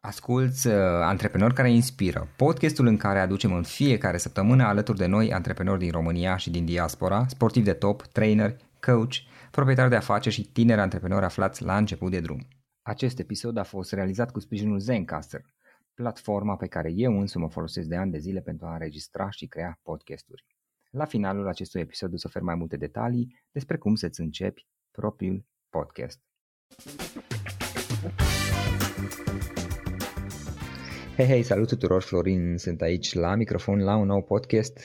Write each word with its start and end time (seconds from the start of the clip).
Asculți 0.00 0.66
uh, 0.66 0.74
Antreprenori 1.02 1.54
care 1.54 1.70
inspiră, 1.70 2.28
podcastul 2.36 2.86
în 2.86 2.96
care 2.96 3.18
aducem 3.18 3.52
în 3.52 3.62
fiecare 3.62 4.16
săptămână 4.16 4.64
alături 4.64 4.98
de 4.98 5.06
noi 5.06 5.32
antreprenori 5.32 5.78
din 5.78 5.90
România 5.90 6.36
și 6.36 6.50
din 6.50 6.64
diaspora, 6.64 7.26
sportivi 7.26 7.64
de 7.64 7.72
top, 7.72 8.02
trainer, 8.02 8.56
coach, 8.80 9.14
proprietari 9.50 9.90
de 9.90 9.96
afaceri 9.96 10.34
și 10.34 10.52
tineri 10.52 10.80
antreprenori 10.80 11.24
aflați 11.24 11.62
la 11.62 11.76
început 11.76 12.10
de 12.10 12.20
drum. 12.20 12.46
Acest 12.82 13.18
episod 13.18 13.56
a 13.56 13.62
fost 13.62 13.92
realizat 13.92 14.30
cu 14.30 14.40
sprijinul 14.40 14.78
Zencaster, 14.78 15.44
platforma 15.94 16.56
pe 16.56 16.66
care 16.66 16.92
eu 16.94 17.20
însumi 17.20 17.44
o 17.44 17.48
folosesc 17.48 17.88
de 17.88 17.96
ani 17.96 18.10
de 18.10 18.18
zile 18.18 18.40
pentru 18.40 18.66
a 18.66 18.72
înregistra 18.72 19.30
și 19.30 19.46
crea 19.46 19.78
podcasturi. 19.82 20.44
La 20.90 21.04
finalul 21.04 21.48
acestui 21.48 21.80
episod 21.80 22.12
o 22.12 22.16
să 22.16 22.24
ofer 22.26 22.42
mai 22.42 22.54
multe 22.54 22.76
detalii 22.76 23.42
despre 23.50 23.76
cum 23.76 23.94
să-ți 23.94 24.20
începi 24.20 24.66
propriul 24.90 25.44
podcast. 25.70 26.20
Hei, 31.18 31.26
hei, 31.26 31.42
salut 31.42 31.68
tuturor, 31.68 32.02
Florin 32.02 32.56
sunt 32.56 32.82
aici 32.82 33.14
la 33.14 33.34
microfon 33.34 33.78
la 33.78 33.96
un 33.96 34.06
nou 34.06 34.22
podcast 34.22 34.80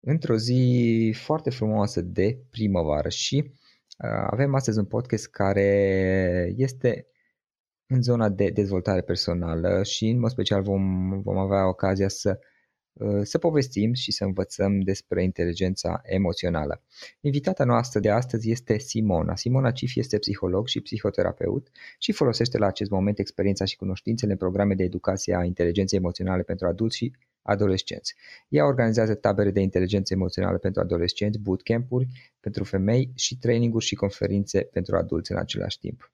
într-o 0.00 0.36
zi 0.36 1.14
foarte 1.16 1.50
frumoasă 1.50 2.00
de 2.00 2.38
primăvară 2.50 3.08
și 3.08 3.44
uh, 3.44 4.26
avem 4.30 4.54
astăzi 4.54 4.78
un 4.78 4.84
podcast 4.84 5.30
care 5.30 6.52
este 6.56 7.06
în 7.86 8.02
zona 8.02 8.28
de 8.28 8.50
dezvoltare 8.50 9.00
personală 9.00 9.82
și 9.82 10.06
în 10.06 10.18
mod 10.18 10.30
special 10.30 10.62
vom, 10.62 11.08
vom 11.22 11.36
avea 11.36 11.68
ocazia 11.68 12.08
să 12.08 12.38
Uh, 12.38 12.57
să 13.22 13.38
povestim 13.38 13.92
și 13.92 14.12
să 14.12 14.24
învățăm 14.24 14.80
despre 14.80 15.22
inteligența 15.22 16.00
emoțională. 16.04 16.82
Invitata 17.20 17.64
noastră 17.64 18.00
de 18.00 18.10
astăzi 18.10 18.50
este 18.50 18.78
Simona. 18.78 19.36
Simona 19.36 19.70
Cif 19.70 19.96
este 19.96 20.18
psiholog 20.18 20.66
și 20.66 20.80
psihoterapeut 20.80 21.68
și 21.98 22.12
folosește 22.12 22.58
la 22.58 22.66
acest 22.66 22.90
moment 22.90 23.18
experiența 23.18 23.64
și 23.64 23.76
cunoștințele 23.76 24.32
în 24.32 24.38
programe 24.38 24.74
de 24.74 24.82
educație 24.82 25.34
a 25.34 25.44
inteligenței 25.44 25.98
emoționale 25.98 26.42
pentru 26.42 26.66
adulți 26.66 26.96
și 26.96 27.12
adolescenți. 27.42 28.14
Ea 28.48 28.66
organizează 28.66 29.14
tabere 29.14 29.50
de 29.50 29.60
inteligență 29.60 30.14
emoțională 30.14 30.58
pentru 30.58 30.80
adolescenți, 30.80 31.38
bootcamp-uri 31.38 32.08
pentru 32.40 32.64
femei 32.64 33.12
și 33.14 33.38
traininguri 33.38 33.84
și 33.84 33.94
conferințe 33.94 34.60
pentru 34.60 34.96
adulți 34.96 35.32
în 35.32 35.38
același 35.38 35.78
timp. 35.78 36.10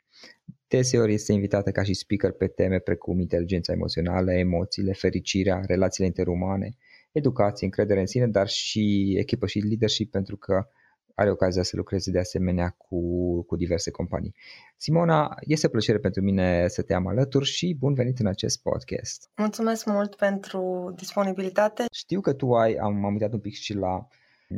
Deseori 0.69 1.13
este 1.13 1.33
invitată 1.33 1.71
ca 1.71 1.83
și 1.83 1.95
speaker 1.95 2.33
pe 2.33 2.47
teme 2.47 2.79
precum 2.79 3.21
inteligența 3.21 3.73
emoțională, 3.73 4.33
emoțiile, 4.33 4.93
fericirea, 4.93 5.63
relațiile 5.67 6.07
interumane, 6.07 6.77
educație, 7.13 7.67
încredere 7.67 8.01
în 8.01 8.07
sine, 8.07 8.27
dar 8.27 8.49
și 8.49 9.15
echipă 9.19 9.47
și 9.47 9.59
leadership 9.59 10.11
pentru 10.11 10.37
că 10.37 10.69
are 11.15 11.31
ocazia 11.31 11.63
să 11.63 11.77
lucreze 11.77 12.11
de 12.11 12.19
asemenea 12.19 12.75
cu, 12.79 12.99
cu 13.43 13.57
diverse 13.57 13.91
companii. 13.91 14.35
Simona, 14.77 15.37
este 15.41 15.69
plăcere 15.69 15.99
pentru 15.99 16.23
mine 16.23 16.69
să 16.69 16.83
te 16.83 16.95
am 16.95 17.07
alături 17.07 17.45
și 17.45 17.77
bun 17.79 17.95
venit 17.95 18.19
în 18.19 18.27
acest 18.27 18.63
podcast. 18.63 19.31
Mulțumesc 19.37 19.87
mult 19.87 20.15
pentru 20.15 20.93
disponibilitate. 20.97 21.85
Știu 21.93 22.21
că 22.21 22.33
tu 22.33 22.53
ai, 22.53 22.75
am, 22.75 23.05
am 23.05 23.13
uitat 23.13 23.33
un 23.33 23.41
pic 23.41 23.55
și 23.55 23.75
la 23.75 24.09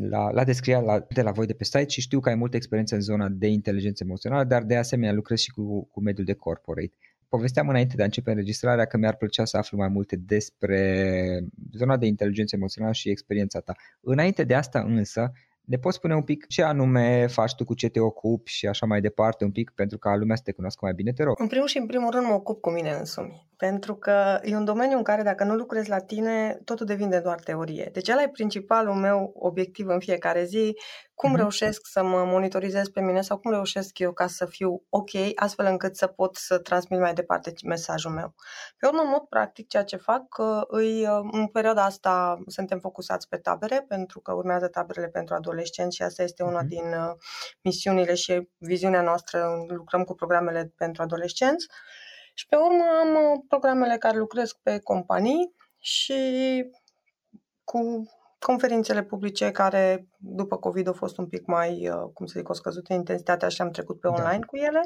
la, 0.00 0.30
la 0.30 0.44
descrierea 0.44 0.82
la, 0.82 1.06
de 1.08 1.22
la 1.22 1.30
voi 1.30 1.46
de 1.46 1.52
pe 1.52 1.64
site 1.64 1.88
și 1.88 2.00
știu 2.00 2.20
că 2.20 2.28
ai 2.28 2.34
multă 2.34 2.56
experiență 2.56 2.94
în 2.94 3.00
zona 3.00 3.28
de 3.28 3.46
inteligență 3.46 4.04
emoțională, 4.04 4.44
dar 4.44 4.62
de 4.62 4.76
asemenea 4.76 5.12
lucrezi 5.12 5.42
și 5.42 5.50
cu, 5.50 5.84
cu 5.84 6.00
mediul 6.00 6.26
de 6.26 6.32
corporate. 6.32 6.92
Povesteam 7.28 7.68
înainte 7.68 7.96
de 7.96 8.02
a 8.02 8.04
începe 8.04 8.30
înregistrarea 8.30 8.84
că 8.84 8.96
mi-ar 8.96 9.16
plăcea 9.16 9.44
să 9.44 9.56
aflu 9.56 9.76
mai 9.76 9.88
multe 9.88 10.16
despre 10.16 11.44
zona 11.72 11.96
de 11.96 12.06
inteligență 12.06 12.56
emoțională 12.56 12.92
și 12.92 13.10
experiența 13.10 13.60
ta. 13.60 13.74
Înainte 14.00 14.44
de 14.44 14.54
asta 14.54 14.80
însă, 14.80 15.32
ne 15.66 15.76
poți 15.76 15.96
spune 15.96 16.14
un 16.14 16.22
pic 16.22 16.46
ce 16.46 16.62
anume 16.62 17.26
faci 17.26 17.54
tu, 17.54 17.64
cu 17.64 17.74
ce 17.74 17.88
te 17.88 18.00
ocupi 18.00 18.50
și 18.50 18.66
așa 18.66 18.86
mai 18.86 19.00
departe, 19.00 19.44
un 19.44 19.50
pic 19.50 19.70
pentru 19.70 19.98
ca 19.98 20.16
lumea 20.16 20.36
să 20.36 20.42
te 20.44 20.52
cunoască 20.52 20.80
mai 20.82 20.94
bine, 20.94 21.12
te 21.12 21.22
rog. 21.22 21.40
În 21.40 21.46
primul 21.46 21.66
și 21.66 21.78
în 21.78 21.86
primul 21.86 22.10
rând 22.10 22.26
mă 22.26 22.32
ocup 22.32 22.60
cu 22.60 22.70
mine 22.70 22.90
însumi, 22.90 23.46
pentru 23.56 23.96
că 23.96 24.40
e 24.42 24.56
un 24.56 24.64
domeniu 24.64 24.96
în 24.96 25.02
care 25.02 25.22
dacă 25.22 25.44
nu 25.44 25.54
lucrezi 25.54 25.88
la 25.88 25.98
tine, 25.98 26.60
totul 26.64 26.86
devine 26.86 27.20
doar 27.20 27.40
teorie. 27.40 27.90
Deci 27.92 28.08
ăla 28.08 28.22
e 28.22 28.28
principalul 28.28 28.94
meu 28.94 29.32
obiectiv 29.34 29.86
în 29.86 30.00
fiecare 30.00 30.44
zi, 30.44 30.74
cum 31.14 31.32
uh-huh. 31.32 31.36
reușesc 31.36 31.80
să 31.86 32.02
mă 32.02 32.24
monitorizez 32.24 32.88
pe 32.88 33.00
mine 33.00 33.20
sau 33.20 33.38
cum 33.38 33.50
reușesc 33.50 33.98
eu 33.98 34.12
ca 34.12 34.26
să 34.26 34.46
fiu 34.46 34.82
ok, 34.88 35.10
astfel 35.34 35.66
încât 35.66 35.96
să 35.96 36.06
pot 36.06 36.36
să 36.36 36.58
transmit 36.58 37.00
mai 37.00 37.14
departe 37.14 37.52
mesajul 37.64 38.10
meu. 38.10 38.34
Pe 38.78 38.86
urmă, 38.86 39.00
în 39.02 39.08
mod 39.08 39.22
practic, 39.28 39.68
ceea 39.68 39.84
ce 39.84 39.96
fac, 39.96 40.24
îi, 40.68 41.02
în 41.30 41.46
perioada 41.46 41.84
asta 41.84 42.38
suntem 42.46 42.78
focusați 42.78 43.28
pe 43.28 43.36
tabere, 43.36 43.84
pentru 43.88 44.20
că 44.20 44.32
urmează 44.32 44.68
taberele 44.68 45.08
pentru 45.08 45.34
adolescenți 45.34 45.96
și 45.96 46.02
asta 46.02 46.22
este 46.22 46.42
una 46.42 46.62
uh-huh. 46.62 46.68
din 46.68 46.84
uh, 46.84 47.14
misiunile 47.62 48.14
și 48.14 48.48
viziunea 48.58 49.02
noastră, 49.02 49.64
lucrăm 49.68 50.04
cu 50.04 50.14
programele 50.14 50.72
pentru 50.76 51.02
adolescenți. 51.02 51.66
Și 52.38 52.46
pe 52.46 52.56
urmă 52.56 52.84
am 53.00 53.14
uh, 53.14 53.40
programele 53.48 53.98
care 53.98 54.16
lucrez 54.16 54.52
pe 54.52 54.78
companii 54.78 55.54
și 55.78 56.20
cu 57.64 58.10
conferințele 58.38 59.02
publice 59.02 59.50
care 59.50 60.08
după 60.16 60.56
COVID 60.56 60.86
au 60.86 60.92
fost 60.92 61.18
un 61.18 61.26
pic 61.26 61.46
mai, 61.46 61.88
uh, 61.88 62.10
cum 62.14 62.26
să 62.26 62.38
zic, 62.38 62.48
o 62.48 62.52
scăzută 62.52 62.92
intensitatea 62.92 63.48
și 63.48 63.62
am 63.62 63.70
trecut 63.70 64.00
pe 64.00 64.08
da. 64.08 64.14
online 64.14 64.38
da. 64.38 64.46
cu 64.46 64.56
ele. 64.56 64.80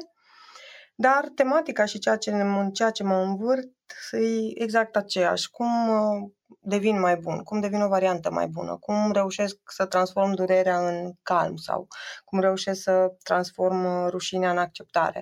Dar 0.95 1.31
tematica 1.35 1.85
și 1.85 1.99
ceea 1.99 2.17
ce, 2.17 2.31
ceea 2.73 2.89
ce 2.89 3.03
mă 3.03 3.15
învârt 3.15 3.69
e 4.11 4.61
exact 4.61 4.95
aceeași. 4.95 5.49
Cum 5.49 5.89
uh, 5.89 6.31
devin 6.63 6.99
mai 6.99 7.15
bun, 7.15 7.43
cum 7.43 7.59
devin 7.59 7.81
o 7.81 7.87
variantă 7.87 8.31
mai 8.31 8.47
bună, 8.47 8.77
cum 8.77 9.11
reușesc 9.11 9.57
să 9.65 9.85
transform 9.85 10.33
durerea 10.33 10.87
în 10.87 11.11
calm 11.23 11.55
sau 11.55 11.87
cum 12.25 12.39
reușesc 12.39 12.81
să 12.81 13.13
transform 13.23 13.85
uh, 13.85 14.09
rușinea 14.09 14.51
în 14.51 14.57
acceptare. 14.57 15.21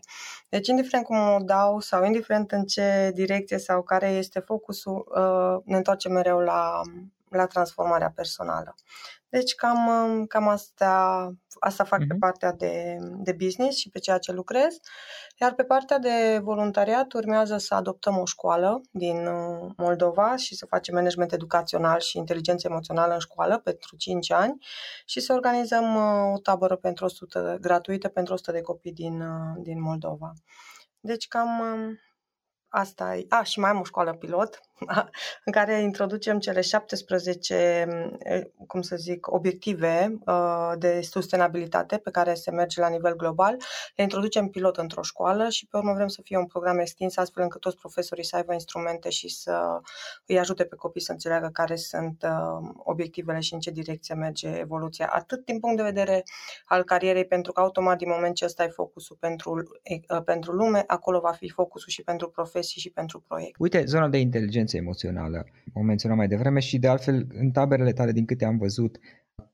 Deci, 0.50 0.68
indiferent 0.68 1.06
cum 1.06 1.18
o 1.18 1.38
dau 1.42 1.80
sau 1.80 2.04
indiferent 2.04 2.52
în 2.52 2.64
ce 2.64 3.12
direcție 3.14 3.58
sau 3.58 3.84
care 3.84 4.08
este 4.08 4.40
focusul, 4.40 5.12
ne 5.66 5.78
întoarcem 5.78 6.12
mereu 6.12 6.40
la, 6.40 6.82
la 7.30 7.46
transformarea 7.46 8.12
personală. 8.16 8.76
Deci 9.30 9.56
cam, 9.56 9.88
um, 9.88 10.26
cam 10.26 10.48
asta, 10.48 11.32
asta 11.60 11.84
fac 11.84 12.00
uh-huh. 12.00 12.08
pe 12.08 12.14
mhm. 12.14 12.20
partea 12.20 12.52
de, 12.54 12.98
de 13.02 13.32
business 13.32 13.78
și 13.78 13.90
pe 13.90 14.00
ceea 14.00 14.18
ce 14.18 14.32
lucrez. 14.32 14.78
Iar 15.42 15.54
pe 15.54 15.64
partea 15.64 15.98
de 15.98 16.40
voluntariat 16.44 17.14
urmează 17.14 17.58
să 17.58 17.74
adoptăm 17.74 18.18
o 18.18 18.26
școală 18.26 18.82
din 18.92 19.28
uh, 19.28 19.72
Moldova 19.78 20.36
și 20.36 20.56
să 20.56 20.66
facem 20.66 20.96
management 20.96 21.32
educațional 21.32 22.00
și 22.00 22.18
inteligență 22.18 22.68
emoțională 22.70 23.14
în 23.14 23.20
școală 23.20 23.58
pentru 23.58 23.96
5 23.96 24.32
ani 24.32 24.66
și 25.06 25.20
să 25.20 25.34
organizăm 25.34 25.96
uh, 25.96 26.34
o 26.36 26.40
tabără 26.40 26.76
pentru 26.76 27.06
100, 27.06 27.58
gratuită 27.62 28.08
pentru 28.08 28.34
100 28.34 28.52
de 28.52 28.62
copii 28.62 28.94
din, 28.94 29.22
uh, 29.22 29.56
din 29.58 29.82
Moldova. 29.82 30.34
Deci 31.00 31.28
cam 31.28 31.60
um, 31.60 32.00
asta 32.68 33.16
e. 33.16 33.26
A, 33.30 33.44
și 33.44 33.60
mai 33.60 33.70
am 33.70 33.80
o 33.80 33.84
școală 33.84 34.14
pilot 34.14 34.60
în 35.46 35.52
care 35.52 35.82
introducem 35.82 36.40
cele 36.40 36.62
17, 36.62 37.88
cum 38.68 38.82
să 38.82 38.96
zic, 38.96 39.32
obiective 39.32 40.18
uh, 40.26 40.72
de 40.78 41.02
sustenabilitate 41.02 41.98
pe 41.98 42.12
care 42.12 42.34
se 42.34 42.52
merge 42.52 42.82
la 42.82 42.90
nivel 42.90 43.16
global. 43.16 43.58
Le 43.96 44.04
introducem 44.04 44.48
pilot 44.48 44.78
într-o 44.78 45.02
școală 45.02 45.50
și 45.50 45.68
pe 45.68 45.78
urmă 45.78 45.94
vrem 45.94 46.08
să 46.08 46.22
fie 46.24 46.38
un 46.38 46.46
program 46.46 46.80
extins 46.80 47.18
astfel 47.18 47.44
încât 47.44 47.62
toți 47.62 47.78
profesorii 47.78 48.26
să 48.26 48.36
aibă 48.36 48.54
instrumente 48.54 49.10
și 49.10 49.30
să 49.30 49.82
îi 50.26 50.40
ajute 50.40 50.64
pe 50.64 50.76
copii 50.76 51.02
să 51.02 51.12
înțeleagă 51.12 51.50
care 51.54 51.76
sunt 51.76 52.24
uh, 52.24 52.70
obiectivele 52.78 53.40
și 53.40 53.54
în 53.54 53.60
ce 53.60 53.72
direcție 53.72 54.16
merge 54.16 54.48
evoluția, 54.48 55.10
atât 55.14 55.46
din 55.46 55.60
punct 55.60 55.78
de 55.78 55.84
vedere 55.84 56.24
al 56.66 56.84
carierei, 56.84 57.26
pentru 57.26 57.52
că 57.52 57.62
automat 57.62 57.98
din 57.98 58.10
moment 58.10 58.36
ce 58.36 58.46
ăsta 58.46 58.64
e 58.64 58.68
focusul 58.68 59.18
pentru, 59.20 59.54
uh, 59.54 60.24
pentru 60.26 60.52
lume, 60.52 60.84
acolo 60.88 61.20
va 61.20 61.32
fi 61.32 61.50
focusul 61.50 61.90
și 61.90 62.04
pentru 62.04 62.30
profesii 62.30 62.82
și 62.82 62.90
pentru 62.90 63.24
proiect. 63.28 63.56
Uite, 63.60 63.84
zona 63.86 64.08
de 64.08 64.18
inteligență 64.18 64.69
inteligență 64.70 64.78
emoțională. 64.78 65.46
O 65.74 65.82
menționam 65.82 66.18
mai 66.18 66.28
devreme 66.28 66.60
și 66.60 66.80
de 66.80 66.88
altfel 66.88 67.28
în 67.30 67.52
taberele 67.52 67.94
tale, 67.94 68.12
din 68.12 68.26
câte 68.26 68.46
am 68.46 68.58
văzut, 68.58 69.00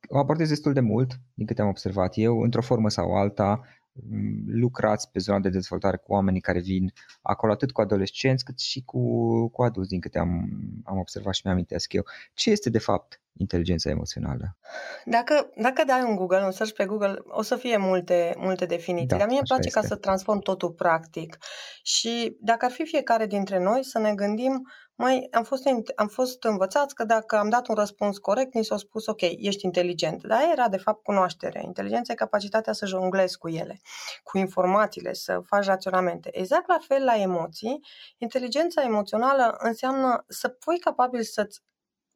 o 0.08 0.18
aportezi 0.18 0.50
destul 0.50 0.74
de 0.74 0.80
mult, 0.80 1.20
din 1.34 1.46
câte 1.46 1.62
am 1.62 1.68
observat 1.68 2.14
eu, 2.16 2.42
într-o 2.42 2.62
formă 2.62 2.90
sau 2.90 3.16
alta, 3.16 3.62
mm, 3.94 4.44
lucrați 4.48 5.12
pe 5.12 5.20
zona 5.20 5.40
de 5.40 5.50
dezvoltare 5.50 5.98
cu 5.98 6.14
oamenii 6.14 6.42
care 6.42 6.60
vin 6.60 6.94
acolo, 7.22 7.52
atât 7.52 7.72
cu 7.72 7.82
adolescenți 7.82 8.44
cât 8.44 8.60
și 8.60 8.84
cu, 8.84 9.02
cu 9.48 9.64
adulți, 9.64 9.90
din 9.90 10.00
câte 10.00 10.20
am, 10.20 10.50
am 10.84 10.98
observat 10.98 11.34
și 11.34 11.42
mi-am 11.46 11.58
eu. 11.94 12.04
Ce 12.34 12.50
este 12.50 12.70
de 12.70 12.80
fapt 12.80 13.20
inteligența 13.38 13.90
emoțională? 13.90 14.58
Dacă, 15.06 15.52
dacă 15.56 15.84
dai 15.88 16.04
un 16.04 16.16
Google, 16.16 16.44
un 16.44 16.52
search 16.52 16.74
pe 16.74 16.86
Google, 16.86 17.16
o 17.26 17.42
să 17.42 17.56
fie 17.56 17.78
multe, 17.78 18.34
multe 18.38 18.66
definiții. 18.66 19.08
Da, 19.08 19.18
Dar 19.18 19.28
mie 19.28 19.38
îmi 19.38 19.48
place 19.48 19.68
este. 19.68 19.80
ca 19.80 19.86
să 19.86 19.96
transform 19.96 20.40
totul 20.40 20.72
practic. 20.72 21.38
Și 21.84 22.38
dacă 22.42 22.66
ar 22.66 22.72
fi 22.72 22.86
fiecare 22.86 23.26
dintre 23.26 23.60
noi 23.60 23.84
să 23.84 24.00
ne 24.00 24.14
gândim, 24.14 24.68
mai 24.96 25.28
am 25.32 25.44
fost, 25.44 25.68
am 25.96 26.08
fost 26.08 26.44
învățați 26.44 26.96
că 26.96 27.04
dacă 27.04 27.38
am 27.38 27.50
dat 27.50 27.68
un 27.68 27.76
răspuns 27.76 28.18
corect, 28.18 28.54
ni 28.54 28.64
s-a 28.64 28.78
spus, 28.78 29.06
ok, 29.06 29.22
ești 29.22 29.66
inteligent. 29.66 30.24
Dar 30.24 30.42
era, 30.52 30.70
de 30.70 30.78
fapt, 30.78 31.04
cunoaștere. 31.04 31.62
Inteligența 31.64 32.14
e 32.14 32.16
capacitatea 32.16 32.74
să 32.74 32.86
jonglezi 32.86 33.38
cu 33.38 33.50
ele, 33.50 33.80
cu 34.24 34.38
informațiile, 34.38 35.14
să 35.14 35.42
faci 35.46 35.66
raționamente. 35.66 36.30
Exact 36.40 36.68
la 36.68 36.78
fel 36.88 37.04
la 37.04 37.16
emoții, 37.16 37.80
inteligența 38.18 38.84
emoțională 38.84 39.56
înseamnă 39.58 40.26
să 40.28 40.56
fii 40.60 40.80
capabil 40.80 41.22
să-ți 41.22 41.62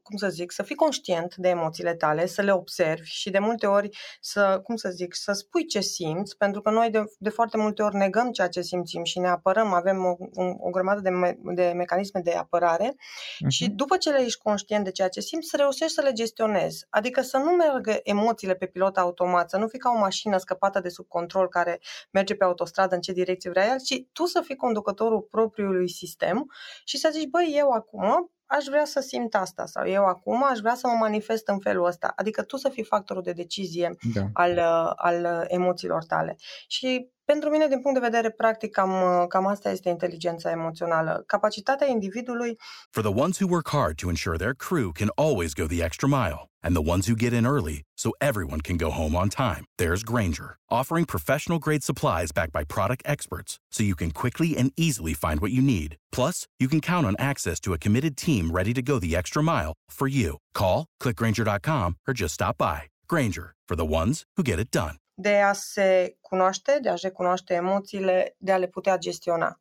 cum 0.10 0.18
să 0.18 0.30
zic, 0.30 0.52
să 0.52 0.64
fii 0.64 0.76
conștient 0.76 1.36
de 1.36 1.50
emoțiile 1.50 1.96
tale, 1.96 2.26
să 2.26 2.42
le 2.42 2.52
observi 2.52 3.10
și 3.10 3.30
de 3.30 3.40
multe 3.40 3.66
ori 3.66 3.90
să, 4.22 4.60
cum 4.64 4.76
să 4.76 4.90
zic, 4.90 5.16
să 5.16 5.32
spui 5.32 5.66
ce 5.66 5.80
simți, 5.80 6.38
pentru 6.38 6.62
că 6.62 6.70
noi 6.70 6.90
de, 6.90 7.04
de 7.18 7.30
foarte 7.30 7.58
multe 7.58 7.82
ori 7.82 7.96
negăm 7.96 8.32
ceea 8.32 8.48
ce 8.48 8.62
simțim 8.62 9.04
și 9.04 9.20
ne 9.20 9.28
apărăm, 9.28 9.74
avem 9.74 10.06
o, 10.06 10.16
o, 10.34 10.44
o 10.60 10.70
grămadă 10.70 11.02
de, 11.02 11.10
me, 11.10 11.38
de 11.54 11.72
mecanisme 11.76 12.20
de 12.20 12.32
apărare 12.32 12.90
uh-huh. 12.90 13.48
și 13.48 13.70
după 13.70 13.98
ce 13.98 14.10
le 14.10 14.22
ești 14.22 14.42
conștient 14.42 14.84
de 14.84 14.92
ceea 14.92 15.10
ce 15.10 15.20
simți, 15.20 15.50
să 15.50 15.58
reușești 15.58 15.94
să 15.94 16.02
le 16.02 16.12
gestionezi. 16.12 16.86
Adică 16.90 17.22
să 17.22 17.38
nu 17.38 17.52
meargă 17.52 18.00
emoțiile 18.04 18.56
pe 18.56 18.66
pilot 18.66 18.98
automat, 18.98 19.50
să 19.50 19.58
nu 19.58 19.68
fii 19.68 19.80
ca 19.80 19.92
o 19.96 20.00
mașină 20.00 20.38
scăpată 20.38 20.80
de 20.80 20.90
sub 20.90 21.08
control 21.08 21.48
care 21.48 21.80
merge 22.12 22.36
pe 22.36 22.44
autostradă 22.44 22.96
în 22.96 23.02
ce 23.02 23.12
direcție 23.12 23.50
vrea 23.50 23.68
el, 23.72 23.80
ci 23.80 24.04
tu 24.12 24.26
să 24.26 24.42
fii 24.42 24.56
conducătorul 24.56 25.22
propriului 25.22 25.90
sistem 25.90 26.52
și 26.84 26.98
să 26.98 27.10
zici, 27.12 27.30
băi, 27.30 27.54
eu 27.56 27.70
acum 27.70 28.32
aș 28.50 28.66
vrea 28.66 28.86
să 28.86 29.00
simt 29.00 29.36
asta 29.36 29.66
sau 29.66 29.88
eu 29.88 30.06
acum 30.06 30.44
aș 30.44 30.60
vrea 30.60 30.76
să 30.76 30.88
mă 30.88 30.94
manifest 30.94 31.48
în 31.48 31.60
felul 31.60 31.86
ăsta. 31.86 32.14
Adică 32.16 32.44
tu 32.44 32.58
să 32.58 32.70
fii 32.70 32.84
factorul 32.84 33.22
de 33.22 33.32
decizie 33.32 33.96
da. 34.14 34.26
al, 34.34 34.60
al 34.96 35.46
emoțiilor 35.48 36.04
tale. 36.04 36.36
Și 36.68 37.12
pentru 37.34 37.50
mine, 37.50 37.68
din 37.68 37.82
punct 37.82 38.00
de 38.00 38.08
vedere 38.10 38.30
practic, 38.30 38.72
cam, 38.72 38.92
cam 39.28 39.46
asta 39.48 39.70
este 39.72 39.90
inteligența 39.90 40.52
emoțională. 40.52 41.24
Capacitatea 41.28 41.88
individului. 41.88 42.58
For 42.90 43.04
the 43.04 43.22
ones 43.24 43.38
who 43.40 43.48
work 43.56 43.70
hard 43.70 43.96
to 43.98 44.10
ensure 44.10 44.38
their 44.38 44.56
crew 44.68 44.92
can 44.92 45.10
always 45.26 45.54
go 45.54 45.66
the 45.68 45.84
extra 45.88 46.08
mile 46.08 46.42
and 46.66 46.74
the 46.76 46.90
ones 46.94 47.06
who 47.08 47.24
get 47.26 47.34
in 47.34 47.46
early 47.46 47.80
so 48.04 48.10
everyone 48.30 48.62
can 48.68 48.78
go 48.86 48.90
home 49.02 49.14
on 49.22 49.30
time, 49.30 49.64
there's 49.82 50.04
Granger, 50.12 50.50
offering 50.78 51.06
professional 51.06 51.60
grade 51.66 51.84
supplies 51.90 52.32
backed 52.38 52.56
by 52.58 52.64
product 52.76 53.02
experts 53.14 53.52
so 53.76 53.90
you 53.90 53.98
can 54.02 54.12
quickly 54.22 54.50
and 54.60 54.70
easily 54.86 55.16
find 55.26 55.38
what 55.40 55.56
you 55.58 55.64
need. 55.76 55.90
Plus, 56.18 56.36
you 56.62 56.68
can 56.74 56.82
count 56.92 57.06
on 57.10 57.16
access 57.32 57.60
to 57.62 57.74
a 57.74 57.82
committed 57.86 58.14
team 58.26 58.44
ready 58.60 58.74
to 58.74 58.84
go 58.90 58.96
the 59.00 59.16
extra 59.22 59.42
mile 59.54 59.74
for 59.98 60.08
you. 60.08 60.30
Call, 60.60 60.80
clickgranger.com, 61.04 61.90
or 62.08 62.14
just 62.22 62.34
stop 62.34 62.56
by. 62.58 62.80
Granger, 63.14 63.48
for 63.70 63.76
the 63.76 63.92
ones 64.02 64.24
who 64.36 64.44
get 64.44 64.60
it 64.60 64.72
done. 64.72 64.96
De 65.22 65.42
a 65.42 65.54
se 65.54 66.18
cunoaște, 66.22 66.80
de 66.82 66.90
a 66.90 66.94
recunoaște 67.02 67.54
emoțiile, 67.54 68.36
de 68.38 68.52
a 68.52 68.58
le 68.58 68.68
putea 68.68 68.98
gestiona. 68.98 69.60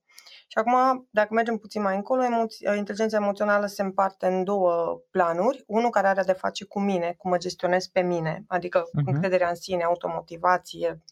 Și 0.50 0.58
acum, 0.58 1.08
dacă 1.10 1.34
mergem 1.34 1.56
puțin 1.56 1.82
mai 1.82 1.96
încolo, 1.96 2.24
emoți- 2.24 2.76
inteligența 2.76 3.16
emoțională 3.16 3.66
se 3.66 3.82
împarte 3.82 4.26
în 4.26 4.44
două 4.44 5.00
planuri. 5.10 5.64
Unul 5.66 5.90
care 5.90 6.06
are 6.06 6.22
de 6.22 6.32
face 6.32 6.64
cu 6.64 6.80
mine, 6.80 7.14
cum 7.18 7.30
mă 7.30 7.36
gestionez 7.36 7.86
pe 7.86 8.00
mine, 8.00 8.44
adică 8.46 8.82
uh-huh. 8.82 9.04
încrederea 9.06 9.48
în 9.48 9.54
sine, 9.54 9.82
automotivație, 9.82 11.02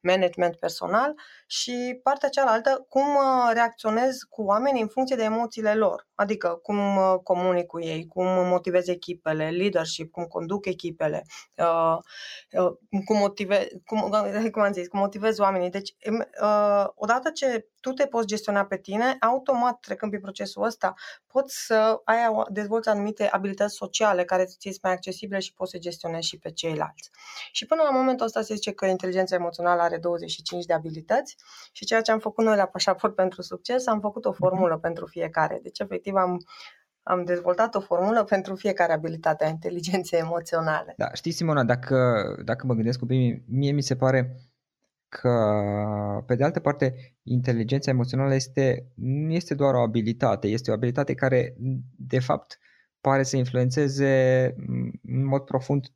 management 0.00 0.56
personal 0.56 1.14
și 1.46 2.00
partea 2.02 2.28
cealaltă, 2.28 2.86
cum 2.88 3.06
reacționez 3.52 4.18
cu 4.28 4.42
oamenii 4.42 4.82
în 4.82 4.88
funcție 4.88 5.16
de 5.16 5.22
emoțiile 5.22 5.74
lor, 5.74 6.08
adică 6.14 6.48
cum 6.62 6.78
comunic 7.22 7.66
cu 7.66 7.80
ei, 7.80 8.06
cum 8.06 8.26
motivez 8.26 8.88
echipele, 8.88 9.50
leadership, 9.50 10.10
cum 10.10 10.24
conduc 10.24 10.66
echipele, 10.66 11.24
uh, 11.56 11.96
uh, 12.62 12.72
cum, 13.04 13.16
motive, 13.16 13.68
cum, 13.86 14.00
cum 14.52 14.62
am 14.62 14.72
zis, 14.72 14.88
cum 14.88 14.98
motivez 14.98 15.38
oamenii. 15.38 15.70
Deci, 15.70 15.94
uh, 16.42 16.86
odată 16.94 17.30
ce 17.30 17.68
tu 17.80 17.92
te 17.92 18.06
poți 18.06 18.26
gestiona 18.26 18.64
pe 18.64 18.78
tine, 18.84 19.16
automat 19.20 19.80
trecând 19.80 20.10
prin 20.10 20.22
procesul 20.22 20.62
ăsta, 20.62 20.94
poți 21.26 21.66
să 21.66 22.00
ai, 22.04 22.18
dezvolți 22.48 22.88
anumite 22.88 23.28
abilități 23.28 23.74
sociale 23.74 24.24
care 24.24 24.44
ți 24.44 24.56
sunt 24.60 24.82
mai 24.82 24.92
accesibile 24.92 25.38
și 25.38 25.54
poți 25.54 25.70
să 25.70 25.78
gestionezi 25.78 26.28
și 26.28 26.38
pe 26.38 26.50
ceilalți. 26.50 27.10
Și 27.52 27.66
până 27.66 27.82
la 27.82 27.90
momentul 27.90 28.26
ăsta 28.26 28.42
se 28.42 28.54
zice 28.54 28.72
că 28.72 28.86
inteligența 28.86 29.34
emoțională 29.34 29.82
are 29.82 29.98
25 29.98 30.64
de 30.64 30.72
abilități 30.72 31.36
și 31.72 31.84
ceea 31.84 32.00
ce 32.00 32.10
am 32.10 32.18
făcut 32.18 32.44
noi 32.44 32.56
la 32.56 32.66
Pașaport 32.66 33.14
pentru 33.22 33.42
Succes, 33.42 33.86
am 33.86 34.00
făcut 34.00 34.24
o 34.24 34.28
mhm. 34.28 34.38
formulă 34.38 34.78
pentru 34.78 35.06
fiecare. 35.06 35.60
Deci, 35.62 35.78
efectiv, 35.78 36.14
am 36.14 36.40
am 37.06 37.24
dezvoltat 37.24 37.74
o 37.74 37.80
formulă 37.80 38.24
pentru 38.34 38.54
fiecare 38.54 38.92
abilitate 38.92 39.44
a 39.44 39.48
inteligenței 39.48 40.18
emoționale. 40.18 40.94
Da, 40.96 41.10
știi, 41.12 41.32
Simona, 41.32 41.64
dacă, 41.64 42.24
dacă 42.44 42.66
mă 42.66 42.74
gândesc 42.74 42.98
cu 42.98 43.04
mine, 43.04 43.42
mie 43.48 43.72
mi 43.72 43.82
se 43.82 43.96
pare 43.96 44.36
că, 45.20 45.34
pe 46.26 46.34
de 46.34 46.44
altă 46.44 46.60
parte, 46.60 46.94
inteligența 47.22 47.90
emoțională 47.90 48.34
este, 48.34 48.86
nu 48.94 49.32
este 49.32 49.54
doar 49.54 49.74
o 49.74 49.80
abilitate, 49.80 50.46
este 50.48 50.70
o 50.70 50.74
abilitate 50.74 51.14
care, 51.14 51.54
de 51.96 52.18
fapt, 52.18 52.58
pare 53.00 53.22
să 53.22 53.36
influențeze 53.36 54.54
în 55.02 55.24
mod 55.24 55.42
profund 55.44 55.86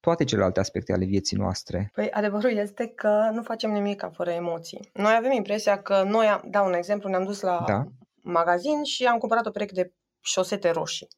toate 0.00 0.24
celelalte 0.24 0.60
aspecte 0.60 0.92
ale 0.92 1.04
vieții 1.04 1.36
noastre. 1.36 1.90
Păi 1.94 2.10
adevărul 2.10 2.50
este 2.50 2.86
că 2.86 3.30
nu 3.32 3.42
facem 3.42 3.70
nimic 3.70 4.08
fără 4.12 4.30
emoții. 4.30 4.90
Noi 4.92 5.14
avem 5.18 5.32
impresia 5.32 5.82
că 5.82 6.02
noi, 6.02 6.26
am, 6.26 6.42
dau 6.50 6.66
un 6.66 6.74
exemplu, 6.74 7.08
ne-am 7.08 7.24
dus 7.24 7.40
la 7.40 7.64
da. 7.66 7.84
magazin 8.22 8.82
și 8.82 9.04
am 9.04 9.18
cumpărat 9.18 9.46
o 9.46 9.50
pereche 9.50 9.74
de 9.74 9.92
șosete 10.20 10.70
roșii 10.70 11.08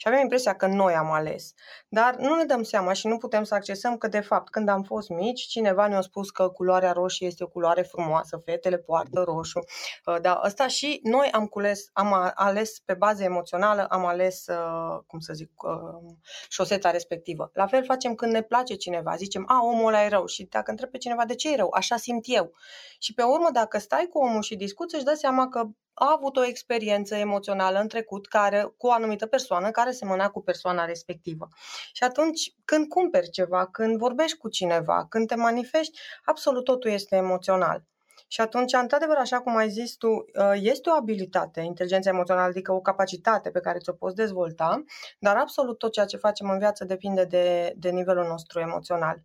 și 0.00 0.08
avem 0.08 0.20
impresia 0.20 0.54
că 0.54 0.66
noi 0.66 0.94
am 0.94 1.10
ales. 1.10 1.54
Dar 1.88 2.16
nu 2.16 2.34
ne 2.34 2.44
dăm 2.44 2.62
seama 2.62 2.92
și 2.92 3.06
nu 3.06 3.16
putem 3.16 3.44
să 3.44 3.54
accesăm 3.54 3.96
că, 3.96 4.08
de 4.08 4.20
fapt, 4.20 4.50
când 4.50 4.68
am 4.68 4.82
fost 4.82 5.08
mici, 5.08 5.40
cineva 5.40 5.86
ne-a 5.86 6.00
spus 6.00 6.30
că 6.30 6.48
culoarea 6.48 6.92
roșie 6.92 7.26
este 7.26 7.44
o 7.44 7.46
culoare 7.46 7.82
frumoasă, 7.82 8.40
fetele 8.44 8.78
poartă 8.78 9.22
roșu. 9.22 9.58
Uh, 10.04 10.20
da, 10.20 10.34
asta 10.34 10.66
și 10.66 11.00
noi 11.02 11.30
am, 11.30 11.46
cules, 11.46 11.90
am 11.92 12.32
ales 12.34 12.78
pe 12.78 12.94
bază 12.94 13.22
emoțională, 13.22 13.86
am 13.86 14.06
ales, 14.06 14.46
uh, 14.46 15.02
cum 15.06 15.18
să 15.18 15.32
zic, 15.32 15.62
uh, 15.62 16.14
șoseta 16.48 16.90
respectivă. 16.90 17.50
La 17.52 17.66
fel 17.66 17.84
facem 17.84 18.14
când 18.14 18.32
ne 18.32 18.42
place 18.42 18.74
cineva, 18.74 19.16
zicem, 19.16 19.44
a, 19.46 19.64
omul 19.64 19.86
ăla 19.86 20.04
e 20.04 20.08
rău 20.08 20.26
și 20.26 20.44
dacă 20.44 20.70
întreb 20.70 20.90
pe 20.90 20.98
cineva 20.98 21.24
de 21.24 21.34
ce 21.34 21.52
e 21.52 21.56
rău, 21.56 21.70
așa 21.74 21.96
simt 21.96 22.24
eu. 22.26 22.52
Și 22.98 23.14
pe 23.14 23.22
urmă, 23.22 23.48
dacă 23.52 23.78
stai 23.78 24.08
cu 24.12 24.18
omul 24.18 24.42
și 24.42 24.56
discuți, 24.56 24.94
își 24.94 25.04
dă 25.04 25.14
seama 25.14 25.48
că 25.48 25.64
a 26.02 26.12
avut 26.16 26.36
o 26.36 26.44
experiență 26.44 27.14
emoțională 27.14 27.78
în 27.78 27.88
trecut 27.88 28.26
care, 28.26 28.72
cu 28.76 28.86
o 28.86 28.92
anumită 28.92 29.26
persoană 29.26 29.70
care 29.70 29.90
semăna 29.90 30.30
cu 30.30 30.42
persoana 30.42 30.84
respectivă. 30.84 31.48
Și 31.92 32.04
atunci, 32.04 32.54
când 32.64 32.88
cumperi 32.88 33.30
ceva, 33.30 33.66
când 33.66 33.98
vorbești 33.98 34.36
cu 34.36 34.48
cineva, 34.48 35.06
când 35.08 35.26
te 35.26 35.34
manifesti, 35.34 36.00
absolut 36.24 36.64
totul 36.64 36.90
este 36.90 37.16
emoțional. 37.16 37.84
Și 38.28 38.40
atunci, 38.40 38.72
într-adevăr, 38.72 39.16
așa 39.16 39.40
cum 39.40 39.56
ai 39.56 39.70
zis 39.70 39.94
tu, 39.94 40.24
ă, 40.36 40.56
este 40.56 40.90
o 40.90 40.92
abilitate, 40.92 41.60
inteligența 41.60 42.10
emoțională, 42.10 42.48
adică 42.48 42.72
o 42.72 42.80
capacitate 42.80 43.50
pe 43.50 43.60
care 43.60 43.78
ți-o 43.78 43.92
poți 43.92 44.14
dezvolta, 44.14 44.84
dar 45.18 45.36
absolut 45.36 45.78
tot 45.78 45.92
ceea 45.92 46.06
ce 46.06 46.16
facem 46.16 46.50
în 46.50 46.58
viață 46.58 46.84
depinde 46.84 47.24
de, 47.24 47.72
de 47.76 47.90
nivelul 47.90 48.26
nostru 48.26 48.60
emoțional. 48.60 49.22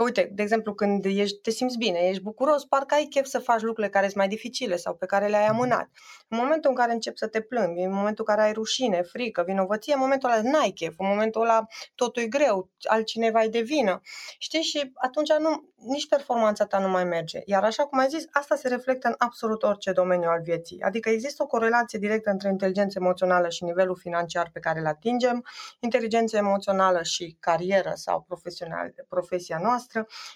Că 0.00 0.06
uite, 0.06 0.30
de 0.32 0.42
exemplu, 0.42 0.74
când 0.74 1.04
ești, 1.04 1.40
te 1.40 1.50
simți 1.50 1.78
bine, 1.78 1.98
ești 1.98 2.22
bucuros, 2.22 2.64
parcă 2.64 2.94
ai 2.94 3.04
chef 3.04 3.26
să 3.26 3.38
faci 3.38 3.60
lucrurile 3.60 3.92
care 3.92 4.04
sunt 4.04 4.16
mai 4.16 4.28
dificile 4.28 4.76
sau 4.76 4.94
pe 4.94 5.06
care 5.06 5.26
le-ai 5.26 5.46
mhm. 5.46 5.54
amânat. 5.54 5.88
În 6.28 6.38
momentul 6.38 6.70
în 6.70 6.76
care 6.76 6.92
începi 6.92 7.18
să 7.18 7.26
te 7.26 7.40
plângi, 7.40 7.82
în 7.82 7.92
momentul 7.92 8.24
în 8.28 8.34
care 8.34 8.46
ai 8.46 8.52
rușine, 8.52 9.02
frică, 9.02 9.42
vinovăție, 9.46 9.92
în 9.94 10.00
momentul 10.00 10.30
ăla 10.30 10.50
n-ai 10.50 10.70
chef, 10.70 10.94
în 10.98 11.06
momentul 11.06 11.42
ăla 11.42 11.66
totul 11.94 12.22
e 12.22 12.26
greu, 12.26 12.70
altcineva 12.82 13.42
e 13.42 13.48
de 13.48 13.60
vină. 13.60 14.00
Știi? 14.38 14.60
Și 14.60 14.92
atunci 14.94 15.32
nu, 15.38 15.70
nici 15.86 16.08
performanța 16.08 16.66
ta 16.66 16.78
nu 16.78 16.88
mai 16.88 17.04
merge. 17.04 17.40
Iar 17.44 17.64
așa 17.64 17.82
cum 17.82 17.98
ai 17.98 18.08
zis, 18.08 18.24
asta 18.30 18.56
se 18.56 18.68
reflectă 18.68 19.08
în 19.08 19.14
absolut 19.18 19.62
orice 19.62 19.92
domeniu 19.92 20.28
al 20.28 20.42
vieții. 20.42 20.80
Adică 20.82 21.08
există 21.08 21.42
o 21.42 21.46
corelație 21.46 21.98
directă 21.98 22.30
între 22.30 22.48
inteligența 22.48 22.98
emoțională 23.00 23.48
și 23.48 23.64
nivelul 23.64 23.96
financiar 23.96 24.50
pe 24.52 24.60
care 24.60 24.78
îl 24.78 24.86
atingem, 24.86 25.44
inteligența 25.80 26.38
emoțională 26.38 27.02
și 27.02 27.36
carieră 27.40 27.92
sau 27.94 28.24
profesional, 28.28 28.94
profesia 29.08 29.58
noastră, 29.62 29.89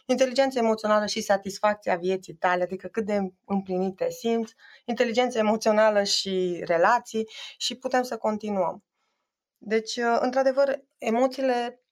inteligența 0.07 0.59
emoțională 0.59 1.07
și 1.07 1.21
satisfacția 1.21 1.97
vieții 1.97 2.35
tale, 2.35 2.63
adică 2.63 2.89
cât 2.89 3.05
de 3.07 3.33
împlinite 3.45 4.11
simți, 4.11 4.55
inteligența 4.85 5.39
emoțională 5.39 6.03
și 6.03 6.63
relații 6.65 7.29
și 7.57 7.75
putem 7.75 8.03
să 8.03 8.17
continuăm. 8.17 8.85
Deci, 9.59 9.99
într-adevăr, 10.21 10.85
emoțiile 10.99 11.83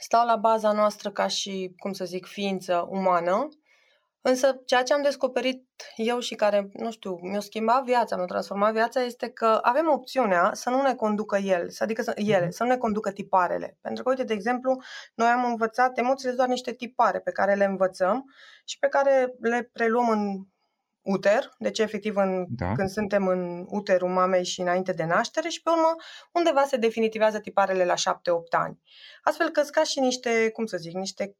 stau 0.00 0.26
la 0.26 0.36
baza 0.36 0.72
noastră 0.72 1.10
ca 1.10 1.26
și, 1.26 1.74
cum 1.78 1.92
să 1.92 2.04
zic, 2.04 2.26
ființă 2.26 2.86
umană, 2.90 3.48
însă 4.28 4.60
ceea 4.64 4.82
ce 4.82 4.92
am 4.92 5.02
descoperit 5.02 5.66
eu 5.96 6.18
și 6.18 6.34
care, 6.34 6.70
nu 6.72 6.90
știu, 6.90 7.18
mi-a 7.22 7.40
schimbat 7.40 7.84
viața, 7.84 8.16
mi-a 8.16 8.24
transformat 8.24 8.72
viața, 8.72 9.00
este 9.00 9.28
că 9.28 9.58
avem 9.62 9.88
opțiunea 9.90 10.50
să 10.52 10.70
nu 10.70 10.82
ne 10.82 10.94
conducă 10.94 11.36
el, 11.36 11.68
adică 11.78 12.02
să, 12.02 12.12
ele, 12.14 12.40
mhm. 12.40 12.50
să 12.50 12.62
nu 12.62 12.68
ne 12.68 12.76
conducă 12.76 13.10
tiparele. 13.10 13.78
Pentru 13.80 14.02
că, 14.02 14.10
uite, 14.10 14.24
de 14.24 14.32
exemplu, 14.32 14.82
noi 15.14 15.28
am 15.28 15.44
învățat, 15.44 15.98
emoțiile 15.98 16.34
doar 16.34 16.48
niște 16.48 16.72
tipare 16.72 17.18
pe 17.18 17.30
care 17.32 17.54
le 17.54 17.64
învățăm 17.64 18.24
și 18.64 18.78
pe 18.78 18.88
care 18.88 19.34
le 19.40 19.70
preluăm 19.72 20.08
în 20.08 20.46
uter, 21.02 21.54
deci 21.58 21.78
efectiv 21.78 22.16
în, 22.16 22.46
da. 22.48 22.72
când 22.72 22.88
suntem 22.88 23.26
în 23.26 23.64
uterul 23.68 24.08
mamei 24.08 24.44
și 24.44 24.60
înainte 24.60 24.92
de 24.92 25.04
naștere 25.04 25.48
și 25.48 25.62
pe 25.62 25.70
urmă 25.70 25.94
undeva 26.32 26.64
se 26.64 26.76
definitivează 26.76 27.38
tiparele 27.40 27.84
la 27.84 27.94
7-8 27.94 27.96
ani. 28.50 28.80
Astfel 29.22 29.48
că 29.48 29.62
ca 29.70 29.82
și 29.82 30.00
niște, 30.00 30.50
cum 30.50 30.66
să 30.66 30.76
zic, 30.76 30.92
niște 30.92 31.36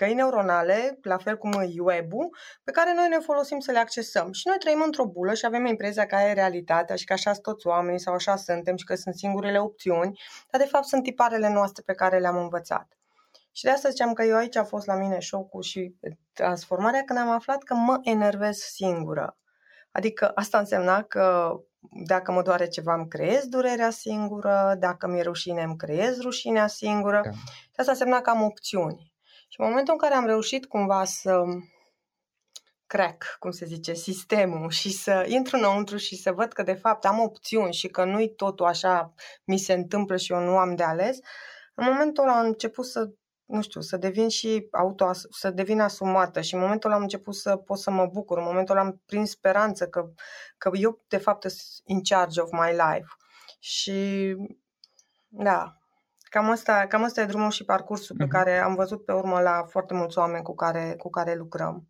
căi 0.00 0.14
neuronale, 0.14 0.98
la 1.02 1.16
fel 1.16 1.36
cum 1.36 1.52
e 1.52 1.80
web-ul, 1.80 2.36
pe 2.64 2.70
care 2.70 2.94
noi 2.94 3.08
ne 3.08 3.18
folosim 3.18 3.58
să 3.58 3.70
le 3.70 3.78
accesăm. 3.78 4.32
Și 4.32 4.48
noi 4.48 4.56
trăim 4.58 4.82
într-o 4.84 5.06
bulă 5.06 5.34
și 5.34 5.46
avem 5.46 5.66
impresia 5.66 6.06
că 6.06 6.14
aia 6.14 6.28
e 6.28 6.32
realitatea 6.32 6.96
și 6.96 7.04
că 7.04 7.12
așa 7.12 7.32
sunt 7.32 7.44
toți 7.44 7.66
oamenii 7.66 8.00
sau 8.00 8.14
așa 8.14 8.36
suntem 8.36 8.76
și 8.76 8.84
că 8.84 8.94
sunt 8.94 9.14
singurele 9.14 9.60
opțiuni, 9.60 10.20
dar 10.50 10.60
de 10.60 10.66
fapt 10.66 10.84
sunt 10.84 11.02
tiparele 11.02 11.48
noastre 11.48 11.82
pe 11.86 11.94
care 11.94 12.18
le-am 12.18 12.36
învățat. 12.36 12.98
Și 13.52 13.64
de 13.64 13.70
asta 13.70 13.88
ziceam 13.88 14.12
că 14.12 14.22
eu 14.22 14.36
aici 14.36 14.56
a 14.56 14.64
fost 14.64 14.86
la 14.86 14.94
mine 14.94 15.18
șocul 15.18 15.62
și 15.62 15.94
transformarea 16.32 17.02
când 17.02 17.18
am 17.18 17.30
aflat 17.30 17.62
că 17.62 17.74
mă 17.74 17.98
enervez 18.02 18.56
singură. 18.56 19.38
Adică 19.92 20.30
asta 20.34 20.58
însemna 20.58 21.02
că 21.02 21.54
dacă 22.06 22.32
mă 22.32 22.42
doare 22.42 22.68
ceva, 22.68 22.94
îmi 22.94 23.08
creez 23.08 23.44
durerea 23.46 23.90
singură, 23.90 24.76
dacă 24.78 25.06
mi-e 25.06 25.22
rușine, 25.22 25.62
îmi 25.62 25.76
creez 25.76 26.20
rușinea 26.20 26.66
singură. 26.66 27.20
Da. 27.24 27.30
Și 27.30 27.76
asta 27.76 27.90
însemna 27.90 28.20
că 28.20 28.30
am 28.30 28.42
opțiuni. 28.42 29.09
Și 29.52 29.60
în 29.60 29.66
momentul 29.68 29.92
în 29.92 29.98
care 29.98 30.14
am 30.14 30.26
reușit 30.26 30.66
cumva 30.66 31.04
să 31.04 31.42
crack, 32.86 33.36
cum 33.38 33.50
se 33.50 33.64
zice, 33.66 33.94
sistemul 33.94 34.70
și 34.70 34.92
să 34.92 35.24
intru 35.28 35.56
înăuntru 35.56 35.96
și 35.96 36.16
să 36.16 36.32
văd 36.32 36.52
că 36.52 36.62
de 36.62 36.72
fapt 36.72 37.04
am 37.04 37.18
opțiuni 37.18 37.72
și 37.72 37.88
că 37.88 38.04
nu-i 38.04 38.34
totul 38.34 38.66
așa 38.66 39.14
mi 39.44 39.58
se 39.58 39.72
întâmplă 39.72 40.16
și 40.16 40.32
eu 40.32 40.40
nu 40.40 40.56
am 40.56 40.74
de 40.74 40.82
ales, 40.82 41.18
în 41.74 41.84
momentul 41.84 42.24
ăla 42.24 42.38
am 42.38 42.44
început 42.46 42.86
să 42.86 43.10
nu 43.44 43.62
știu, 43.62 43.80
să 43.80 43.96
devin 43.96 44.28
și 44.28 44.68
auto, 44.70 45.10
să 45.12 45.50
devin 45.50 45.80
asumată 45.80 46.40
și 46.40 46.54
în 46.54 46.60
momentul 46.60 46.88
ăla 46.88 46.98
am 46.98 47.02
început 47.02 47.34
să 47.34 47.56
pot 47.56 47.78
să 47.78 47.90
mă 47.90 48.06
bucur, 48.06 48.38
în 48.38 48.44
momentul 48.44 48.76
ăla 48.76 48.84
am 48.84 49.02
prins 49.06 49.30
speranță 49.30 49.88
că, 49.88 50.12
că 50.58 50.70
eu 50.74 51.04
de 51.08 51.16
fapt 51.16 51.42
sunt 51.42 51.82
in 51.84 52.02
charge 52.02 52.40
of 52.40 52.50
my 52.50 52.70
life. 52.70 53.08
Și 53.58 54.36
da, 55.28 55.79
cam 56.30 56.50
asta, 56.50 56.86
cam 56.88 57.04
asta 57.04 57.20
e 57.20 57.26
drumul 57.26 57.50
și 57.50 57.64
parcursul 57.64 58.16
pe 58.16 58.24
mhm. 58.24 58.32
care 58.32 58.58
am 58.58 58.74
văzut 58.74 59.04
pe 59.04 59.12
urmă 59.12 59.40
la 59.40 59.66
foarte 59.68 59.94
mulți 59.94 60.18
oameni 60.18 60.42
cu 60.42 60.54
care, 60.54 60.94
cu 60.98 61.10
care 61.10 61.34
lucrăm. 61.34 61.88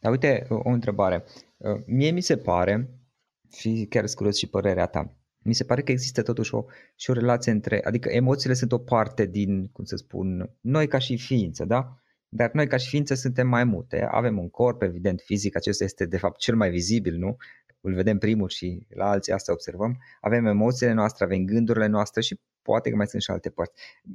Dar 0.00 0.10
uite, 0.10 0.46
o 0.48 0.70
întrebare. 0.70 1.24
Mie 1.86 2.10
mi 2.10 2.20
se 2.20 2.36
pare, 2.36 2.90
și 3.52 3.86
chiar 3.90 4.06
scurios 4.06 4.36
și 4.36 4.48
părerea 4.48 4.86
ta, 4.86 5.16
mi 5.44 5.54
se 5.54 5.64
pare 5.64 5.82
că 5.82 5.90
există 5.90 6.22
totuși 6.22 6.54
o, 6.54 6.64
și 6.96 7.10
o 7.10 7.12
relație 7.12 7.52
între, 7.52 7.84
adică 7.84 8.08
emoțiile 8.08 8.54
sunt 8.54 8.72
o 8.72 8.78
parte 8.78 9.26
din, 9.26 9.68
cum 9.72 9.84
să 9.84 9.96
spun, 9.96 10.56
noi 10.60 10.88
ca 10.88 10.98
și 10.98 11.16
ființă, 11.16 11.64
da? 11.64 11.96
Dar 12.28 12.50
noi 12.52 12.66
ca 12.66 12.76
și 12.76 12.88
ființă 12.88 13.14
suntem 13.14 13.48
mai 13.48 13.64
multe. 13.64 14.08
Avem 14.10 14.38
un 14.38 14.50
corp, 14.50 14.82
evident, 14.82 15.20
fizic, 15.20 15.56
acesta 15.56 15.84
este 15.84 16.06
de 16.06 16.18
fapt 16.18 16.38
cel 16.38 16.56
mai 16.56 16.70
vizibil, 16.70 17.16
nu? 17.16 17.36
Îl 17.80 17.94
vedem 17.94 18.18
primul 18.18 18.48
și 18.48 18.86
la 18.88 19.10
alții 19.10 19.32
asta 19.32 19.52
observăm. 19.52 19.98
Avem 20.20 20.46
emoțiile 20.46 20.92
noastre, 20.92 21.24
avem 21.24 21.44
gândurile 21.44 21.86
noastre 21.86 22.20
și 22.20 22.40
poate 22.62 22.90
că 22.90 22.96
mai 22.96 23.06
sunt 23.06 23.22
și 23.22 23.30
alte 23.30 23.50
părți. 23.50 23.72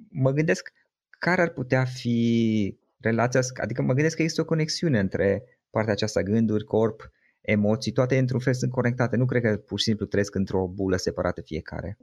Mă 0.09 0.31
gândesc 0.31 0.73
care 1.09 1.41
ar 1.41 1.49
putea 1.49 1.85
fi 1.85 2.77
relația, 2.99 3.41
adică 3.61 3.81
mă 3.81 3.93
gândesc 3.93 4.15
că 4.15 4.21
există 4.21 4.41
o 4.41 4.45
conexiune 4.45 4.99
între 4.99 5.43
partea 5.69 5.93
aceasta, 5.93 6.21
gânduri, 6.21 6.63
corp, 6.63 7.11
emoții, 7.41 7.91
toate 7.91 8.17
într-un 8.17 8.39
fel 8.39 8.53
sunt 8.53 8.71
conectate. 8.71 9.15
Nu 9.15 9.25
cred 9.25 9.41
că 9.41 9.57
pur 9.57 9.79
și 9.79 9.85
simplu 9.85 10.05
trăiesc 10.05 10.35
într-o 10.35 10.67
bulă 10.67 10.95
separată 10.95 11.41
fiecare. 11.41 11.97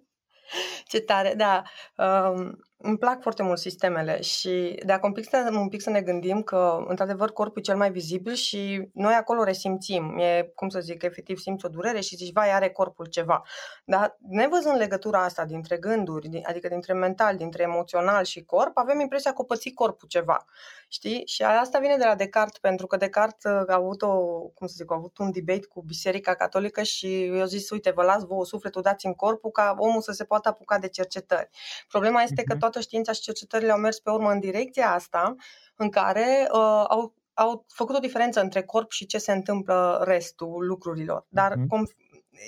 Ce 0.84 1.00
tare, 1.00 1.34
da. 1.36 1.62
Um, 1.96 2.58
îmi 2.86 2.98
plac 2.98 3.22
foarte 3.22 3.42
mult 3.42 3.58
sistemele 3.58 4.20
și 4.20 4.80
dacă 4.86 5.06
un 5.06 5.12
pic, 5.12 5.28
să, 5.28 5.48
un 5.52 5.68
pic 5.68 5.80
să 5.80 5.90
ne 5.90 6.00
gândim 6.00 6.42
că, 6.42 6.84
într-adevăr, 6.86 7.32
corpul 7.32 7.58
e 7.58 7.60
cel 7.60 7.76
mai 7.76 7.90
vizibil 7.90 8.32
și 8.32 8.88
noi 8.92 9.14
acolo 9.14 9.44
resimțim. 9.44 10.18
E, 10.18 10.52
cum 10.54 10.68
să 10.68 10.80
zic, 10.80 11.02
efectiv 11.02 11.38
simți 11.38 11.64
o 11.64 11.68
durere 11.68 12.00
și 12.00 12.16
zici, 12.16 12.32
vai, 12.32 12.52
are 12.52 12.70
corpul 12.70 13.06
ceva. 13.06 13.42
Dar 13.84 14.16
nevăzând 14.28 14.76
legătura 14.76 15.22
asta 15.22 15.44
dintre 15.44 15.76
gânduri, 15.76 16.42
adică 16.42 16.68
dintre 16.68 16.92
mental, 16.92 17.36
dintre 17.36 17.62
emoțional 17.62 18.24
și 18.24 18.44
corp, 18.44 18.78
avem 18.78 19.00
impresia 19.00 19.32
că 19.32 19.40
o 19.40 19.44
păți 19.44 19.70
corpul 19.70 20.08
ceva. 20.08 20.44
Știi? 20.88 21.22
Și 21.26 21.42
asta 21.42 21.78
vine 21.78 21.96
de 21.96 22.04
la 22.04 22.14
Descartes, 22.14 22.58
pentru 22.58 22.86
că 22.86 22.96
Descartes 22.96 23.44
a 23.44 23.64
avut, 23.68 24.02
o, 24.02 24.16
cum 24.54 24.66
să 24.66 24.74
zic, 24.76 24.90
a 24.90 24.94
avut 24.94 25.18
un 25.18 25.30
debate 25.30 25.66
cu 25.66 25.82
Biserica 25.82 26.34
Catolică 26.34 26.82
și 26.82 27.24
eu 27.24 27.44
zis, 27.44 27.70
uite, 27.70 27.90
vă 27.90 28.02
las 28.02 28.24
vouă 28.24 28.44
sufletul, 28.44 28.82
dați 28.82 29.06
în 29.06 29.14
corpul 29.14 29.50
ca 29.50 29.74
omul 29.78 30.00
să 30.00 30.12
se 30.12 30.24
poată 30.24 30.48
apuca 30.48 30.78
de 30.78 30.88
cercetări. 30.88 31.48
Problema 31.88 32.22
este 32.22 32.42
că 32.42 32.52
mhm. 32.54 32.62
Toată 32.74 32.88
știința 32.88 33.12
și 33.12 33.20
cercetările 33.20 33.72
au 33.72 33.78
mers 33.78 33.98
pe 34.00 34.10
urmă 34.10 34.30
în 34.30 34.40
direcția 34.40 34.90
asta, 34.92 35.34
în 35.76 35.90
care 35.90 36.48
uh, 36.52 36.84
au 36.88 37.14
au 37.34 37.64
făcut 37.68 37.96
o 37.96 37.98
diferență 37.98 38.40
între 38.40 38.62
corp 38.62 38.90
și 38.90 39.06
ce 39.06 39.18
se 39.18 39.32
întâmplă 39.32 40.02
restul 40.04 40.66
lucrurilor. 40.66 41.26
Dar 41.28 41.52
uh-huh 41.52 41.66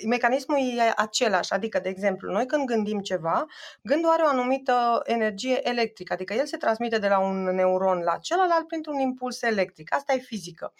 mecanismul 0.07 0.57
e 0.57 0.93
același, 0.95 1.53
adică, 1.53 1.79
de 1.79 1.89
exemplu, 1.89 2.31
noi 2.31 2.45
când 2.45 2.65
gândim 2.65 2.99
ceva, 2.99 3.45
gândul 3.81 4.09
are 4.09 4.23
o 4.23 4.27
anumită 4.27 5.01
energie 5.03 5.69
electrică, 5.69 6.13
adică 6.13 6.33
el 6.33 6.45
se 6.45 6.57
transmite 6.57 6.97
de 6.97 7.07
la 7.07 7.19
un 7.19 7.43
neuron 7.43 7.99
la 7.99 8.17
celălalt 8.17 8.67
printr-un 8.67 8.99
impuls 8.99 9.41
electric. 9.41 9.95
Asta 9.95 10.13
e 10.13 10.17
fizică. 10.17 10.73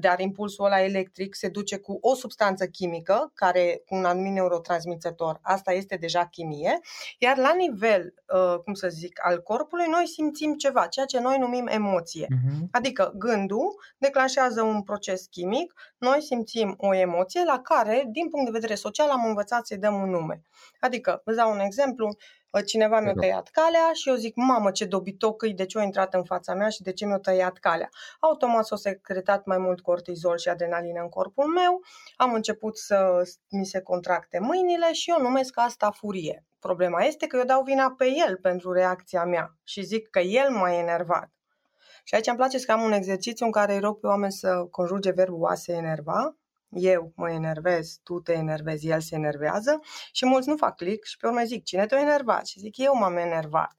Dar 0.00 0.20
impulsul 0.20 0.64
ăla 0.64 0.82
electric 0.82 1.34
se 1.34 1.48
duce 1.48 1.76
cu 1.76 1.98
o 2.00 2.14
substanță 2.14 2.66
chimică, 2.66 3.30
care 3.34 3.82
cu 3.86 3.94
un 3.94 4.04
anumit 4.04 4.32
neurotransmițător, 4.32 5.38
asta 5.42 5.72
este 5.72 5.96
deja 5.96 6.26
chimie, 6.26 6.80
iar 7.18 7.36
la 7.36 7.54
nivel, 7.54 8.14
uh, 8.34 8.58
cum 8.64 8.74
să 8.74 8.88
zic, 8.88 9.20
al 9.22 9.42
corpului, 9.42 9.86
noi 9.88 10.06
simțim 10.06 10.54
ceva, 10.54 10.86
ceea 10.86 11.06
ce 11.06 11.20
noi 11.20 11.38
numim 11.38 11.66
emoție. 11.66 12.26
Uh-huh. 12.26 12.70
Adică 12.70 13.12
gândul 13.16 13.80
declanșează 13.98 14.62
un 14.62 14.82
proces 14.82 15.26
chimic, 15.26 15.74
noi 15.98 16.22
simțim 16.22 16.74
o 16.78 16.94
emoție 16.94 17.42
la 17.44 17.60
care, 17.60 18.04
din 18.08 18.28
punct 18.28 18.46
de 18.46 18.53
vedere 18.54 18.74
social 18.74 19.10
am 19.10 19.24
învățat 19.26 19.66
să-i 19.66 19.78
dăm 19.78 19.94
un 19.94 20.10
nume. 20.10 20.42
Adică, 20.80 21.20
vă 21.24 21.32
dau 21.32 21.52
un 21.52 21.58
exemplu, 21.58 22.16
cineva 22.62 23.00
mi-a 23.00 23.12
tăiat 23.12 23.48
calea 23.48 23.90
și 23.92 24.08
eu 24.08 24.14
zic, 24.14 24.34
mamă, 24.36 24.70
ce 24.70 24.84
dobitoc 24.84 25.46
de 25.46 25.66
ce 25.66 25.78
a 25.78 25.82
intrat 25.82 26.14
în 26.14 26.24
fața 26.24 26.54
mea 26.54 26.68
și 26.68 26.82
de 26.82 26.92
ce 26.92 27.06
mi-a 27.06 27.18
tăiat 27.18 27.58
calea. 27.58 27.88
Automat 28.20 28.66
s-a 28.66 28.76
secretat 28.76 29.44
mai 29.44 29.58
mult 29.58 29.80
cortizol 29.80 30.38
și 30.38 30.48
adrenalină 30.48 31.00
în 31.00 31.08
corpul 31.08 31.46
meu, 31.46 31.80
am 32.16 32.34
început 32.34 32.78
să 32.78 33.22
mi 33.48 33.66
se 33.66 33.80
contracte 33.80 34.38
mâinile 34.38 34.92
și 34.92 35.10
eu 35.10 35.20
numesc 35.20 35.58
asta 35.58 35.90
furie. 35.90 36.44
Problema 36.58 37.02
este 37.02 37.26
că 37.26 37.36
eu 37.36 37.44
dau 37.44 37.62
vina 37.62 37.94
pe 37.98 38.06
el 38.26 38.36
pentru 38.36 38.72
reacția 38.72 39.24
mea 39.24 39.56
și 39.64 39.82
zic 39.82 40.08
că 40.08 40.20
el 40.20 40.50
m-a 40.50 40.72
enervat. 40.72 41.30
Și 42.04 42.14
aici 42.14 42.26
îmi 42.26 42.36
place 42.36 42.58
să 42.58 42.72
am 42.72 42.82
un 42.82 42.92
exercițiu 42.92 43.46
în 43.46 43.52
care 43.52 43.74
îi 43.74 43.80
rog 43.80 44.00
pe 44.00 44.06
oameni 44.06 44.32
să 44.32 44.66
conjuge 44.70 45.10
verbul 45.10 45.46
a 45.46 45.54
se 45.54 45.72
enerva, 45.72 46.36
eu 46.74 47.12
mă 47.16 47.30
enervez, 47.30 47.98
tu 48.02 48.20
te 48.20 48.32
enervezi, 48.32 48.88
el 48.88 49.00
se 49.00 49.14
enervează 49.14 49.80
și 50.12 50.26
mulți 50.26 50.48
nu 50.48 50.56
fac 50.56 50.76
click 50.76 51.04
și 51.04 51.16
pe 51.16 51.26
urmă 51.26 51.42
zic 51.44 51.64
cine 51.64 51.86
te-a 51.86 52.00
enervat 52.00 52.46
și 52.46 52.58
zic 52.58 52.76
eu 52.76 52.94
m-am 52.94 53.16
enervat. 53.16 53.76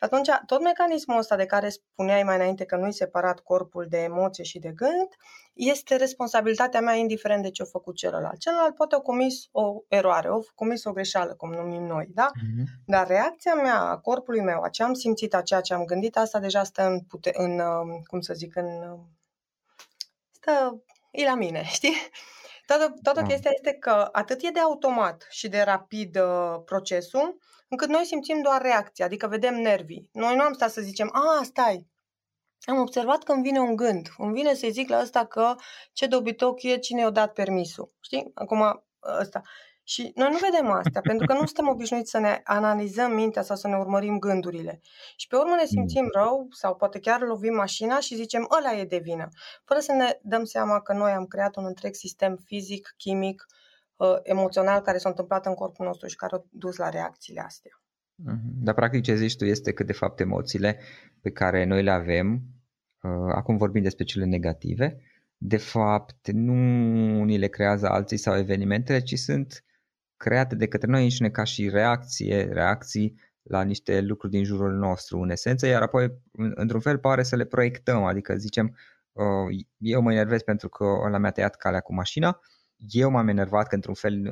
Și 0.00 0.06
atunci 0.06 0.28
tot 0.46 0.62
mecanismul 0.62 1.18
ăsta 1.18 1.36
de 1.36 1.46
care 1.46 1.68
spuneai 1.68 2.22
mai 2.22 2.34
înainte 2.34 2.64
că 2.64 2.76
nu-i 2.76 2.92
separat 2.92 3.40
corpul 3.40 3.86
de 3.88 3.98
emoție 3.98 4.44
și 4.44 4.58
de 4.58 4.72
gând, 4.74 5.08
este 5.52 5.96
responsabilitatea 5.96 6.80
mea 6.80 6.94
indiferent 6.94 7.42
de 7.42 7.50
ce 7.50 7.62
a 7.62 7.64
făcut 7.64 7.96
celălalt. 7.96 8.38
Celălalt 8.38 8.74
poate 8.74 8.94
a 8.94 8.98
comis 8.98 9.48
o 9.50 9.82
eroare, 9.88 10.28
a 10.28 10.38
comis 10.54 10.84
o 10.84 10.92
greșeală, 10.92 11.34
cum 11.34 11.52
numim 11.52 11.82
noi, 11.82 12.06
da? 12.14 12.30
Mm-hmm. 12.30 12.64
Dar 12.86 13.06
reacția 13.06 13.54
mea 13.54 13.80
a 13.80 13.98
corpului 13.98 14.40
meu, 14.40 14.62
a 14.62 14.68
ce 14.68 14.82
am 14.82 14.94
simțit, 14.94 15.34
a 15.34 15.42
ceea 15.42 15.60
ce 15.60 15.74
am 15.74 15.84
gândit, 15.84 16.16
asta 16.16 16.38
deja 16.38 16.64
stă 16.64 16.86
în, 16.86 17.00
pute- 17.00 17.34
în 17.34 17.58
um, 17.58 18.00
cum 18.04 18.20
să 18.20 18.34
zic, 18.34 18.56
în 18.56 18.66
um, 18.66 19.10
stă 20.30 20.82
e 21.10 21.24
la 21.24 21.34
mine, 21.34 21.64
știi? 21.76 21.94
Toată, 22.66 22.94
toată 23.02 23.20
da. 23.20 23.26
chestia 23.26 23.50
este 23.54 23.72
că 23.72 24.08
atât 24.12 24.42
e 24.42 24.50
de 24.50 24.60
automat 24.60 25.26
și 25.30 25.48
de 25.48 25.60
rapid 25.60 26.16
uh, 26.16 26.62
procesul, 26.64 27.38
încât 27.68 27.88
noi 27.88 28.04
simțim 28.04 28.42
doar 28.42 28.62
reacția, 28.62 29.04
adică 29.04 29.26
vedem 29.26 29.54
nervii. 29.54 30.08
Noi 30.12 30.36
nu 30.36 30.42
am 30.42 30.52
stat 30.52 30.70
să 30.70 30.80
zicem, 30.80 31.10
a, 31.12 31.42
stai, 31.42 31.88
am 32.60 32.78
observat 32.78 33.22
că 33.22 33.32
îmi 33.32 33.42
vine 33.42 33.60
un 33.60 33.76
gând, 33.76 34.08
îmi 34.18 34.32
vine 34.32 34.54
să 34.54 34.68
zic 34.70 34.88
la 34.88 35.00
ăsta 35.00 35.26
că 35.26 35.54
ce 35.92 36.06
dobitoc 36.06 36.62
e 36.62 36.78
cine 36.78 37.00
i-a 37.00 37.10
dat 37.10 37.32
permisul. 37.32 37.92
Știi? 38.00 38.30
Acum 38.34 38.84
ăsta. 39.20 39.42
Și 39.82 40.12
noi 40.14 40.28
nu 40.30 40.38
vedem 40.50 40.70
asta, 40.70 41.00
pentru 41.00 41.26
că 41.26 41.32
nu 41.32 41.44
suntem 41.44 41.68
obișnuiți 41.68 42.10
să 42.10 42.18
ne 42.18 42.40
analizăm 42.44 43.12
mintea 43.12 43.42
sau 43.42 43.56
să 43.56 43.68
ne 43.68 43.76
urmărim 43.76 44.18
gândurile. 44.18 44.80
Și 45.16 45.26
pe 45.26 45.36
urmă 45.36 45.54
ne 45.54 45.64
simțim 45.64 46.02
mm. 46.02 46.10
rău 46.12 46.46
sau 46.50 46.76
poate 46.76 46.98
chiar 46.98 47.20
lovim 47.20 47.54
mașina 47.54 48.00
și 48.00 48.14
zicem 48.14 48.46
ăla 48.58 48.78
e 48.78 48.84
de 48.84 48.98
vină, 48.98 49.28
fără 49.64 49.80
să 49.80 49.92
ne 49.92 50.18
dăm 50.22 50.44
seama 50.44 50.80
că 50.80 50.92
noi 50.92 51.10
am 51.10 51.26
creat 51.26 51.56
un 51.56 51.64
întreg 51.64 51.94
sistem 51.94 52.36
fizic, 52.44 52.94
chimic, 52.96 53.46
uh, 53.96 54.16
emoțional 54.22 54.80
care 54.80 54.98
s-a 54.98 55.08
întâmplat 55.08 55.46
în 55.46 55.54
corpul 55.54 55.86
nostru 55.86 56.06
și 56.08 56.16
care 56.16 56.36
a 56.36 56.42
dus 56.50 56.76
la 56.76 56.88
reacțiile 56.88 57.40
astea. 57.40 57.82
Mm-hmm. 58.22 58.62
Dar 58.62 58.74
practic 58.74 59.02
ce 59.02 59.14
zici 59.14 59.36
tu 59.36 59.44
este 59.44 59.72
că 59.72 59.84
de 59.84 59.92
fapt 59.92 60.20
emoțiile 60.20 60.78
pe 61.20 61.30
care 61.30 61.64
noi 61.64 61.82
le 61.82 61.90
avem, 61.90 62.32
uh, 63.02 63.32
acum 63.34 63.56
vorbim 63.56 63.82
despre 63.82 64.04
cele 64.04 64.24
negative, 64.24 64.96
de 65.36 65.56
fapt 65.56 66.30
nu 66.30 66.54
ni 67.24 67.38
le 67.38 67.46
creează 67.46 67.88
alții 67.88 68.16
sau 68.16 68.36
evenimentele, 68.36 69.00
ci 69.00 69.14
sunt 69.18 69.64
create 70.20 70.54
de 70.54 70.66
către 70.66 70.90
noi 70.90 71.02
înșine 71.02 71.30
ca 71.30 71.44
și 71.44 71.68
reacție, 71.68 72.48
reacții 72.52 73.20
la 73.42 73.62
niște 73.62 74.00
lucruri 74.00 74.32
din 74.32 74.44
jurul 74.44 74.72
nostru 74.72 75.18
în 75.18 75.30
esență, 75.30 75.66
iar 75.66 75.82
apoi 75.82 76.12
într-un 76.54 76.80
fel 76.80 76.98
pare 76.98 77.22
să 77.22 77.36
le 77.36 77.44
proiectăm, 77.44 78.04
adică 78.04 78.34
zicem 78.36 78.76
uh, 79.12 79.64
eu 79.78 80.00
mă 80.00 80.12
enervez 80.12 80.42
pentru 80.42 80.68
că 80.68 80.84
ăla 80.84 81.18
mi-a 81.18 81.30
tăiat 81.30 81.56
calea 81.56 81.80
cu 81.80 81.94
mașina, 81.94 82.40
eu 82.88 83.10
m-am 83.10 83.28
enervat 83.28 83.66
că 83.66 83.74
într-un 83.74 83.94
fel 83.94 84.22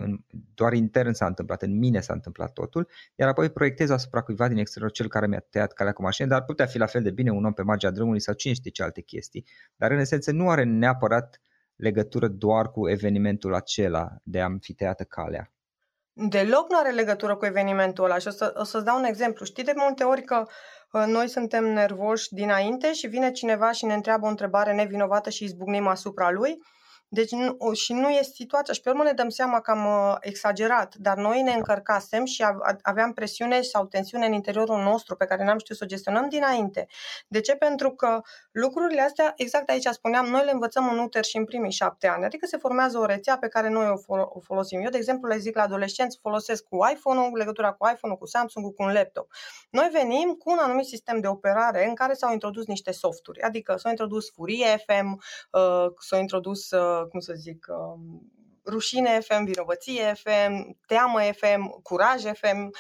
doar 0.55 0.73
intern 0.73 1.13
s-a 1.13 1.27
întâmplat, 1.27 1.63
în 1.63 1.79
mine 1.79 2.01
s-a 2.01 2.13
întâmplat 2.13 2.53
totul, 2.53 2.89
iar 3.15 3.29
apoi 3.29 3.51
proiectez 3.51 3.91
asupra 3.91 4.21
cuiva 4.21 4.49
din 4.49 4.57
exterior 4.57 4.91
cel 4.91 5.09
care 5.09 5.27
mi-a 5.27 5.45
tăiat 5.51 5.73
calea 5.73 5.93
cu 5.93 6.03
mașina, 6.03 6.29
dar 6.29 6.45
putea 6.45 6.67
fi 6.67 6.79
la 6.79 6.87
fel 6.87 7.03
de 7.03 7.11
bine 7.11 7.31
un 7.31 7.45
om 7.45 7.53
pe 7.53 7.63
marginea 7.63 7.95
drumului 7.95 8.21
sau 8.21 8.35
cine 8.35 8.53
știe 8.55 8.71
ce 8.71 8.83
alte 8.83 9.01
chestii. 9.01 9.45
Dar 9.77 9.91
în 9.91 9.99
esență 9.99 10.33
nu 10.33 10.51
are 10.51 10.65
neapărat 10.65 11.41
legătură 11.77 12.29
doar 12.29 12.71
cu 12.71 12.89
evenimentul 12.89 13.55
acela 13.55 14.17
de 14.23 14.41
a-mi 14.41 14.59
fi 14.61 14.75
tăiată 14.75 15.05
calea. 15.05 15.53
Deloc 16.21 16.71
nu 16.71 16.79
are 16.79 16.91
legătură 16.91 17.37
cu 17.37 17.45
evenimentul 17.45 18.05
ăla 18.05 18.19
și 18.19 18.27
o, 18.27 18.31
să, 18.31 18.55
o 18.57 18.65
să-ți 18.65 18.85
dau 18.85 18.99
un 18.99 19.05
exemplu. 19.05 19.45
Știi 19.45 19.65
de 19.65 19.73
multe 19.77 20.05
ori 20.05 20.23
că 20.23 20.47
uh, 20.93 21.05
noi 21.07 21.29
suntem 21.29 21.65
nervoși 21.65 22.33
dinainte 22.33 22.93
și 22.93 23.07
vine 23.07 23.31
cineva 23.31 23.73
și 23.73 23.85
ne 23.85 23.95
întreabă 23.95 24.27
o 24.27 24.29
întrebare 24.29 24.75
nevinovată 24.75 25.31
și 25.31 25.45
izbucnim 25.45 25.87
asupra 25.87 26.31
lui? 26.31 26.59
Deci 27.11 27.31
nu, 27.31 27.73
și 27.73 27.93
nu 27.93 28.09
e 28.09 28.23
situația. 28.23 28.75
Și 28.75 28.81
pe 28.81 28.91
urmă 28.91 29.03
ne 29.03 29.13
dăm 29.13 29.29
seama 29.29 29.61
că 29.61 29.71
am 29.71 29.85
uh, 29.85 30.17
exagerat, 30.21 30.95
dar 30.95 31.17
noi 31.17 31.43
ne 31.43 31.53
încărcasem 31.53 32.25
și 32.25 32.45
aveam 32.83 33.13
presiune 33.13 33.61
sau 33.61 33.87
tensiune 33.87 34.27
în 34.27 34.33
interiorul 34.33 34.83
nostru 34.83 35.17
pe 35.17 35.25
care 35.25 35.45
n-am 35.45 35.59
știut 35.59 35.79
să 35.79 35.85
o 35.85 35.87
gestionăm 35.87 36.29
dinainte. 36.29 36.87
De 37.29 37.41
ce? 37.41 37.55
Pentru 37.55 37.91
că 37.91 38.21
lucrurile 38.51 39.01
astea, 39.01 39.33
exact 39.37 39.69
aici 39.69 39.87
spuneam, 39.87 40.27
noi 40.27 40.45
le 40.45 40.51
învățăm 40.51 40.89
în 40.89 40.99
uter 40.99 41.25
și 41.25 41.37
în 41.37 41.45
primii 41.45 41.71
șapte 41.71 42.09
ani. 42.09 42.25
Adică 42.25 42.47
se 42.47 42.57
formează 42.57 42.99
o 42.99 43.05
rețea 43.05 43.39
pe 43.39 43.49
care 43.49 43.69
noi 43.69 43.95
o, 44.07 44.41
folosim. 44.41 44.81
Eu, 44.81 44.91
de 44.91 44.97
exemplu, 44.97 45.29
le 45.29 45.39
zic 45.39 45.57
la 45.57 45.63
adolescenți, 45.63 46.19
folosesc 46.21 46.65
cu 46.65 46.77
iPhone-ul, 46.93 47.37
legătura 47.37 47.73
cu 47.73 47.91
iPhone-ul, 47.93 48.19
cu 48.19 48.27
Samsung-ul, 48.27 48.73
cu 48.73 48.83
un 48.83 48.93
laptop. 48.93 49.31
Noi 49.71 49.89
venim 49.93 50.33
cu 50.39 50.51
un 50.51 50.59
anumit 50.61 50.87
sistem 50.87 51.21
de 51.21 51.27
operare 51.27 51.87
în 51.89 51.95
care 51.95 52.13
s-au 52.13 52.33
introdus 52.33 52.67
niște 52.67 52.93
softuri, 52.93 53.41
adică 53.41 53.77
s-au 53.77 53.91
introdus 53.91 54.31
Furie 54.31 54.85
FM, 54.87 55.23
uh, 55.51 55.87
s-au 55.99 56.21
introdus 56.21 56.71
uh, 56.71 56.98
cum 57.07 57.21
să 57.21 57.33
zic, 57.37 57.67
um, 57.69 58.33
rușine 58.67 59.21
FM, 59.21 59.45
vinovăție 59.45 60.15
FM, 60.15 60.79
teamă 60.87 61.21
FM, 61.21 61.83
curaj 61.83 62.23
FM, 62.23 62.71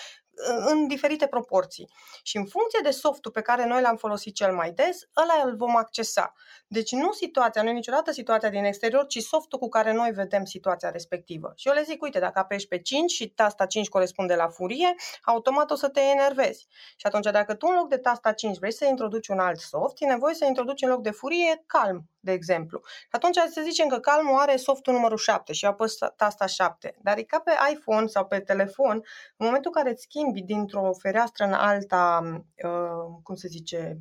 în 0.66 0.86
diferite 0.86 1.26
proporții. 1.26 1.90
Și 2.22 2.36
în 2.36 2.46
funcție 2.46 2.78
de 2.82 2.90
softul 2.90 3.30
pe 3.30 3.40
care 3.40 3.66
noi 3.66 3.82
l-am 3.82 3.96
folosit 3.96 4.34
cel 4.34 4.54
mai 4.54 4.70
des, 4.70 4.98
ăla 5.22 5.48
îl 5.48 5.56
vom 5.56 5.76
accesa. 5.76 6.32
Deci 6.66 6.92
nu 6.92 7.12
situația, 7.12 7.62
nu 7.62 7.68
e 7.68 7.72
niciodată 7.72 8.12
situația 8.12 8.48
din 8.48 8.64
exterior, 8.64 9.06
ci 9.06 9.18
softul 9.18 9.58
cu 9.58 9.68
care 9.68 9.92
noi 9.92 10.10
vedem 10.10 10.44
situația 10.44 10.90
respectivă. 10.90 11.52
Și 11.56 11.68
eu 11.68 11.74
le 11.74 11.82
zic, 11.82 12.02
uite, 12.02 12.18
dacă 12.18 12.38
apeși 12.38 12.68
pe 12.68 12.78
5 12.78 13.10
și 13.10 13.28
tasta 13.28 13.66
5 13.66 13.88
corespunde 13.88 14.34
la 14.34 14.48
furie, 14.48 14.94
automat 15.22 15.70
o 15.70 15.74
să 15.74 15.88
te 15.88 16.00
enervezi. 16.00 16.66
Și 16.96 17.06
atunci, 17.06 17.30
dacă 17.30 17.54
tu 17.54 17.66
în 17.70 17.76
loc 17.76 17.88
de 17.88 17.96
tasta 17.96 18.32
5 18.32 18.58
vrei 18.58 18.72
să 18.72 18.84
introduci 18.84 19.28
un 19.28 19.38
alt 19.38 19.58
soft, 19.58 19.96
e 19.98 20.06
nevoie 20.06 20.34
să 20.34 20.44
introduci 20.44 20.82
în 20.82 20.88
loc 20.88 21.02
de 21.02 21.10
furie 21.10 21.62
calm, 21.66 22.08
de 22.28 22.34
exemplu. 22.34 22.80
Și 22.84 23.08
atunci 23.10 23.36
să 23.36 23.60
zicem 23.62 23.88
că 23.88 23.98
calmul 23.98 24.38
are 24.38 24.56
softul 24.56 24.92
numărul 24.92 25.16
7 25.16 25.52
și 25.52 25.64
apăs 25.64 25.96
tasta 26.16 26.46
7. 26.46 26.96
Dar 27.02 27.18
e 27.18 27.22
ca 27.22 27.38
pe 27.38 27.52
iPhone 27.72 28.06
sau 28.06 28.26
pe 28.26 28.40
telefon, 28.40 28.94
în 29.36 29.46
momentul 29.46 29.70
în 29.74 29.82
care 29.82 29.94
îți 29.94 30.02
schimbi 30.02 30.42
dintr-o 30.42 30.92
fereastră 30.92 31.44
în 31.44 31.52
alta, 31.52 32.20
uh, 32.64 33.20
cum 33.22 33.34
se 33.34 33.48
zice, 33.48 33.98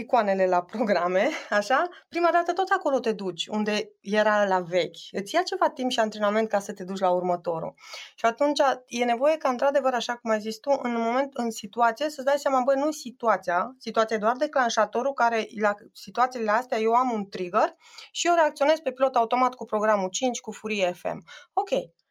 icoanele 0.00 0.46
la 0.46 0.62
programe, 0.62 1.28
așa, 1.50 1.88
prima 2.08 2.28
dată 2.32 2.52
tot 2.52 2.68
acolo 2.68 2.98
te 2.98 3.12
duci, 3.12 3.46
unde 3.46 3.90
era 4.00 4.44
la 4.44 4.60
vechi. 4.60 4.96
Îți 5.10 5.34
ia 5.34 5.42
ceva 5.42 5.70
timp 5.70 5.90
și 5.90 6.00
antrenament 6.00 6.48
ca 6.48 6.58
să 6.58 6.72
te 6.72 6.84
duci 6.84 6.98
la 6.98 7.10
următorul. 7.10 7.74
Și 8.14 8.24
atunci 8.24 8.60
e 8.86 9.04
nevoie 9.04 9.36
ca, 9.36 9.48
într-adevăr, 9.48 9.94
așa 9.94 10.16
cum 10.16 10.30
ai 10.30 10.40
zis 10.40 10.58
tu, 10.58 10.70
în 10.82 10.92
moment, 10.92 11.34
în 11.34 11.50
situație, 11.50 12.08
să-ți 12.08 12.26
dai 12.26 12.38
seama, 12.38 12.60
băi, 12.60 12.76
nu 12.76 12.90
situația, 12.90 13.74
situația 13.78 14.16
e 14.16 14.18
doar 14.18 14.36
declanșatorul 14.36 15.12
care, 15.12 15.46
la 15.60 15.74
situațiile 15.92 16.50
astea, 16.50 16.78
eu 16.78 16.92
am 16.92 17.10
un 17.10 17.28
trigger 17.28 17.76
și 18.12 18.26
eu 18.26 18.34
reacționez 18.34 18.78
pe 18.78 18.90
pilot 18.90 19.14
automat 19.14 19.54
cu 19.54 19.64
programul 19.64 20.08
5, 20.08 20.40
cu 20.40 20.52
Furie 20.52 20.92
FM. 20.92 21.24
Ok, 21.52 21.68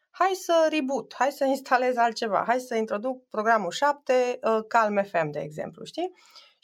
hai 0.10 0.32
să 0.34 0.68
reboot, 0.70 1.14
hai 1.18 1.32
să 1.32 1.46
instalez 1.46 1.98
altceva, 1.98 2.44
hai 2.48 2.60
să 2.60 2.76
introduc 2.76 3.28
programul 3.30 3.72
7, 3.72 4.40
uh, 4.42 4.64
Calm 4.68 5.04
FM, 5.04 5.30
de 5.32 5.40
exemplu, 5.40 5.84
știi? 5.84 6.12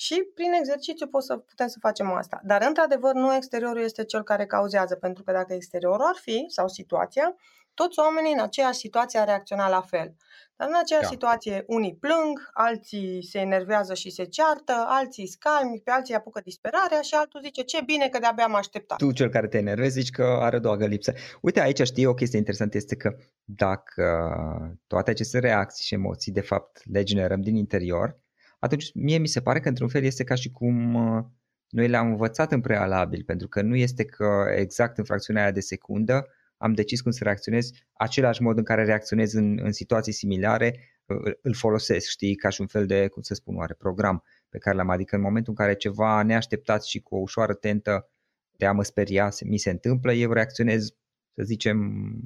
Și 0.05 0.15
prin 0.35 0.51
exercițiu 0.53 1.07
pot 1.07 1.23
să, 1.23 1.37
putem 1.37 1.67
să 1.67 1.77
facem 1.79 2.11
asta. 2.11 2.41
Dar, 2.43 2.61
într-adevăr, 2.67 3.13
nu 3.13 3.35
exteriorul 3.35 3.83
este 3.83 4.03
cel 4.03 4.23
care 4.23 4.45
cauzează, 4.45 4.95
pentru 4.95 5.23
că 5.23 5.31
dacă 5.31 5.53
exteriorul 5.53 6.05
ar 6.05 6.15
fi, 6.21 6.45
sau 6.47 6.67
situația, 6.67 7.35
toți 7.73 7.99
oamenii 7.99 8.33
în 8.33 8.39
aceeași 8.39 8.79
situație 8.79 9.19
ar 9.19 9.27
reacționa 9.27 9.69
la 9.69 9.81
fel. 9.81 10.15
Dar 10.55 10.67
în 10.67 10.75
aceeași 10.81 11.05
da. 11.05 11.11
situație 11.11 11.63
unii 11.67 11.95
plâng, 11.95 12.49
alții 12.53 13.23
se 13.23 13.39
enervează 13.39 13.93
și 13.93 14.09
se 14.09 14.23
ceartă, 14.23 14.73
alții 14.87 15.27
scalmi, 15.27 15.81
pe 15.83 15.91
alții 15.91 16.13
apucă 16.15 16.41
disperarea 16.43 17.01
și 17.01 17.13
altul 17.13 17.41
zice 17.43 17.61
ce 17.61 17.81
bine 17.85 18.09
că 18.09 18.19
de-abia 18.19 18.43
am 18.43 18.55
așteptat. 18.55 18.97
Tu 18.97 19.11
cel 19.11 19.29
care 19.29 19.47
te 19.47 19.57
enervezi 19.57 19.99
zici 19.99 20.09
că 20.09 20.23
are 20.23 20.59
doagă 20.59 20.85
lipsă. 20.85 21.13
Uite 21.41 21.61
aici 21.61 21.81
știi 21.81 22.05
o 22.05 22.13
chestie 22.13 22.37
interesantă 22.37 22.77
este 22.77 22.95
că 22.95 23.15
dacă 23.43 24.05
toate 24.87 25.09
aceste 25.09 25.39
reacții 25.39 25.85
și 25.85 25.93
emoții 25.93 26.31
de 26.31 26.41
fapt 26.41 26.81
le 26.91 27.03
generăm 27.03 27.41
din 27.41 27.55
interior, 27.55 28.21
atunci 28.63 28.93
mie 28.93 29.17
mi 29.17 29.27
se 29.27 29.41
pare 29.41 29.59
că 29.59 29.67
într-un 29.67 29.87
fel 29.87 30.03
este 30.03 30.23
ca 30.23 30.35
și 30.35 30.51
cum 30.51 30.93
uh, 30.93 31.23
noi 31.69 31.87
le-am 31.87 32.07
învățat 32.07 32.51
în 32.51 32.61
prealabil, 32.61 33.23
pentru 33.23 33.47
că 33.47 33.61
nu 33.61 33.75
este 33.75 34.05
că 34.05 34.45
exact 34.55 34.97
în 34.97 35.03
fracțiunea 35.03 35.41
aia 35.41 35.51
de 35.51 35.59
secundă 35.59 36.27
am 36.57 36.73
decis 36.73 37.01
cum 37.01 37.11
să 37.11 37.23
reacționez, 37.23 37.71
același 37.93 38.41
mod 38.41 38.57
în 38.57 38.63
care 38.63 38.85
reacționez 38.85 39.33
în, 39.33 39.59
în 39.61 39.71
situații 39.71 40.13
similare, 40.13 40.79
uh, 41.05 41.33
îl 41.41 41.53
folosesc, 41.53 42.07
știi, 42.07 42.35
ca 42.35 42.49
și 42.49 42.61
un 42.61 42.67
fel 42.67 42.85
de, 42.85 43.07
cum 43.07 43.21
să 43.21 43.33
spun, 43.33 43.55
oare, 43.55 43.73
program 43.73 44.23
pe 44.49 44.57
care 44.57 44.75
l-am, 44.75 44.89
adică 44.89 45.15
în 45.15 45.21
momentul 45.21 45.53
în 45.57 45.65
care 45.65 45.75
ceva 45.75 46.23
neașteptat 46.23 46.83
și 46.83 46.99
cu 46.99 47.15
o 47.15 47.19
ușoară 47.19 47.53
tentă 47.53 48.09
de 48.57 48.65
a 48.65 48.71
mă 48.71 48.83
speria 48.83 49.29
mi 49.45 49.57
se 49.57 49.69
întâmplă, 49.69 50.13
eu 50.13 50.31
reacționez, 50.31 50.85
să 51.35 51.43
zicem, 51.43 51.77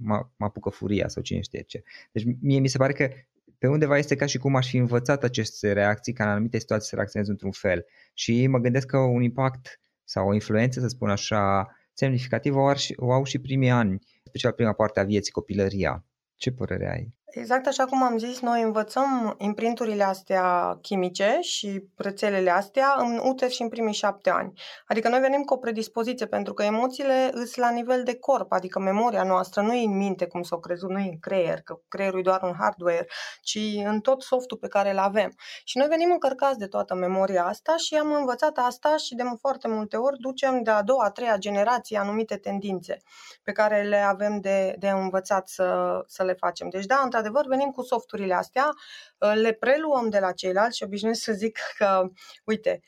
mă, 0.01 0.27
mă 0.35 0.45
apucă 0.45 0.69
furia 0.69 1.07
sau 1.07 1.23
cine 1.23 1.41
știe 1.41 1.61
ce. 1.61 1.83
Deci 2.11 2.23
mie 2.41 2.59
mi 2.59 2.67
se 2.67 2.77
pare 2.77 2.93
că 2.93 3.09
pe 3.57 3.67
undeva 3.67 3.97
este 3.97 4.15
ca 4.15 4.25
și 4.25 4.37
cum 4.37 4.55
aș 4.55 4.69
fi 4.69 4.77
învățat 4.77 5.23
aceste 5.23 5.71
reacții 5.71 6.13
ca 6.13 6.23
în 6.23 6.29
anumite 6.29 6.59
situații 6.59 6.89
să 6.89 6.95
reacționez 6.95 7.27
într-un 7.27 7.51
fel. 7.51 7.85
Și 8.13 8.47
mă 8.47 8.57
gândesc 8.57 8.87
că 8.87 8.97
un 8.97 9.21
impact 9.21 9.79
sau 10.03 10.27
o 10.27 10.33
influență, 10.33 10.79
să 10.79 10.87
spun 10.87 11.09
așa, 11.09 11.67
semnificativă 11.93 12.59
o, 12.59 12.71
o 12.95 13.11
au 13.11 13.23
și 13.23 13.39
primii 13.39 13.69
ani, 13.69 13.99
special 14.23 14.51
prima 14.51 14.73
parte 14.73 14.99
a 14.99 15.03
vieții, 15.03 15.31
copilăria. 15.31 16.05
Ce 16.35 16.51
părere 16.51 16.91
ai? 16.91 17.13
Exact 17.29 17.67
așa 17.67 17.85
cum 17.85 18.03
am 18.03 18.17
zis, 18.17 18.39
noi 18.39 18.61
învățăm 18.61 19.35
imprinturile 19.37 20.03
astea 20.03 20.77
chimice 20.81 21.37
și 21.41 21.83
rețelele 21.95 22.49
astea 22.49 22.95
în 22.97 23.21
uter 23.23 23.49
și 23.49 23.61
în 23.61 23.69
primii 23.69 23.93
șapte 23.93 24.29
ani. 24.29 24.61
Adică 24.87 25.09
noi 25.09 25.19
venim 25.19 25.41
cu 25.41 25.53
o 25.53 25.57
predispoziție 25.57 26.25
pentru 26.25 26.53
că 26.53 26.63
emoțiile 26.63 27.29
îs 27.31 27.55
la 27.55 27.69
nivel 27.69 28.03
de 28.03 28.15
corp, 28.15 28.51
adică 28.51 28.79
memoria 28.79 29.23
noastră 29.23 29.61
nu 29.61 29.73
e 29.73 29.85
în 29.85 29.97
minte 29.97 30.27
cum 30.27 30.41
s-o 30.41 30.57
crezut, 30.59 30.89
nu 30.89 30.99
e 30.99 31.09
în 31.09 31.19
creier, 31.19 31.61
că 31.61 31.79
creierul 31.87 32.19
e 32.19 32.21
doar 32.21 32.41
un 32.41 32.53
hardware, 32.59 33.07
ci 33.41 33.59
în 33.85 33.99
tot 33.99 34.21
softul 34.21 34.57
pe 34.57 34.67
care 34.67 34.91
îl 34.91 34.97
avem. 34.97 35.35
Și 35.63 35.77
noi 35.77 35.87
venim 35.87 36.11
încărcați 36.11 36.57
de 36.57 36.67
toată 36.67 36.95
memoria 36.95 37.45
asta 37.45 37.75
și 37.77 37.95
am 37.95 38.13
învățat 38.13 38.57
asta 38.57 38.97
și 38.97 39.15
de 39.15 39.23
foarte 39.39 39.67
multe 39.67 39.97
ori 39.97 40.19
ducem 40.19 40.63
de 40.63 40.71
a 40.71 40.81
doua, 40.81 41.05
a 41.05 41.11
treia 41.11 41.37
generație 41.37 41.97
anumite 41.97 42.37
tendințe 42.37 42.97
pe 43.43 43.51
care 43.51 43.81
le 43.81 43.97
avem 43.97 44.39
de, 44.39 44.75
de 44.79 44.89
învățat 44.89 45.47
să, 45.47 45.99
să 46.07 46.23
le 46.23 46.33
facem. 46.33 46.69
Deci 46.69 46.85
da, 46.85 47.01
într-adevăr, 47.17 47.55
venim 47.55 47.71
cu 47.71 47.81
softurile 47.81 48.33
astea, 48.33 48.69
uh, 49.17 49.33
le 49.35 49.51
preluăm 49.53 50.09
de 50.09 50.19
la 50.19 50.31
ceilalți 50.31 50.77
și 50.77 50.83
obișnuiesc 50.83 51.21
să 51.21 51.33
zic 51.33 51.59
că, 51.77 52.09
uite, 52.43 52.79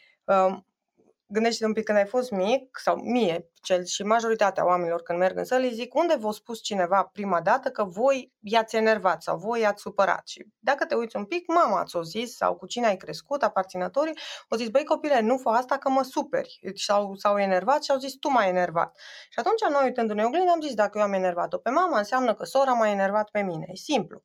um, 1.29 1.35
gândește 1.35 1.65
un 1.65 1.73
pic 1.73 1.83
când 1.83 1.97
ai 1.97 2.05
fost 2.05 2.31
mic, 2.31 2.77
sau 2.83 2.95
mie, 2.95 3.49
cel 3.61 3.85
și 3.85 4.03
majoritatea 4.03 4.65
oamenilor 4.65 5.01
când 5.01 5.19
merg 5.19 5.37
în 5.37 5.43
săli, 5.43 5.73
zic 5.73 5.95
unde 5.95 6.15
v-a 6.15 6.31
spus 6.31 6.61
cineva 6.61 7.03
prima 7.03 7.41
dată 7.41 7.69
că 7.69 7.83
voi 7.83 8.33
i-ați 8.39 8.75
enervat 8.75 9.21
sau 9.21 9.37
voi 9.37 9.59
i-ați 9.59 9.81
supărat. 9.81 10.27
Și 10.27 10.45
dacă 10.59 10.85
te 10.85 10.95
uiți 10.95 11.15
un 11.15 11.25
pic, 11.25 11.47
mama 11.47 11.83
ți-o 11.83 12.03
zis 12.03 12.35
sau 12.35 12.55
cu 12.55 12.65
cine 12.65 12.87
ai 12.87 12.97
crescut, 12.97 13.43
aparținătorii, 13.43 14.17
o 14.49 14.55
zis, 14.55 14.69
băi 14.69 14.83
copile, 14.83 15.19
nu 15.19 15.37
fă 15.37 15.49
asta 15.49 15.77
că 15.77 15.89
mă 15.89 16.03
superi. 16.03 16.59
Și-au, 16.73 17.15
s-au 17.15 17.39
enervat 17.39 17.83
și 17.83 17.91
au 17.91 17.97
zis, 17.97 18.13
tu 18.15 18.29
m-ai 18.29 18.47
enervat. 18.47 18.97
Și 19.29 19.39
atunci 19.39 19.61
noi, 19.69 19.83
uitându-ne 19.83 20.25
oglindă, 20.25 20.51
am 20.51 20.61
zis, 20.61 20.73
dacă 20.73 20.97
eu 20.97 21.03
am 21.03 21.13
enervat-o 21.13 21.57
pe 21.57 21.69
mama, 21.69 21.97
înseamnă 21.97 22.33
că 22.33 22.45
sora 22.45 22.71
m-a 22.71 22.89
enervat 22.89 23.29
pe 23.29 23.41
mine. 23.41 23.65
E 23.67 23.75
simplu. 23.75 24.23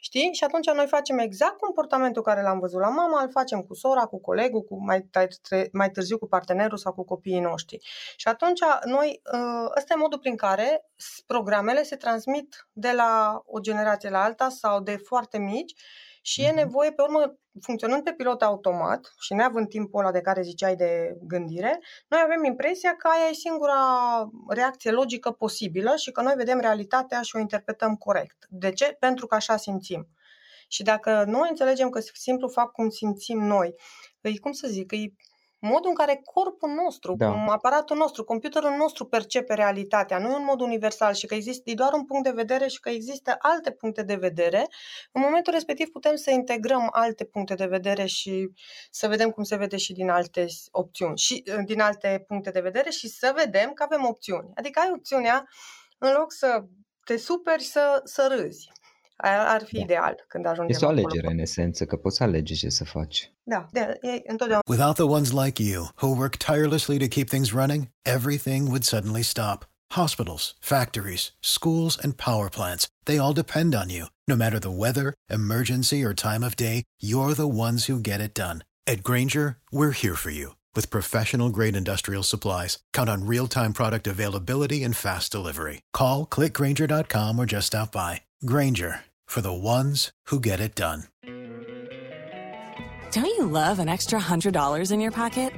Știi? 0.00 0.32
Și 0.32 0.44
atunci 0.44 0.70
noi 0.70 0.86
facem 0.86 1.18
exact 1.18 1.58
comportamentul 1.58 2.22
care 2.22 2.42
l-am 2.42 2.58
văzut 2.58 2.80
la 2.80 2.88
mama, 2.88 3.22
îl 3.22 3.30
facem 3.30 3.60
cu 3.60 3.74
sora, 3.74 4.04
cu 4.04 4.20
colegul, 4.20 4.62
cu 4.62 4.84
mai, 4.84 5.10
mai 5.72 5.90
târziu 5.90 6.18
cu 6.18 6.26
partenerul 6.26 6.78
sau 6.78 6.92
cu 6.92 7.04
copiii 7.04 7.40
noștri. 7.40 7.78
Și 8.16 8.28
atunci 8.28 8.60
noi, 8.84 9.20
ă, 9.32 9.72
ăsta 9.76 9.94
e 9.94 10.00
modul 10.00 10.18
prin 10.18 10.36
care 10.36 10.84
programele 11.26 11.82
se 11.82 11.96
transmit 11.96 12.66
de 12.72 12.92
la 12.92 13.42
o 13.46 13.58
generație 13.60 14.10
la 14.10 14.22
alta 14.22 14.48
sau 14.48 14.80
de 14.80 14.96
foarte 14.96 15.38
mici 15.38 15.74
și 16.28 16.42
e 16.42 16.46
mhm. 16.46 16.56
nevoie, 16.56 16.92
pe 16.92 17.02
urmă, 17.02 17.38
funcționând 17.60 18.02
pe 18.02 18.12
pilot 18.12 18.42
automat 18.42 19.14
și 19.20 19.34
neavând 19.34 19.68
timpul 19.68 20.00
ăla 20.00 20.10
de 20.12 20.20
care 20.20 20.42
ziceai 20.42 20.76
de 20.76 21.16
gândire, 21.22 21.80
noi 22.08 22.20
avem 22.24 22.44
impresia 22.44 22.96
că 22.96 23.08
aia 23.08 23.28
e 23.30 23.32
singura 23.32 23.74
reacție 24.48 24.90
logică 24.90 25.30
posibilă 25.30 25.96
și 25.96 26.10
că 26.10 26.22
noi 26.22 26.34
vedem 26.36 26.60
realitatea 26.60 27.20
și 27.22 27.36
o 27.36 27.38
interpretăm 27.38 27.94
corect. 27.94 28.46
De 28.48 28.70
ce? 28.70 28.96
Pentru 28.98 29.26
că 29.26 29.34
așa 29.34 29.56
simțim. 29.56 30.08
Și 30.68 30.82
dacă 30.82 31.24
noi 31.26 31.48
înțelegem 31.48 31.88
că 31.88 32.00
simplu 32.12 32.48
fapt 32.48 32.72
cum 32.72 32.88
simțim 32.88 33.38
noi, 33.40 33.74
îi, 34.20 34.38
cum 34.38 34.52
să 34.52 34.68
zic, 34.68 34.92
îi 34.92 35.16
modul 35.66 35.88
în 35.88 35.94
care 35.94 36.20
corpul 36.24 36.70
nostru, 36.84 37.14
da. 37.16 37.44
aparatul 37.46 37.96
nostru, 37.96 38.24
computerul 38.24 38.74
nostru 38.78 39.04
percepe 39.04 39.54
realitatea, 39.54 40.18
nu 40.18 40.30
e 40.30 40.34
un 40.34 40.44
mod 40.44 40.60
universal 40.60 41.14
și 41.14 41.26
că 41.26 41.34
există 41.34 41.70
doar 41.74 41.92
un 41.92 42.04
punct 42.04 42.24
de 42.24 42.30
vedere 42.30 42.66
și 42.66 42.80
că 42.80 42.88
există 42.88 43.36
alte 43.38 43.70
puncte 43.70 44.02
de 44.02 44.14
vedere, 44.14 44.66
în 45.12 45.20
momentul 45.20 45.52
respectiv 45.52 45.88
putem 45.88 46.16
să 46.16 46.30
integrăm 46.30 46.88
alte 46.92 47.24
puncte 47.24 47.54
de 47.54 47.66
vedere 47.66 48.06
și 48.06 48.50
să 48.90 49.08
vedem 49.08 49.30
cum 49.30 49.42
se 49.42 49.56
vede 49.56 49.76
și 49.76 49.92
din 49.92 50.10
alte 50.10 50.46
opțiuni 50.70 51.18
și 51.18 51.42
din 51.64 51.80
alte 51.80 52.24
puncte 52.26 52.50
de 52.50 52.60
vedere 52.60 52.90
și 52.90 53.08
să 53.08 53.32
vedem 53.36 53.72
că 53.72 53.82
avem 53.82 54.04
opțiuni. 54.04 54.50
Adică 54.54 54.80
ai 54.80 54.90
opțiunea, 54.94 55.48
în 55.98 56.12
loc 56.12 56.32
să 56.32 56.64
te 57.04 57.16
superi, 57.16 57.62
să, 57.62 58.00
să 58.04 58.36
râzi. 58.36 58.68
Ar 59.16 59.62
fi 59.64 59.74
da. 59.74 59.80
ideal 59.80 60.24
când 60.28 60.46
ajungem 60.46 60.68
Este 60.70 60.84
o 60.84 60.88
alegere 60.88 61.18
acolo. 61.18 61.32
în 61.32 61.38
esență, 61.38 61.84
că 61.84 61.96
poți 61.96 62.22
alege 62.22 62.54
ce 62.54 62.68
să 62.68 62.84
faci. 62.84 63.32
Da, 63.42 63.68
de, 63.72 63.98
e 64.02 64.22
întotdeauna. 64.26 64.62
Without 64.68 64.94
the 64.94 65.04
ones 65.04 65.30
like 65.32 65.62
you, 65.62 65.88
who 66.02 66.06
work 66.16 66.36
tirelessly 66.36 66.98
to 66.98 67.06
keep 67.06 67.28
things 67.28 67.50
running, 67.52 67.88
everything 68.02 68.66
would 68.66 68.82
suddenly 68.84 69.22
stop. 69.22 69.68
Hospitals, 69.94 70.56
factories, 70.60 71.34
schools, 71.40 71.98
and 72.02 72.12
power 72.16 72.48
plants, 72.48 72.86
they 73.04 73.18
all 73.18 73.32
depend 73.32 73.74
on 73.74 73.88
you. 73.88 74.06
No 74.26 74.36
matter 74.36 74.58
the 74.58 74.76
weather, 74.84 75.12
emergency, 75.30 76.02
or 76.04 76.12
time 76.12 76.42
of 76.46 76.54
day, 76.56 76.82
you're 77.00 77.34
the 77.34 77.48
ones 77.66 77.86
who 77.86 78.00
get 78.00 78.20
it 78.20 78.34
done. 78.34 78.58
At 78.88 79.02
Granger, 79.02 79.58
we're 79.70 79.92
here 80.02 80.16
for 80.16 80.30
you 80.30 80.55
with 80.76 80.90
professional 80.90 81.48
grade 81.50 81.76
industrial 81.76 82.22
supplies. 82.22 82.78
Count 82.92 83.08
on 83.08 83.26
real 83.26 83.46
time 83.46 83.72
product 83.72 84.06
availability 84.06 84.84
and 84.84 84.96
fast 84.96 85.32
delivery. 85.32 85.80
Call 85.92 86.26
clickgranger.com 86.26 87.38
or 87.38 87.46
just 87.46 87.68
stop 87.68 87.92
by. 87.92 88.20
Granger 88.44 89.00
for 89.26 89.40
the 89.40 89.52
ones 89.52 90.10
who 90.26 90.38
get 90.38 90.60
it 90.60 90.74
done. 90.74 91.04
Don't 93.12 93.24
you 93.24 93.46
love 93.46 93.78
an 93.78 93.88
extra 93.88 94.20
$100 94.20 94.92
in 94.92 95.00
your 95.00 95.10
pocket? 95.10 95.52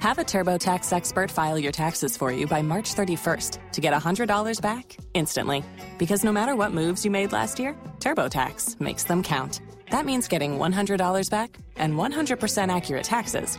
Have 0.00 0.18
a 0.18 0.22
TurboTax 0.22 0.92
expert 0.92 1.30
file 1.30 1.58
your 1.58 1.72
taxes 1.72 2.16
for 2.16 2.32
you 2.32 2.46
by 2.46 2.62
March 2.62 2.94
31st 2.94 3.72
to 3.72 3.80
get 3.80 3.94
$100 3.94 4.60
back 4.60 4.96
instantly. 5.14 5.64
Because 5.98 6.24
no 6.24 6.32
matter 6.32 6.54
what 6.56 6.72
moves 6.72 7.04
you 7.04 7.10
made 7.10 7.32
last 7.32 7.58
year, 7.58 7.74
TurboTax 8.00 8.80
makes 8.80 9.04
them 9.04 9.22
count. 9.22 9.60
That 9.90 10.06
means 10.06 10.28
getting 10.28 10.58
$100 10.58 11.30
back 11.30 11.56
and 11.76 11.94
100% 11.94 12.74
accurate 12.74 13.04
taxes 13.04 13.58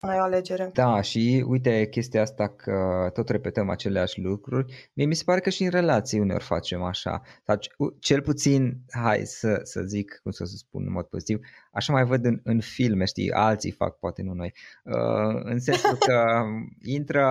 Ai 0.00 0.18
o 0.18 0.22
alegere. 0.22 0.70
Da, 0.72 1.00
și 1.00 1.44
uite 1.46 1.88
chestia 1.88 2.22
asta 2.22 2.48
că 2.48 3.10
tot 3.12 3.28
repetăm 3.28 3.68
aceleași 3.68 4.20
lucruri, 4.20 4.90
mie 4.92 5.06
mi 5.06 5.14
se 5.14 5.22
pare 5.24 5.40
că 5.40 5.50
și 5.50 5.62
în 5.62 5.70
relații 5.70 6.18
uneori 6.18 6.44
facem 6.44 6.82
așa. 6.82 7.22
Sau 7.46 7.58
cel 7.98 8.22
puțin, 8.22 8.80
hai 8.90 9.20
să, 9.24 9.60
să 9.62 9.82
zic, 9.82 10.20
cum 10.22 10.30
să 10.30 10.44
spun 10.44 10.84
în 10.86 10.92
mod 10.92 11.04
pozitiv, 11.04 11.40
așa 11.72 11.92
mai 11.92 12.04
văd 12.04 12.24
în, 12.24 12.40
în 12.42 12.60
filme, 12.60 13.04
știi, 13.04 13.32
alții 13.32 13.70
fac, 13.70 13.98
poate 13.98 14.22
nu 14.22 14.32
noi. 14.32 14.54
Uh, 14.84 15.40
în 15.42 15.60
sensul 15.60 15.96
că 15.96 16.44
intră 16.98 17.26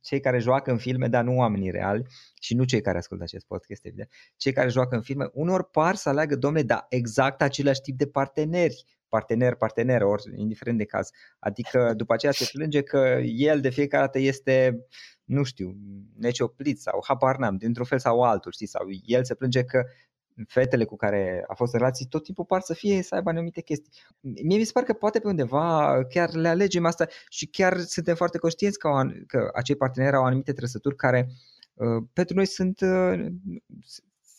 cei 0.00 0.20
care 0.20 0.38
joacă 0.38 0.70
în 0.70 0.78
filme, 0.78 1.08
dar 1.08 1.24
nu 1.24 1.36
oamenii 1.36 1.70
reali 1.70 2.02
și 2.40 2.54
nu 2.54 2.64
cei 2.64 2.80
care 2.80 2.98
ascultă 2.98 3.22
acest 3.22 3.46
podcast, 3.46 3.84
evident. 3.84 4.10
Cei 4.36 4.52
care 4.52 4.68
joacă 4.68 4.94
în 4.94 5.02
filme, 5.02 5.28
unor 5.32 5.68
par 5.70 5.94
să 5.94 6.08
aleagă, 6.08 6.36
domne, 6.36 6.62
da, 6.62 6.86
exact 6.88 7.42
același 7.42 7.80
tip 7.80 7.98
de 7.98 8.06
parteneri 8.06 8.84
partener, 9.08 9.54
parteneră, 9.54 10.06
ori 10.06 10.22
indiferent 10.34 10.78
de 10.78 10.84
caz. 10.84 11.10
Adică 11.38 11.92
după 11.96 12.12
aceea 12.12 12.32
se 12.32 12.48
plânge 12.52 12.82
că 12.82 13.20
el 13.24 13.60
de 13.60 13.68
fiecare 13.68 14.04
dată 14.04 14.18
este, 14.18 14.86
nu 15.24 15.42
știu, 15.42 15.76
necioplit 16.16 16.80
sau 16.80 17.04
habar 17.06 17.36
n-am, 17.36 17.56
dintr-un 17.56 17.84
fel 17.84 17.98
sau 17.98 18.22
altul, 18.22 18.52
știi, 18.52 18.66
sau 18.66 18.86
el 19.04 19.24
se 19.24 19.34
plânge 19.34 19.64
că 19.64 19.84
fetele 20.48 20.84
cu 20.84 20.96
care 20.96 21.44
a 21.46 21.54
fost 21.54 21.72
în 21.72 21.78
relații 21.78 22.06
tot 22.06 22.24
timpul 22.24 22.44
par 22.44 22.60
să 22.60 22.74
fie 22.74 23.02
să 23.02 23.14
aibă 23.14 23.30
anumite 23.30 23.60
chestii. 23.60 23.92
Mie 24.20 24.58
mi 24.58 24.64
se 24.64 24.72
pare 24.72 24.86
că 24.86 24.92
poate 24.92 25.18
pe 25.18 25.28
undeva 25.28 25.98
chiar 26.08 26.34
le 26.34 26.48
alegem 26.48 26.84
asta 26.84 27.06
și 27.28 27.46
chiar 27.46 27.78
suntem 27.78 28.14
foarte 28.14 28.38
conștienți 28.38 28.78
că, 28.78 28.88
că 29.26 29.50
acei 29.54 29.76
parteneri 29.76 30.16
au 30.16 30.24
anumite 30.24 30.52
trăsături 30.52 30.96
care 30.96 31.28
uh, 31.74 32.04
pentru 32.12 32.36
noi 32.36 32.46
sunt 32.46 32.80
uh, 32.80 33.26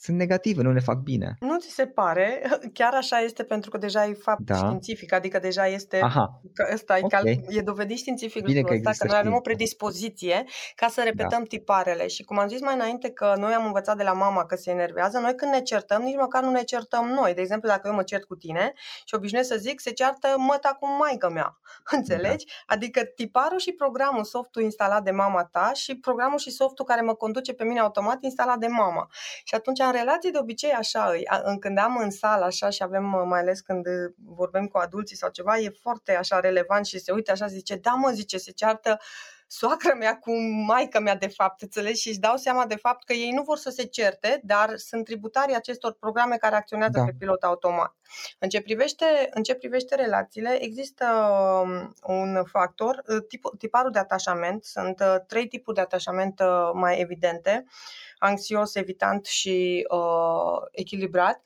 sunt 0.05 0.17
negative, 0.17 0.61
nu 0.61 0.71
ne 0.71 0.79
fac 0.79 0.97
bine. 0.97 1.37
Nu 1.39 1.59
ți 1.59 1.69
se 1.69 1.85
pare? 1.85 2.41
Chiar 2.77 2.93
așa 2.93 3.19
este 3.19 3.43
pentru 3.43 3.69
că 3.69 3.77
deja 3.77 4.05
e 4.05 4.13
fapt 4.13 4.41
da. 4.41 4.55
științific, 4.55 5.13
adică 5.13 5.39
deja 5.39 5.67
este, 5.67 5.99
Aha. 5.99 6.41
Că 6.53 6.69
ăsta 6.73 6.97
okay. 7.01 7.45
e, 7.49 7.57
e 7.57 7.61
dovedit 7.61 7.97
științific 7.97 8.43
bine 8.43 8.59
lucrul 8.59 8.79
că 8.79 8.89
ăsta, 8.89 9.05
că 9.05 9.11
noi 9.11 9.19
avem 9.19 9.33
o 9.33 9.39
predispoziție 9.39 10.43
ca 10.75 10.87
să 10.87 11.01
repetăm 11.03 11.39
da. 11.39 11.47
tiparele 11.47 12.07
și 12.07 12.23
cum 12.23 12.39
am 12.39 12.47
zis 12.47 12.61
mai 12.61 12.73
înainte 12.73 13.09
că 13.09 13.33
noi 13.37 13.53
am 13.53 13.65
învățat 13.65 13.97
de 13.97 14.03
la 14.03 14.13
mama 14.13 14.45
că 14.45 14.55
se 14.55 14.71
enervează, 14.71 15.19
noi 15.19 15.35
când 15.35 15.51
ne 15.51 15.61
certăm, 15.61 16.01
nici 16.01 16.15
măcar 16.15 16.43
nu 16.43 16.51
ne 16.51 16.63
certăm 16.63 17.05
noi. 17.05 17.33
De 17.33 17.41
exemplu, 17.41 17.69
dacă 17.69 17.87
eu 17.87 17.93
mă 17.93 18.03
cert 18.03 18.23
cu 18.23 18.35
tine 18.35 18.73
și 19.05 19.15
obișnuiesc 19.15 19.49
să 19.49 19.57
zic, 19.57 19.79
se 19.79 19.91
ceartă 19.91 20.35
măta 20.37 20.77
cu 20.79 20.87
maică 20.87 21.29
mea. 21.29 21.57
Înțelegi? 21.97 22.45
Da. 22.45 22.73
Adică 22.73 23.03
tiparul 23.03 23.59
și 23.59 23.71
programul, 23.71 24.23
softul 24.23 24.61
instalat 24.61 25.03
de 25.03 25.11
mama 25.11 25.43
ta 25.43 25.71
și 25.73 25.95
programul 25.95 26.37
și 26.37 26.49
softul 26.49 26.85
care 26.85 27.01
mă 27.01 27.13
conduce 27.13 27.53
pe 27.53 27.63
mine 27.63 27.79
automat 27.79 28.17
instalat 28.21 28.57
de 28.57 28.67
mama. 28.67 29.09
Și 29.43 29.55
atunci 29.55 29.79
am 29.79 29.91
relații 29.95 30.31
de 30.31 30.37
obicei 30.37 30.71
așa, 30.71 31.11
când 31.59 31.77
am 31.77 31.97
în 31.97 32.11
sală 32.11 32.45
așa 32.45 32.69
și 32.69 32.83
avem, 32.83 33.03
mai 33.03 33.39
ales 33.39 33.59
când 33.59 33.85
vorbim 34.15 34.67
cu 34.67 34.77
adulții 34.77 35.15
sau 35.15 35.29
ceva, 35.29 35.57
e 35.57 35.69
foarte 35.81 36.15
așa 36.15 36.39
relevant 36.39 36.85
și 36.85 36.99
se 36.99 37.11
uită 37.11 37.31
așa, 37.31 37.47
zice, 37.47 37.75
da 37.75 37.91
mă, 37.91 38.09
zice, 38.09 38.37
se 38.37 38.51
ceartă 38.51 38.99
soacră 39.57 39.95
mea 39.97 40.17
cu 40.17 40.31
maica 40.65 40.99
mea 40.99 41.15
de 41.15 41.27
fapt, 41.27 41.61
înțelegi? 41.61 42.01
Și 42.01 42.07
își 42.07 42.19
dau 42.19 42.35
seama 42.37 42.65
de 42.65 42.75
fapt 42.75 43.03
că 43.03 43.13
ei 43.13 43.31
nu 43.31 43.41
vor 43.41 43.57
să 43.57 43.69
se 43.69 43.83
certe, 43.83 44.41
dar 44.43 44.75
sunt 44.75 45.05
tributarii 45.05 45.55
acestor 45.55 45.93
programe 45.93 46.35
care 46.35 46.55
acționează 46.55 46.97
da. 46.97 47.03
pe 47.03 47.15
pilot 47.19 47.43
automat. 47.43 47.95
În 48.39 48.49
ce 48.49 48.61
privește, 48.61 49.05
în 49.29 49.43
ce 49.43 49.55
privește 49.55 49.95
relațiile, 49.95 50.63
există 50.63 51.05
um, 51.63 51.93
un 52.15 52.43
factor, 52.43 53.03
tip, 53.27 53.43
tiparul 53.57 53.91
de 53.91 53.99
atașament, 53.99 54.63
sunt 54.63 54.99
uh, 54.99 55.15
trei 55.27 55.47
tipuri 55.47 55.75
de 55.75 55.81
atașament 55.81 56.39
uh, 56.39 56.69
mai 56.73 56.99
evidente. 56.99 57.65
Uh, 57.65 58.05
anxios, 58.25 58.75
evitant 58.75 59.25
și 59.25 59.87
uh, 59.89 60.67
echilibrat, 60.71 61.41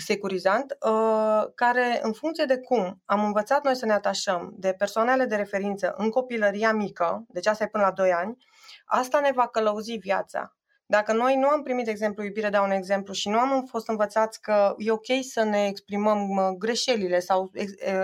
securizant, 0.00 0.76
uh, 0.80 1.44
care 1.54 2.00
în 2.02 2.12
funcție 2.12 2.44
de 2.44 2.58
cum 2.58 3.02
am 3.04 3.24
învățat 3.24 3.64
noi 3.64 3.76
să 3.76 3.86
ne 3.86 3.92
atașăm 3.92 4.52
de 4.56 4.72
persoanele 4.72 5.24
de 5.24 5.36
referință 5.36 5.94
în 5.96 6.10
copilăria 6.10 6.72
mică, 6.72 7.24
deci 7.28 7.46
asta 7.46 7.64
e 7.64 7.68
până 7.68 7.84
la 7.84 7.90
2 7.90 8.12
ani, 8.12 8.36
asta 8.84 9.20
ne 9.20 9.30
va 9.34 9.48
călăuzi 9.48 9.92
viața. 9.92 10.56
Dacă 10.86 11.12
noi 11.12 11.36
nu 11.36 11.48
am 11.48 11.62
primit, 11.62 11.84
de 11.84 11.90
exemplu, 11.90 12.24
iubire, 12.24 12.48
dau 12.48 12.64
un 12.64 12.70
exemplu, 12.70 13.12
și 13.12 13.28
nu 13.28 13.38
am 13.38 13.64
fost 13.64 13.88
învățați 13.88 14.40
că 14.40 14.74
e 14.78 14.90
ok 14.90 15.06
să 15.20 15.42
ne 15.42 15.66
exprimăm 15.66 16.54
greșelile 16.58 17.18
sau, 17.18 17.50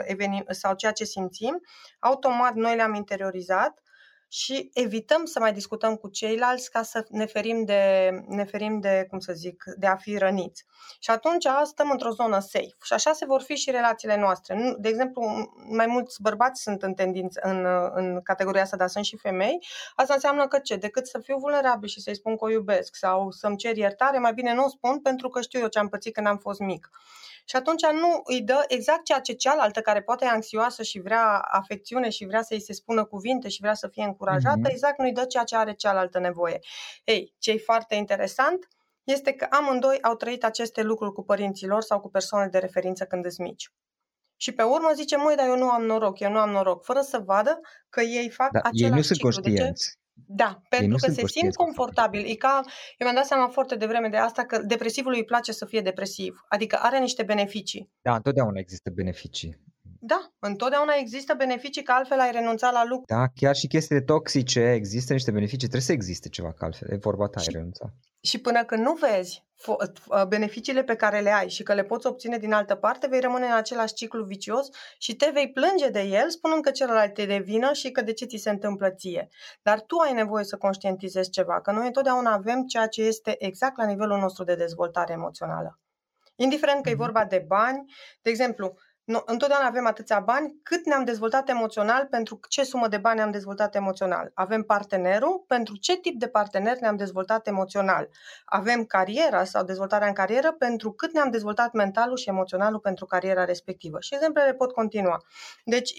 eveni, 0.03 0.44
sau 0.48 0.74
ceea 0.74 0.92
ce 0.92 1.05
simțim, 1.05 1.61
automat 1.98 2.55
noi 2.55 2.77
le-am 2.77 2.94
interiorizat 2.94 3.83
și 4.29 4.71
evităm 4.75 5.25
să 5.25 5.38
mai 5.41 5.53
discutăm 5.53 5.97
cu 5.97 6.09
ceilalți 6.09 6.71
ca 6.71 6.83
să 6.83 7.05
ne 7.09 7.27
ferim 7.27 7.64
de, 7.64 8.11
ne 8.27 8.45
ferim 8.45 8.81
de 8.81 9.07
cum 9.11 9.19
să 9.19 9.33
zic, 9.33 9.64
de 9.77 9.87
a 9.87 9.97
fi 9.97 10.17
răniți. 10.17 10.64
Și 10.99 11.11
atunci 11.11 11.47
stăm 11.62 11.91
într-o 11.91 12.11
zonă 12.11 12.38
safe. 12.38 12.77
Și 12.83 12.93
așa 12.93 13.12
se 13.12 13.25
vor 13.25 13.43
fi 13.43 13.55
și 13.55 13.71
relațiile 13.71 14.17
noastre. 14.17 14.75
De 14.79 14.88
exemplu, 14.88 15.23
mai 15.69 15.87
mulți 15.87 16.23
bărbați 16.23 16.62
sunt 16.62 16.83
în 16.83 16.95
tendință 16.95 17.41
în, 17.43 17.67
în 17.95 18.21
categoria 18.23 18.62
asta, 18.62 18.77
dar 18.77 18.88
sunt 18.88 19.05
și 19.05 19.17
femei. 19.17 19.59
Asta 19.97 20.14
înseamnă 20.14 20.49
că 20.49 20.59
ce? 20.59 20.77
Decât 20.77 21.07
să 21.07 21.19
fiu 21.19 21.38
vulnerabil 21.38 21.88
și 21.88 22.01
să-i 22.01 22.17
spun 22.17 22.37
că 22.37 22.45
o 22.45 22.51
iubesc 22.51 22.95
sau 22.95 23.31
să-mi 23.31 23.57
cer 23.57 23.77
iertare, 23.77 24.19
mai 24.19 24.33
bine 24.33 24.55
nu 24.55 24.64
o 24.64 24.69
spun 24.69 25.01
pentru 25.01 25.29
că 25.29 25.41
știu 25.41 25.61
eu 25.61 25.69
ce 25.69 25.79
am 25.79 25.88
pățit 25.88 26.14
când 26.14 26.27
am 26.27 26.38
fost 26.38 26.61
mic 26.61 26.91
și 27.49 27.57
atunci 27.57 27.87
nu 27.87 28.21
îi 28.25 28.43
dă 28.43 28.65
exact 28.67 29.05
ceea 29.05 29.21
ce 29.21 29.33
cealaltă, 29.33 29.81
care 29.81 30.03
poate 30.03 30.25
e 30.25 30.29
anxioasă 30.29 30.83
și 30.83 31.01
vrea 31.01 31.39
afecțiune 31.39 32.09
și 32.09 32.27
vrea 32.27 32.43
să-i 32.43 32.61
se 32.61 32.73
spună 32.73 33.05
cuvinte 33.05 33.49
și 33.49 33.61
vrea 33.61 33.75
să 33.75 33.89
fie 33.89 34.05
încurajată, 34.05 34.61
mm-hmm. 34.61 34.71
exact 34.71 34.99
nu 34.99 35.05
îi 35.05 35.13
dă 35.13 35.25
ceea 35.25 35.45
ce 35.45 35.57
are 35.57 35.73
cealaltă 35.73 36.19
nevoie. 36.19 36.59
Ei, 37.05 37.35
ce 37.39 37.51
e 37.51 37.59
foarte 37.59 37.95
interesant 37.95 38.69
este 39.05 39.33
că 39.33 39.47
amândoi 39.51 39.99
au 40.03 40.15
trăit 40.15 40.45
aceste 40.45 40.83
lucruri 40.83 41.13
cu 41.13 41.23
părinții 41.23 41.67
lor 41.67 41.83
sau 41.83 42.01
cu 42.01 42.11
persoane 42.11 42.49
de 42.49 42.59
referință 42.59 43.05
când 43.05 43.27
sunt 43.27 43.49
mici. 43.49 43.73
Și 44.37 44.53
pe 44.53 44.63
urmă 44.63 44.91
zice, 44.95 45.17
măi, 45.17 45.37
dar 45.37 45.47
eu 45.47 45.57
nu 45.57 45.71
am 45.71 45.83
noroc, 45.83 46.19
eu 46.19 46.31
nu 46.31 46.39
am 46.39 46.51
noroc, 46.51 46.85
fără 46.85 47.01
să 47.01 47.19
vadă 47.19 47.61
că 47.89 48.01
ei 48.01 48.31
fac 48.31 48.51
da, 48.51 48.59
același 48.59 48.83
ei 48.83 48.91
nu 48.91 49.03
sunt 49.03 49.19
ciclu. 49.19 49.31
conștienți. 49.31 49.99
Da, 50.27 50.63
pentru 50.69 50.97
că 50.97 51.11
se 51.11 51.27
simt 51.27 51.57
confortabil. 51.57 52.25
E 52.27 52.35
ca, 52.35 52.61
eu 52.99 53.07
mi-am 53.07 53.15
dat 53.15 53.25
seama 53.25 53.49
foarte 53.49 53.75
devreme 53.77 54.09
de 54.09 54.17
asta 54.17 54.45
că 54.45 54.59
depresivului 54.59 55.19
îi 55.19 55.25
place 55.25 55.53
să 55.53 55.65
fie 55.65 55.81
depresiv. 55.81 56.45
Adică 56.49 56.79
are 56.83 56.99
niște 56.99 57.23
beneficii. 57.23 57.91
Da, 58.03 58.15
întotdeauna 58.15 58.59
există 58.59 58.91
beneficii. 58.95 59.59
Da, 60.01 60.33
întotdeauna 60.39 60.93
există 60.99 61.35
beneficii, 61.35 61.83
că 61.83 61.93
altfel 61.93 62.21
ai 62.21 62.31
renunțat 62.31 62.73
la 62.73 62.85
lucru. 62.85 63.05
Da, 63.07 63.25
chiar 63.35 63.55
și 63.55 63.67
chestiile 63.67 64.01
toxice 64.01 64.61
există 64.61 65.13
niște 65.13 65.31
beneficii, 65.31 65.59
trebuie 65.59 65.81
să 65.81 65.93
existe 65.93 66.29
ceva, 66.29 66.53
că 66.53 66.65
altfel 66.65 66.91
e 66.91 66.97
vorba 66.97 67.27
ta, 67.27 67.41
ai 67.41 67.47
renunțat. 67.53 67.93
Și 68.21 68.39
până 68.39 68.65
când 68.65 68.83
nu 68.85 68.93
vezi 68.93 69.47
beneficiile 70.29 70.83
pe 70.83 70.95
care 70.95 71.21
le 71.21 71.31
ai 71.31 71.49
și 71.49 71.63
că 71.63 71.75
le 71.75 71.83
poți 71.83 72.07
obține 72.07 72.39
din 72.39 72.53
altă 72.53 72.75
parte, 72.75 73.07
vei 73.07 73.21
rămâne 73.21 73.47
în 73.47 73.53
același 73.53 73.95
ciclu 73.95 74.25
vicios 74.25 74.69
și 74.99 75.17
te 75.17 75.31
vei 75.33 75.53
plânge 75.53 75.89
de 75.89 76.01
el, 76.01 76.31
spunând 76.31 76.63
că 76.63 76.71
celălalt 76.71 77.15
te 77.15 77.25
devină 77.25 77.73
și 77.73 77.91
că 77.91 78.01
de 78.01 78.13
ce 78.13 78.25
ți 78.25 78.37
se 78.37 78.51
întâmplă 78.51 78.91
ție. 78.91 79.29
Dar 79.63 79.81
tu 79.81 79.97
ai 79.97 80.13
nevoie 80.13 80.45
să 80.45 80.57
conștientizezi 80.57 81.31
ceva, 81.31 81.61
că 81.61 81.73
noi 81.73 81.87
întotdeauna 81.87 82.33
avem 82.33 82.67
ceea 82.67 82.87
ce 82.87 83.03
este 83.03 83.45
exact 83.45 83.77
la 83.77 83.87
nivelul 83.87 84.19
nostru 84.19 84.45
de 84.45 84.55
dezvoltare 84.55 85.13
emoțională. 85.13 85.81
Indiferent 86.41 86.83
că 86.83 86.89
e 86.89 86.93
mhm. 86.93 87.03
vorba 87.03 87.25
de 87.25 87.45
bani, 87.47 87.85
de 88.23 88.31
exemplu, 88.31 88.77
nu, 89.09 89.23
întotdeauna 89.25 89.66
avem 89.66 89.87
atâția 89.87 90.21
bani 90.21 90.61
cât 90.62 90.87
ne-am 90.87 91.05
dezvoltat 91.05 91.49
emoțional, 91.49 92.07
pentru 92.07 92.40
ce 92.49 92.64
sumă 92.64 92.88
de 92.88 92.97
bani 92.97 93.21
am 93.21 93.31
dezvoltat 93.31 93.75
emoțional. 93.75 94.31
Avem 94.35 94.62
partenerul, 94.62 95.44
pentru 95.47 95.77
ce 95.77 95.97
tip 95.97 96.18
de 96.18 96.29
partener 96.29 96.79
ne-am 96.79 96.97
dezvoltat 96.97 97.47
emoțional. 97.47 98.09
Avem 98.44 98.85
cariera 98.85 99.44
sau 99.44 99.64
dezvoltarea 99.64 100.07
în 100.07 100.12
carieră, 100.12 100.53
pentru 100.53 100.92
cât 100.92 101.12
ne-am 101.12 101.31
dezvoltat 101.31 101.73
mentalul 101.73 102.16
și 102.16 102.29
emoționalul 102.29 102.79
pentru 102.81 103.07
cariera 103.07 103.44
respectivă. 103.44 104.01
Și 104.01 104.14
exemplele 104.14 104.55
pot 104.55 104.73
continua. 104.73 105.23
Deci, 105.64 105.92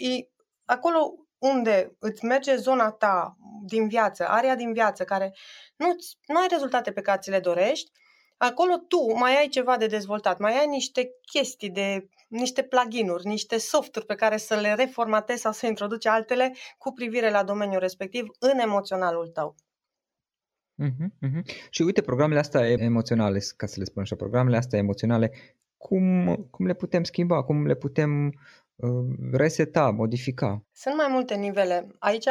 acolo 0.66 1.14
unde 1.38 1.96
îți 2.00 2.26
merge 2.26 2.56
zona 2.56 2.92
ta 2.92 3.38
din 3.66 3.88
viață, 3.88 4.28
area 4.28 4.56
din 4.56 4.74
viață, 4.74 5.04
care 5.04 5.36
nu, 5.76 5.96
nu 6.28 6.40
ai 6.40 6.48
rezultate 6.50 6.92
pe 6.92 7.02
care 7.02 7.20
ți 7.22 7.30
le 7.30 7.40
dorești, 7.40 7.92
acolo 8.40 8.78
tu 8.88 9.18
mai 9.18 9.38
ai 9.38 9.48
ceva 9.48 9.78
de 9.78 9.88
dezvoltat, 9.88 10.40
mai 10.40 10.60
ai 10.60 10.68
niște 10.68 11.12
chestii 11.22 11.70
de 11.70 12.10
niște 12.28 12.64
plugin-uri, 12.64 13.28
niște 13.28 13.58
softuri 13.58 14.06
pe 14.06 14.16
care 14.16 14.38
să 14.38 14.56
le 14.56 14.74
reformatezi 14.74 15.42
sau 15.42 15.52
să 15.52 15.68
introduci 15.68 16.06
altele 16.06 16.56
cu 16.78 16.92
privire 16.92 17.30
la 17.30 17.44
domeniul 17.44 17.80
respectiv 17.80 18.26
în 18.40 18.60
emoționalul 18.60 19.28
tău. 19.28 19.56
Uh-huh, 20.84 21.28
uh-huh. 21.28 21.70
Și 21.70 21.82
uite, 21.82 22.02
programele 22.02 22.40
astea 22.40 22.70
emoționale, 22.70 23.40
ca 23.58 23.66
să 23.66 23.76
le 23.78 23.84
spun 23.84 24.02
așa, 24.02 24.16
programele 24.16 24.58
astea 24.58 24.80
emoționale, 24.80 25.32
cum, 25.78 26.36
cum 26.50 26.66
le 26.66 26.74
putem 26.74 27.04
schimba, 27.04 27.44
cum 27.44 27.66
le 27.66 27.76
putem 27.76 28.26
uh, 28.26 28.34
reseta, 29.32 29.92
modifica? 29.92 30.64
Sunt 30.74 30.96
mai 30.96 31.08
multe 31.10 31.36
nivele. 31.36 31.88
Aici 32.00 32.28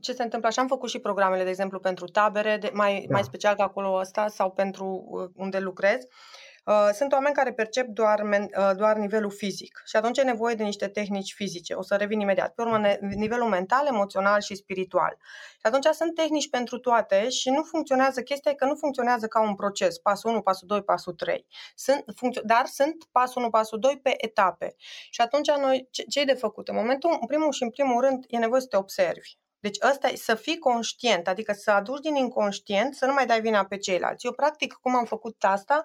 ce 0.00 0.12
se 0.12 0.22
întâmplă, 0.22 0.48
așa 0.48 0.60
am 0.60 0.68
făcut 0.68 0.88
și 0.88 0.98
programele, 0.98 1.42
de 1.42 1.48
exemplu, 1.48 1.78
pentru 1.78 2.06
tabere, 2.06 2.56
de, 2.60 2.70
mai, 2.72 3.04
da. 3.08 3.14
mai 3.14 3.22
special 3.22 3.54
ca 3.54 3.62
acolo 3.62 3.92
ăsta, 3.92 4.28
sau 4.28 4.50
pentru 4.50 5.04
uh, 5.10 5.30
unde 5.34 5.58
lucrez. 5.58 6.02
Uh, 6.02 6.08
Uh, 6.08 6.49
sunt 6.92 7.12
oameni 7.12 7.34
care 7.34 7.52
percep 7.52 7.86
doar, 7.86 8.22
men, 8.22 8.42
uh, 8.42 8.70
doar 8.76 8.96
nivelul 8.96 9.30
fizic 9.30 9.82
și 9.84 9.96
atunci 9.96 10.18
e 10.18 10.22
nevoie 10.22 10.54
de 10.54 10.62
niște 10.62 10.88
tehnici 10.88 11.32
fizice. 11.32 11.74
O 11.74 11.82
să 11.82 11.96
revin 11.96 12.20
imediat. 12.20 12.54
Pe 12.54 12.62
urmă, 12.62 12.96
nivelul 13.00 13.48
mental, 13.48 13.86
emoțional 13.86 14.40
și 14.40 14.54
spiritual. 14.54 15.16
Și 15.52 15.66
atunci 15.66 15.84
sunt 15.84 16.14
tehnici 16.14 16.50
pentru 16.50 16.78
toate 16.78 17.28
și 17.28 17.50
nu 17.50 17.62
funcționează, 17.62 18.22
chestia 18.22 18.50
e 18.50 18.54
că 18.54 18.64
nu 18.64 18.74
funcționează 18.74 19.26
ca 19.26 19.40
un 19.40 19.54
proces, 19.54 19.98
pasul 19.98 20.30
1, 20.30 20.42
pasul 20.42 20.66
2, 20.66 20.82
pasul 20.82 21.12
3. 21.12 21.46
Sunt, 21.74 22.04
funcțio- 22.16 22.42
dar 22.44 22.66
sunt 22.66 23.04
pasul 23.12 23.42
1, 23.42 23.50
pasul 23.50 23.78
2 23.78 23.98
pe 24.02 24.24
etape. 24.24 24.74
Și 25.10 25.20
atunci 25.20 25.50
noi, 25.50 25.88
ce, 25.90 26.02
ce 26.02 26.20
e 26.20 26.24
de 26.24 26.34
făcut? 26.34 26.68
În 26.68 26.74
momentul, 26.74 27.18
în 27.20 27.26
primul 27.26 27.52
și 27.52 27.62
în 27.62 27.70
primul 27.70 28.00
rând, 28.00 28.24
e 28.28 28.38
nevoie 28.38 28.60
să 28.60 28.66
te 28.66 28.76
observi. 28.76 29.38
Deci 29.60 29.78
ăsta 29.90 30.08
e 30.08 30.16
să 30.16 30.34
fii 30.34 30.58
conștient, 30.58 31.28
adică 31.28 31.52
să 31.52 31.70
aduci 31.70 32.00
din 32.00 32.14
inconștient, 32.14 32.94
să 32.94 33.06
nu 33.06 33.12
mai 33.12 33.26
dai 33.26 33.40
vina 33.40 33.64
pe 33.64 33.76
ceilalți. 33.76 34.26
Eu, 34.26 34.32
practic, 34.32 34.72
cum 34.72 34.96
am 34.96 35.04
făcut 35.04 35.44
asta, 35.44 35.84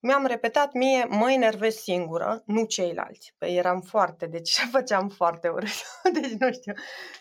mi-am 0.00 0.26
repetat 0.26 0.72
mie, 0.72 1.06
mă 1.08 1.32
enervez 1.32 1.74
singură, 1.74 2.42
nu 2.46 2.64
ceilalți. 2.64 3.34
Păi 3.38 3.56
eram 3.56 3.80
foarte, 3.80 4.26
deci 4.26 4.50
făceam 4.72 5.08
foarte 5.08 5.48
urât. 5.48 5.68
deci 6.20 6.32
nu 6.32 6.52
știu. 6.52 6.72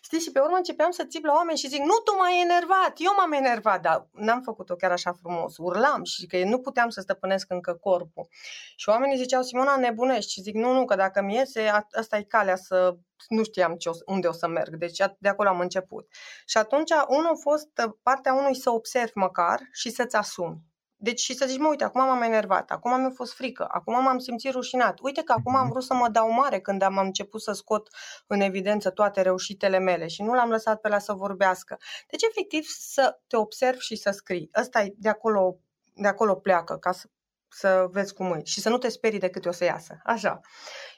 Știi, 0.04 0.20
și 0.20 0.32
pe 0.32 0.40
urmă 0.40 0.56
începeam 0.56 0.92
să 0.92 1.04
țip 1.04 1.26
la 1.26 1.34
oameni 1.34 1.58
și 1.58 1.68
zic, 1.68 1.80
nu, 1.80 1.96
tu 2.04 2.16
m-ai 2.18 2.42
enervat, 2.42 2.94
eu 2.96 3.14
m-am 3.18 3.32
enervat, 3.32 3.82
dar 3.82 4.08
n-am 4.12 4.42
făcut-o 4.42 4.76
chiar 4.76 4.92
așa 4.92 5.14
frumos. 5.22 5.58
Urlam 5.58 6.04
și 6.04 6.26
că 6.26 6.44
nu 6.44 6.60
puteam 6.60 6.90
să 6.90 7.02
stăpânesc 7.02 7.52
încă 7.52 7.74
corpul. 7.74 8.28
Și 8.76 8.90
oamenii 8.90 9.18
ziceau, 9.18 9.42
Simona, 9.42 9.76
nebunești. 9.76 10.32
Și 10.32 10.42
zic, 10.42 10.54
nu, 10.54 10.74
nu, 10.74 10.86
că 10.86 10.96
dacă 10.96 11.22
mi 11.22 11.36
iese, 11.36 11.72
asta 11.92 12.18
e 12.18 12.24
calea 12.24 12.56
să 12.56 12.98
nu 13.28 13.44
știam 13.44 13.76
ce 13.76 13.90
o, 13.90 13.92
unde 14.06 14.28
o 14.28 14.32
să 14.32 14.48
merg, 14.48 14.76
deci 14.76 14.98
de 15.18 15.30
acolo 15.30 15.50
am 15.50 15.60
început. 15.60 16.08
Și 16.46 16.58
atunci, 16.58 16.92
unul 17.08 17.32
a 17.32 17.36
fost 17.42 17.70
partea 18.04 18.34
unui 18.34 18.56
să 18.56 18.70
observi 18.70 19.12
măcar 19.18 19.60
și 19.72 19.90
să-ți 19.90 20.16
asumi. 20.16 20.69
Deci 21.02 21.20
și 21.20 21.36
să 21.36 21.46
zici, 21.48 21.58
mă, 21.58 21.68
uite, 21.68 21.84
acum 21.84 22.02
m-am 22.02 22.22
enervat, 22.22 22.72
acum 22.72 23.00
mi-a 23.00 23.12
fost 23.16 23.34
frică, 23.34 23.68
acum 23.72 24.04
m-am 24.04 24.20
simțit 24.20 24.52
rușinat. 24.52 25.00
Uite 25.02 25.24
că 25.24 25.32
acum 25.32 25.56
am 25.56 25.62
mhm. 25.62 25.72
vrut 25.72 25.84
să 25.84 25.94
mă 25.94 26.08
dau 26.10 26.32
mare 26.32 26.60
când 26.60 26.82
am 26.82 26.98
început 26.98 27.42
să 27.42 27.52
scot 27.52 27.88
în 28.28 28.40
evidență 28.42 28.90
toate 28.90 29.22
reușitele 29.22 29.80
mele 29.80 30.08
și 30.08 30.22
nu 30.22 30.34
l-am 30.34 30.50
lăsat 30.50 30.82
pe 30.82 30.88
la 30.88 31.00
să 31.00 31.14
vorbească. 31.14 31.78
Deci, 32.08 32.22
efectiv, 32.24 32.66
să 32.68 33.20
te 33.28 33.36
observi 33.36 33.80
și 33.80 33.96
să 33.96 34.12
scrii. 34.12 34.50
Ăsta 34.60 34.82
e 34.82 34.94
de 34.98 35.10
acolo, 35.10 35.58
de 35.94 36.08
acolo 36.08 36.36
pleacă, 36.36 36.78
ca 36.78 36.92
să 36.92 37.08
să 37.50 37.88
vezi 37.92 38.14
cum 38.14 38.34
e 38.34 38.42
și 38.44 38.60
să 38.60 38.70
nu 38.70 38.78
te 38.78 38.90
sperii 38.90 39.20
de 39.20 39.30
câte 39.30 39.48
o 39.48 39.52
să 39.52 39.64
iasă. 39.64 40.00
Așa. 40.04 40.40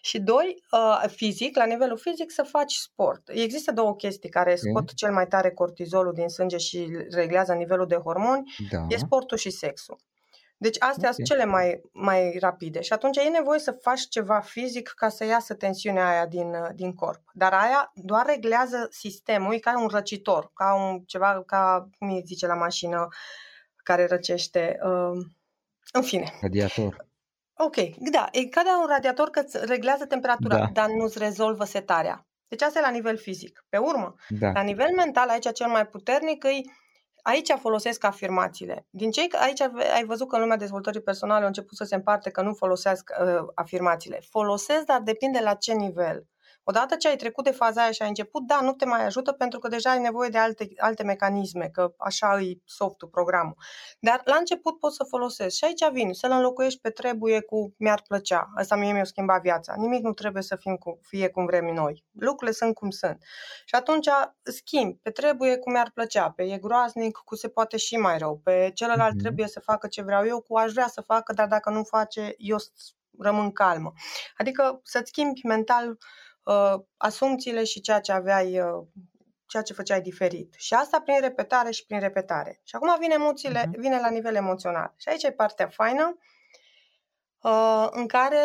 Și 0.02 0.20
doi, 0.20 0.64
uh, 0.72 1.04
fizic, 1.08 1.56
la 1.56 1.66
nivelul 1.66 1.98
fizic, 1.98 2.32
să 2.32 2.44
faci 2.44 2.74
sport. 2.74 3.22
Există 3.26 3.72
două 3.72 3.96
chestii 3.96 4.30
care 4.30 4.56
scot 4.56 4.82
mm. 4.82 4.96
cel 4.96 5.12
mai 5.12 5.28
tare 5.28 5.52
cortizolul 5.52 6.14
din 6.14 6.28
sânge 6.28 6.58
și 6.58 7.06
reglează 7.10 7.54
nivelul 7.54 7.88
de 7.88 7.96
hormoni. 7.96 8.54
Da. 8.70 8.86
E 8.90 8.98
sportul 8.98 9.38
și 9.38 9.50
sexul. 9.50 9.98
Deci 10.58 10.76
astea 10.80 11.10
okay. 11.10 11.14
sunt 11.14 11.28
cele 11.28 11.46
mai, 11.46 11.82
mai 11.92 12.38
rapide 12.40 12.82
și 12.82 12.94
atunci 12.94 13.18
e 13.18 13.22
nevoie 13.22 13.60
să 13.60 13.72
faci 13.72 14.08
ceva 14.08 14.40
fizic 14.40 14.94
ca 14.96 15.10
să 15.10 15.26
iasă 15.26 15.54
tensiunea 15.54 16.10
aia 16.10 16.26
din, 16.26 16.48
uh, 16.48 16.70
din 16.76 16.94
corp. 16.94 17.22
Dar 17.34 17.54
aia 17.54 17.92
doar 17.96 18.26
reglează 18.26 18.88
sistemul, 18.90 19.54
e 19.54 19.58
ca 19.58 19.82
un 19.82 19.88
răcitor, 19.88 20.52
ca 20.54 20.76
un 20.76 21.00
ceva, 21.00 21.44
ca 21.46 21.90
cum 21.98 22.10
îi 22.10 22.24
zice 22.26 22.48
la 22.48 22.54
mașină 22.54 23.08
care 23.76 24.06
răcește. 24.06 24.78
Uh, 24.84 25.26
în 25.91 26.01
fine. 26.01 26.38
Radiator. 26.41 27.10
Ok, 27.54 27.75
da, 27.97 28.27
e 28.32 28.45
ca 28.45 28.63
de 28.63 28.69
un 28.82 28.88
radiator 28.88 29.30
că 29.30 29.39
îți 29.39 29.58
reglează 29.65 30.06
temperatura, 30.06 30.58
da. 30.58 30.69
dar 30.73 30.89
nu-ți 30.89 31.17
rezolvă 31.17 31.63
setarea. 31.63 32.25
Deci 32.47 32.62
asta 32.62 32.80
e 32.80 32.82
la 32.82 32.89
nivel 32.89 33.17
fizic. 33.17 33.65
Pe 33.69 33.77
urmă, 33.77 34.15
da. 34.30 34.51
la 34.51 34.62
nivel 34.62 34.93
mental, 34.95 35.30
aici 35.30 35.51
cel 35.54 35.67
mai 35.67 35.88
puternic 35.88 36.43
îi 36.43 36.71
Aici 37.21 37.51
folosesc 37.60 38.04
afirmațiile. 38.04 38.88
Din 38.89 39.12
cei 39.12 39.27
aici 39.32 39.62
ai 39.93 40.06
văzut 40.06 40.27
că 40.27 40.36
în 40.36 40.41
lumea 40.41 40.58
dezvoltării 40.58 41.01
personale 41.01 41.41
au 41.41 41.47
început 41.47 41.77
să 41.77 41.84
se 41.84 41.95
împarte 41.95 42.30
că 42.30 42.41
nu 42.41 42.54
folosesc 42.54 43.12
uh, 43.21 43.47
afirmațiile. 43.56 44.19
Folosesc, 44.30 44.86
dar 44.86 45.01
depinde 45.01 45.39
la 45.39 45.54
ce 45.54 45.73
nivel. 45.73 46.25
Odată 46.63 46.95
ce 46.95 47.08
ai 47.08 47.15
trecut 47.15 47.43
de 47.43 47.52
faza 47.52 47.82
aia 47.82 47.91
și 47.91 48.02
ai 48.02 48.08
început, 48.08 48.43
da, 48.47 48.60
nu 48.62 48.74
te 48.74 48.86
mai 48.86 49.06
ajută 49.06 49.32
pentru 49.32 49.60
că 49.60 49.67
deja 49.67 49.91
ai 49.91 50.00
nevoie 50.00 50.30
de 50.30 50.38
alte, 50.38 50.67
alte 50.78 51.04
mecanisme, 51.04 51.69
că 51.69 51.93
așa 51.97 52.39
e 52.39 52.62
softul, 52.65 53.08
programul. 53.08 53.56
Dar 54.00 54.21
la 54.24 54.36
început 54.36 54.80
poți 54.80 54.95
să 54.95 55.04
folosesc 55.04 55.56
și 55.56 55.65
aici 55.65 55.89
vin, 55.91 56.13
să-l 56.13 56.32
înlocuiești 56.32 56.80
pe 56.80 56.89
trebuie 56.89 57.41
cu 57.41 57.74
mi-ar 57.78 58.02
plăcea. 58.08 58.50
Asta 58.56 58.76
mie 58.76 58.91
mi-a 58.91 59.04
schimbat 59.04 59.41
viața. 59.41 59.74
Nimic 59.78 60.04
nu 60.04 60.13
trebuie 60.13 60.43
să 60.43 60.56
fim 60.56 60.76
cu, 60.76 61.00
fie 61.02 61.30
cum 61.30 61.45
vrem 61.45 61.65
noi. 61.65 62.06
Lucrurile 62.12 62.56
sunt 62.58 62.74
cum 62.76 62.89
sunt. 62.89 63.17
Și 63.65 63.76
atunci 63.76 64.08
schimb 64.43 64.97
pe 65.02 65.10
trebuie 65.10 65.58
cu 65.58 65.71
mi-ar 65.71 65.91
plăcea, 65.93 66.32
pe 66.32 66.43
e 66.43 66.58
groaznic 66.58 67.17
cu 67.17 67.36
se 67.36 67.50
poate 67.50 67.78
și 67.78 67.97
mai 67.97 68.17
rău, 68.17 68.38
pe 68.43 68.71
celălalt 68.74 69.13
mm-hmm. 69.13 69.21
trebuie 69.21 69.47
să 69.47 69.60
facă 69.60 69.88
ce 69.88 70.02
vreau 70.02 70.26
eu, 70.26 70.41
cu 70.41 70.58
aș 70.58 70.71
vrea 70.71 70.88
să 70.88 71.02
facă, 71.02 71.34
dar 71.34 71.47
dacă 71.47 71.69
nu 71.69 71.84
face, 71.84 72.34
eu 72.38 72.58
rămân 73.19 73.52
calmă. 73.52 73.93
Adică 74.38 74.80
să-ți 74.84 75.10
schimbi 75.10 75.39
mental 75.43 75.89
uh, 75.89 75.97
asumțiile 76.97 77.63
și 77.63 77.82
ceea 77.82 77.99
ce 77.99 78.12
aveai, 78.12 78.60
uh, 78.60 78.88
ceea 79.45 79.63
ce 79.63 79.73
făceai 79.73 80.01
diferit. 80.01 80.54
Și 80.58 80.73
asta 80.73 81.01
prin 81.01 81.19
repetare 81.19 81.71
și 81.71 81.86
prin 81.86 81.99
repetare. 81.99 82.62
Și 82.63 82.75
acum 82.75 82.95
vine 82.99 83.13
emoțiile, 83.13 83.62
uh-huh. 83.62 83.77
vine 83.77 83.99
la 83.99 84.10
nivel 84.10 84.36
emoțional. 84.36 84.93
Și 84.97 85.10
aici 85.10 85.23
e 85.23 85.32
partea 85.32 85.67
faină 85.67 86.17
uh, 87.41 87.88
în 87.89 88.08
care 88.08 88.39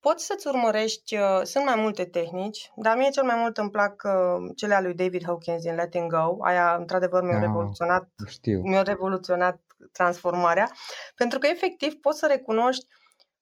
poți 0.00 0.24
să-ți 0.24 0.46
urmărești, 0.46 1.16
uh, 1.16 1.40
sunt 1.42 1.64
mai 1.64 1.74
multe 1.74 2.04
tehnici, 2.04 2.72
dar 2.76 2.96
mie 2.96 3.10
cel 3.10 3.24
mai 3.24 3.36
mult 3.36 3.56
îmi 3.56 3.70
plac 3.70 4.02
uh, 4.04 4.52
cele 4.56 4.74
ale 4.74 4.86
lui 4.86 4.94
David 4.94 5.24
Hawkins 5.24 5.62
din 5.62 5.74
Letting 5.74 6.12
Go. 6.12 6.36
Aia, 6.40 6.76
într-adevăr, 6.76 7.22
mi-a, 7.22 7.36
ah, 7.36 7.40
revoluționat, 7.40 8.08
știu. 8.26 8.60
mi-a 8.62 8.82
revoluționat 8.82 9.60
transformarea, 9.92 10.70
pentru 11.14 11.38
că, 11.38 11.46
efectiv, 11.46 11.94
poți 11.94 12.18
să 12.18 12.26
recunoști 12.26 12.86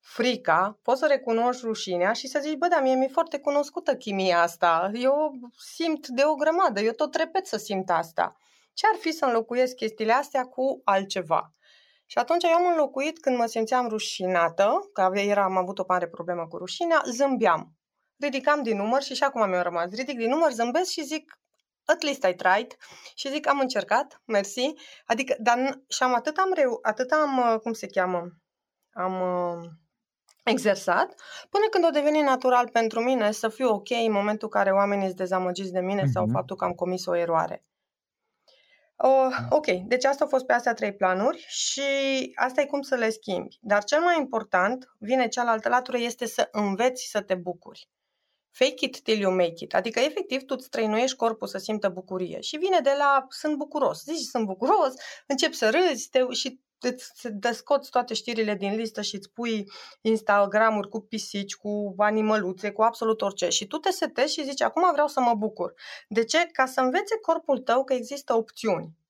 frica, 0.03 0.79
poți 0.83 1.01
să 1.01 1.07
recunoști 1.07 1.65
rușinea 1.65 2.13
și 2.13 2.27
să 2.27 2.39
zici, 2.43 2.57
bă, 2.57 2.67
da, 2.67 2.81
mie 2.81 2.95
mi-e 2.95 3.09
foarte 3.09 3.39
cunoscută 3.39 3.97
chimia 3.97 4.41
asta, 4.41 4.91
eu 4.95 5.33
simt 5.59 6.07
de 6.07 6.23
o 6.25 6.35
grămadă, 6.35 6.81
eu 6.81 6.93
tot 6.93 7.15
repet 7.15 7.47
să 7.47 7.57
simt 7.57 7.91
asta. 7.91 8.37
Ce 8.75 8.87
ar 8.93 8.99
fi 8.99 9.13
să 9.13 9.25
înlocuiesc 9.25 9.75
chestiile 9.75 10.13
astea 10.13 10.43
cu 10.45 10.81
altceva? 10.85 11.53
Și 12.07 12.19
atunci 12.19 12.45
eu 12.45 12.51
am 12.51 12.67
înlocuit 12.71 13.21
când 13.21 13.37
mă 13.37 13.47
simțeam 13.47 13.89
rușinată, 13.89 14.91
că 14.93 15.11
era, 15.15 15.45
am 15.45 15.57
avut 15.57 15.79
o 15.79 15.85
mare 15.89 16.09
problemă 16.09 16.47
cu 16.47 16.57
rușinea, 16.57 17.03
zâmbeam. 17.07 17.73
Ridicam 18.19 18.63
din 18.63 18.77
număr 18.77 19.03
și 19.03 19.15
și 19.15 19.23
acum 19.23 19.49
mi-a 19.49 19.63
rămas. 19.63 19.91
Ridic 19.91 20.19
din 20.19 20.29
număr, 20.29 20.51
zâmbesc 20.51 20.91
și 20.91 21.05
zic, 21.05 21.39
at 21.85 22.03
least 22.03 22.25
I 22.25 22.35
tried. 22.35 22.77
Și 23.15 23.29
zic, 23.29 23.49
am 23.49 23.59
încercat, 23.61 24.23
mersi. 24.25 24.73
Adică, 25.07 25.37
dar 25.39 25.83
și 25.89 26.03
am 26.03 26.15
atât 26.15 26.37
am, 26.37 26.53
reu, 26.55 26.79
atât 26.83 27.11
am, 27.11 27.59
cum 27.63 27.73
se 27.73 27.87
cheamă, 27.87 28.29
am 28.93 29.13
exersat, 30.43 31.15
până 31.51 31.65
când 31.71 31.85
o 31.85 31.91
deveni 31.91 32.21
natural 32.21 32.69
pentru 32.69 33.01
mine 33.01 33.31
să 33.31 33.49
fiu 33.49 33.69
ok 33.69 33.91
în 33.91 34.13
momentul 34.13 34.49
în 34.53 34.61
care 34.61 34.71
oamenii 34.71 35.05
sunt 35.05 35.17
dezamăgiți 35.17 35.73
de 35.73 35.81
mine 35.81 36.03
mm-hmm. 36.03 36.13
sau 36.13 36.25
mhm. 36.25 36.33
faptul 36.33 36.57
că 36.57 36.65
am 36.65 36.73
comis 36.73 37.07
o 37.07 37.17
eroare. 37.17 37.65
Uh, 39.03 39.37
ok, 39.51 39.67
deci 39.67 40.05
asta 40.05 40.25
a 40.25 40.29
fost 40.29 40.47
pe 40.47 40.53
astea 40.53 40.75
trei 40.75 40.95
planuri 40.95 41.45
și 41.49 41.83
asta 42.35 42.61
e 42.61 42.67
cum 42.67 42.83
să 42.83 42.95
le 42.95 43.11
schimbi. 43.11 43.59
Dar 43.61 43.85
cel 43.85 44.01
mai 44.01 44.19
important, 44.19 44.95
vine 44.99 45.29
cealaltă 45.29 45.69
latură, 45.69 45.99
este 45.99 46.27
să 46.27 46.49
înveți 46.53 47.09
să 47.11 47.21
te 47.21 47.35
bucuri. 47.35 47.89
Fake 48.51 48.85
it 48.85 49.03
till 49.03 49.21
you 49.21 49.33
make 49.33 49.65
it. 49.65 49.75
Adică, 49.75 50.01
efectiv, 50.01 50.43
tu 50.43 50.55
îți 50.59 50.69
trăinuiești 50.69 51.17
corpul 51.17 51.47
să 51.47 51.59
simtă 51.59 51.89
bucurie. 51.89 52.41
Și 52.41 52.57
vine 52.57 52.79
de 52.83 52.95
la 52.99 53.27
sunt 53.29 53.57
bucuros. 53.57 54.03
Zici 54.03 54.29
sunt 54.29 54.47
bucuros, 54.47 54.95
începi 55.27 55.55
să 55.55 55.71
râzi 55.71 56.09
te, 56.09 56.25
și 56.31 56.61
îți 56.85 57.29
descoți 57.31 57.91
toate 57.91 58.15
știrile 58.15 58.55
din 58.55 58.75
listă 58.75 59.03
și 59.03 59.15
îți 59.15 59.31
pui 59.31 59.71
Instagramuri 60.01 60.89
cu 60.89 61.01
pisici, 61.01 61.55
cu 61.55 61.95
animăluțe, 61.97 62.71
cu 62.71 62.83
absolut 62.83 63.23
orice. 63.23 63.49
Și 63.49 63.67
tu 63.67 63.77
te 63.77 63.91
setezi 63.91 64.33
și 64.33 64.45
zici, 64.45 64.63
acum 64.63 64.91
vreau 64.93 65.07
să 65.07 65.21
mă 65.21 65.35
bucur. 65.35 65.75
De 66.09 66.25
ce? 66.25 66.49
Ca 66.53 66.67
să 66.67 66.81
învețe 66.81 67.19
corpul 67.21 67.59
tău 67.59 67.85
că 67.85 67.93
există 67.93 68.35
opțiuni. 68.35 69.01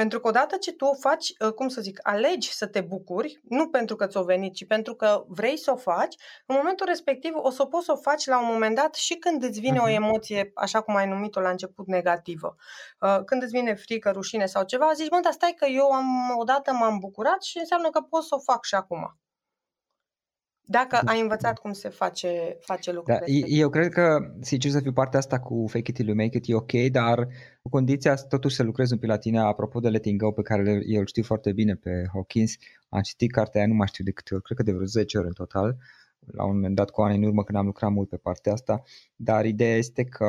Pentru 0.00 0.20
că 0.20 0.28
odată 0.28 0.56
ce 0.56 0.72
tu 0.72 0.84
o 0.84 0.94
faci, 0.94 1.32
ă, 1.40 1.50
cum 1.50 1.68
să 1.68 1.80
zic, 1.80 1.98
alegi 2.02 2.52
să 2.52 2.66
te 2.66 2.80
bucuri, 2.80 3.40
nu 3.48 3.68
pentru 3.68 3.96
că 3.96 4.06
ți-o 4.06 4.22
venit, 4.22 4.54
ci 4.54 4.66
pentru 4.66 4.94
că 4.94 5.24
vrei 5.28 5.56
să 5.56 5.70
o 5.70 5.76
faci, 5.76 6.14
în 6.46 6.56
momentul 6.58 6.86
respectiv 6.86 7.32
o 7.34 7.50
să 7.50 7.62
o 7.62 7.66
poți 7.66 7.84
să 7.84 7.92
o 7.92 7.96
faci 7.96 8.26
la 8.26 8.40
un 8.40 8.46
moment 8.52 8.76
dat 8.76 8.94
și 8.94 9.14
când 9.14 9.42
îți 9.42 9.60
vine 9.60 9.76
uh-huh. 9.76 9.80
o 9.80 9.92
mhm. 9.92 10.02
emoție, 10.02 10.50
așa 10.54 10.80
cum 10.80 10.96
ai 10.96 11.06
numit-o 11.08 11.40
la 11.40 11.50
început, 11.50 11.86
negativă. 11.86 12.56
Ă, 13.02 13.22
când 13.24 13.42
îți 13.42 13.52
vine 13.52 13.74
frică, 13.74 14.10
rușine 14.10 14.46
sau 14.46 14.64
ceva, 14.64 14.92
zici, 14.92 15.10
mă, 15.10 15.18
dar 15.22 15.32
stai 15.32 15.54
că 15.56 15.66
eu 15.66 15.90
am, 15.90 16.34
odată 16.38 16.72
m-am 16.72 16.98
bucurat 16.98 17.42
și 17.42 17.58
înseamnă 17.58 17.90
că 17.90 18.00
pot 18.00 18.22
să 18.22 18.34
o 18.34 18.38
fac 18.38 18.64
și 18.64 18.74
acum. 18.74 19.18
Dacă 20.70 21.00
ai 21.04 21.20
învățat 21.20 21.58
cum 21.58 21.72
se 21.72 21.88
face, 21.88 22.56
face 22.60 22.92
lucrul 22.92 23.18
da, 23.18 23.32
Eu 23.46 23.68
cred 23.68 23.88
că, 23.88 24.18
sincer 24.40 24.70
să 24.70 24.80
fiu 24.80 24.92
partea 24.92 25.18
asta 25.18 25.38
cu 25.38 25.64
fake 25.68 25.90
it 25.90 25.94
till 25.94 26.06
you 26.06 26.16
make 26.16 26.36
it 26.36 26.44
e 26.48 26.54
ok, 26.54 26.72
dar 26.72 27.26
cu 27.62 27.68
condiția 27.68 28.14
totuși 28.14 28.54
să 28.54 28.62
lucrez 28.62 28.90
un 28.90 28.98
pic 28.98 29.08
la 29.08 29.18
tine, 29.18 29.38
apropo 29.38 29.80
de 29.80 29.88
letting 29.88 30.22
go, 30.22 30.30
pe 30.30 30.42
care 30.42 30.82
eu 30.86 31.00
îl 31.00 31.06
știu 31.06 31.22
foarte 31.22 31.52
bine 31.52 31.74
pe 31.74 31.90
Hawkins, 32.12 32.56
am 32.88 33.00
citit 33.00 33.32
cartea 33.32 33.60
aia, 33.60 33.70
nu 33.70 33.76
mai 33.76 33.86
știu 33.86 34.04
de 34.04 34.10
câte 34.10 34.34
ori, 34.34 34.42
cred 34.42 34.56
că 34.56 34.62
de 34.62 34.72
vreo 34.72 34.86
10 34.86 35.18
ori 35.18 35.26
în 35.26 35.32
total, 35.32 35.68
uh, 35.68 35.99
la 36.26 36.44
un 36.44 36.54
moment 36.54 36.74
dat 36.74 36.90
cu 36.90 37.02
ani 37.02 37.16
în 37.16 37.22
urmă 37.22 37.44
când 37.44 37.58
am 37.58 37.64
lucrat 37.64 37.90
mult 37.90 38.08
pe 38.08 38.16
partea 38.16 38.52
asta, 38.52 38.82
dar 39.16 39.44
ideea 39.44 39.76
este 39.76 40.04
că, 40.04 40.26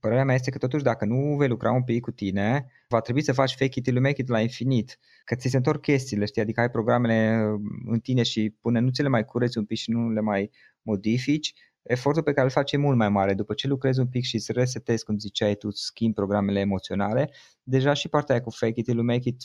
părerea 0.00 0.24
mea 0.24 0.34
este 0.34 0.50
că 0.50 0.58
totuși 0.58 0.82
dacă 0.82 1.04
nu 1.04 1.36
vei 1.36 1.48
lucra 1.48 1.72
un 1.72 1.82
pic 1.82 2.00
cu 2.00 2.10
tine, 2.10 2.66
va 2.88 3.00
trebui 3.00 3.22
să 3.22 3.32
faci 3.32 3.54
fake 3.54 3.78
it 3.78 3.82
till 3.82 3.94
you 3.94 4.02
make 4.02 4.20
it 4.20 4.28
la 4.28 4.40
infinit, 4.40 4.98
că 5.24 5.34
ți 5.34 5.48
se 5.48 5.56
întorc 5.56 5.80
chestiile, 5.80 6.24
știi, 6.24 6.42
adică 6.42 6.60
ai 6.60 6.70
programele 6.70 7.44
în 7.86 7.98
tine 8.02 8.22
și 8.22 8.56
până 8.60 8.80
nu 8.80 8.90
ți 8.90 9.02
le 9.02 9.08
mai 9.08 9.24
cureți 9.24 9.58
un 9.58 9.64
pic 9.64 9.78
și 9.78 9.90
nu 9.90 10.10
le 10.10 10.20
mai 10.20 10.50
modifici, 10.82 11.54
efortul 11.88 12.22
pe 12.22 12.32
care 12.32 12.44
îl 12.44 12.52
faci 12.52 12.72
e 12.72 12.76
mult 12.76 12.96
mai 12.96 13.08
mare. 13.08 13.34
După 13.34 13.54
ce 13.54 13.66
lucrezi 13.66 14.00
un 14.00 14.06
pic 14.06 14.24
și 14.24 14.34
îți 14.34 14.52
resetezi, 14.52 15.04
cum 15.04 15.18
ziceai 15.18 15.54
tu, 15.54 15.70
schimbi 15.70 16.14
programele 16.14 16.60
emoționale, 16.60 17.30
deja 17.62 17.92
și 17.92 18.08
partea 18.08 18.34
aia 18.34 18.44
cu 18.44 18.50
fake 18.50 18.72
it 18.76 18.84
till 18.84 18.96
you 18.96 19.04
make 19.04 19.28
it 19.28 19.42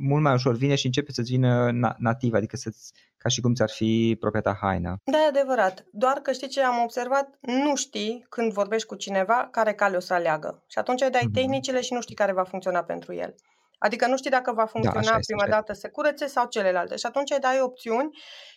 mult 0.00 0.22
mai 0.22 0.34
ușor 0.34 0.56
vine 0.56 0.74
și 0.74 0.86
începe 0.86 1.12
să-ți 1.12 1.30
vină 1.30 1.70
nativ, 1.98 2.34
adică 2.34 2.56
să 2.56 2.70
ca 3.16 3.28
și 3.28 3.40
cum 3.40 3.54
ți-ar 3.54 3.70
fi 3.70 4.16
proprietatea 4.20 4.60
haina. 4.60 5.00
Da, 5.04 5.18
e 5.18 5.38
adevărat. 5.38 5.86
Doar 5.92 6.16
că 6.16 6.32
știi 6.32 6.48
ce 6.48 6.62
am 6.62 6.82
observat? 6.82 7.38
Nu 7.40 7.76
știi 7.76 8.26
când 8.28 8.52
vorbești 8.52 8.86
cu 8.86 8.94
cineva 8.94 9.48
care 9.50 9.72
cale 9.72 9.96
o 9.96 10.00
să 10.00 10.14
aleagă. 10.14 10.64
Și 10.66 10.78
atunci 10.78 11.02
îi 11.02 11.10
dai 11.10 11.26
mm-hmm. 11.28 11.34
tehnicile 11.34 11.80
și 11.80 11.92
nu 11.92 12.00
știi 12.00 12.14
care 12.14 12.32
va 12.32 12.44
funcționa 12.44 12.82
pentru 12.82 13.14
el. 13.14 13.34
Adică 13.78 14.06
nu 14.06 14.16
știi 14.16 14.30
dacă 14.30 14.52
va 14.52 14.62
da, 14.62 14.66
funcționa 14.66 15.10
da, 15.10 15.18
prima 15.26 15.46
dată 15.46 15.72
să 15.72 15.88
curețe 15.88 16.26
sau 16.26 16.46
celelalte. 16.46 16.96
Și 16.96 17.06
atunci 17.06 17.30
îi 17.30 17.38
dai 17.38 17.60
opțiuni 17.60 18.08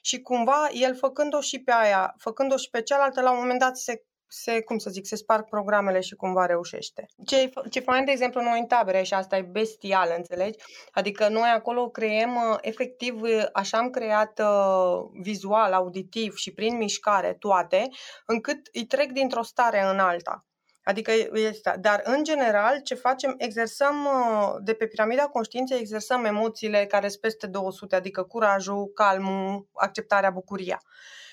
și 0.01 0.21
cumva 0.21 0.67
el 0.71 0.95
făcând-o 0.95 1.39
și 1.39 1.59
pe 1.59 1.71
aia, 1.71 2.13
făcând-o 2.17 2.57
și 2.57 2.69
pe 2.69 2.81
cealaltă, 2.81 3.21
la 3.21 3.31
un 3.31 3.37
moment 3.39 3.59
dat 3.59 3.77
se 3.77 4.03
se, 4.29 4.61
cum 4.61 4.77
să 4.77 4.89
zic, 4.89 5.05
se 5.05 5.15
sparg 5.15 5.45
programele 5.45 5.99
și 5.99 6.15
cumva 6.15 6.45
reușește. 6.45 7.05
Ce, 7.25 7.49
ce 7.69 7.79
fain, 7.79 8.05
de 8.05 8.11
exemplu, 8.11 8.41
noi 8.41 8.59
în 8.59 8.65
tabere, 8.65 9.03
și 9.03 9.13
asta 9.13 9.37
e 9.37 9.41
bestial, 9.41 10.13
înțelegi? 10.17 10.57
Adică 10.91 11.27
noi 11.27 11.49
acolo 11.49 11.89
creăm, 11.89 12.35
uh, 12.35 12.57
efectiv, 12.61 13.21
uh, 13.21 13.45
așa 13.53 13.77
am 13.77 13.89
creat 13.89 14.39
uh, 14.39 15.09
vizual, 15.21 15.73
auditiv 15.73 16.35
și 16.35 16.53
prin 16.53 16.77
mișcare 16.77 17.33
toate, 17.33 17.87
încât 18.25 18.59
îi 18.73 18.85
trec 18.85 19.11
dintr-o 19.11 19.43
stare 19.43 19.81
în 19.81 19.99
alta. 19.99 20.48
Adică 20.89 21.11
este, 21.33 21.77
dar 21.79 22.01
în 22.03 22.23
general 22.23 22.81
ce 22.81 22.95
facem, 22.95 23.35
exersăm 23.37 24.05
uh, 24.05 24.55
de 24.61 24.73
pe 24.73 24.87
piramida 24.87 25.27
conștiinței, 25.27 25.79
exersăm 25.79 26.25
emoțiile 26.25 26.85
care 26.85 27.07
sunt 27.07 27.21
peste 27.21 27.47
200, 27.47 27.95
adică 27.95 28.23
curajul, 28.23 28.91
calmul, 28.93 29.67
acceptarea, 29.73 30.29
bucuria. 30.29 30.81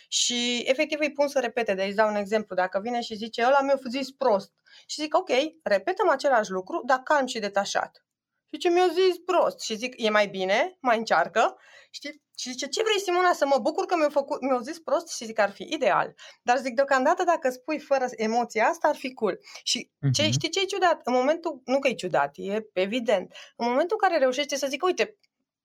Și 0.08 0.64
efectiv 0.66 0.98
îi 1.00 1.12
pun 1.12 1.28
să 1.28 1.40
repete, 1.40 1.74
de 1.74 1.82
îți 1.82 1.96
dau 1.96 2.08
un 2.08 2.14
exemplu, 2.14 2.54
dacă 2.54 2.80
vine 2.82 3.00
și 3.00 3.14
zice, 3.14 3.44
ăla 3.46 3.60
mi-a 3.60 3.78
zis 3.88 4.10
prost. 4.10 4.52
Și 4.86 5.00
zic, 5.00 5.16
ok, 5.16 5.30
repetăm 5.62 6.08
același 6.08 6.50
lucru, 6.50 6.82
dar 6.86 6.98
calm 6.98 7.26
și 7.26 7.38
detașat. 7.38 8.05
Și 8.52 8.58
ce 8.58 8.68
mi-a 8.68 8.88
zis 8.88 9.18
prost. 9.24 9.60
Și 9.60 9.76
zic, 9.76 9.94
e 9.96 10.10
mai 10.10 10.26
bine, 10.26 10.76
mai 10.80 10.98
încearcă. 10.98 11.56
Știi? 11.90 12.24
Și 12.38 12.50
zice, 12.50 12.66
ce 12.66 12.82
vrei, 12.82 13.00
Simona, 13.00 13.32
să 13.32 13.46
mă 13.46 13.58
bucur 13.58 13.86
că 13.86 13.96
mi-au, 13.96 14.10
făcut, 14.10 14.40
mi-au 14.40 14.60
zis 14.60 14.78
prost? 14.78 15.08
Și 15.16 15.24
zic, 15.24 15.38
ar 15.38 15.50
fi 15.50 15.66
ideal. 15.70 16.14
Dar 16.42 16.58
zic, 16.58 16.74
deocamdată, 16.74 17.24
dacă 17.24 17.50
spui 17.50 17.78
fără 17.78 18.06
emoția 18.10 18.66
asta, 18.66 18.88
ar 18.88 18.96
fi 18.96 19.12
cool. 19.14 19.38
Și 19.62 19.90
ce, 20.12 20.22
uh-huh. 20.22 20.30
știi 20.30 20.48
ce 20.48 20.60
e 20.60 20.64
ciudat? 20.64 21.00
În 21.04 21.12
momentul, 21.12 21.62
nu 21.64 21.78
că 21.78 21.88
e 21.88 21.94
ciudat, 21.94 22.30
e 22.34 22.66
evident. 22.72 23.34
În 23.56 23.68
momentul 23.68 23.96
în 24.00 24.08
care 24.08 24.20
reușește 24.20 24.56
să 24.56 24.66
zic, 24.66 24.84
uite, 24.84 25.18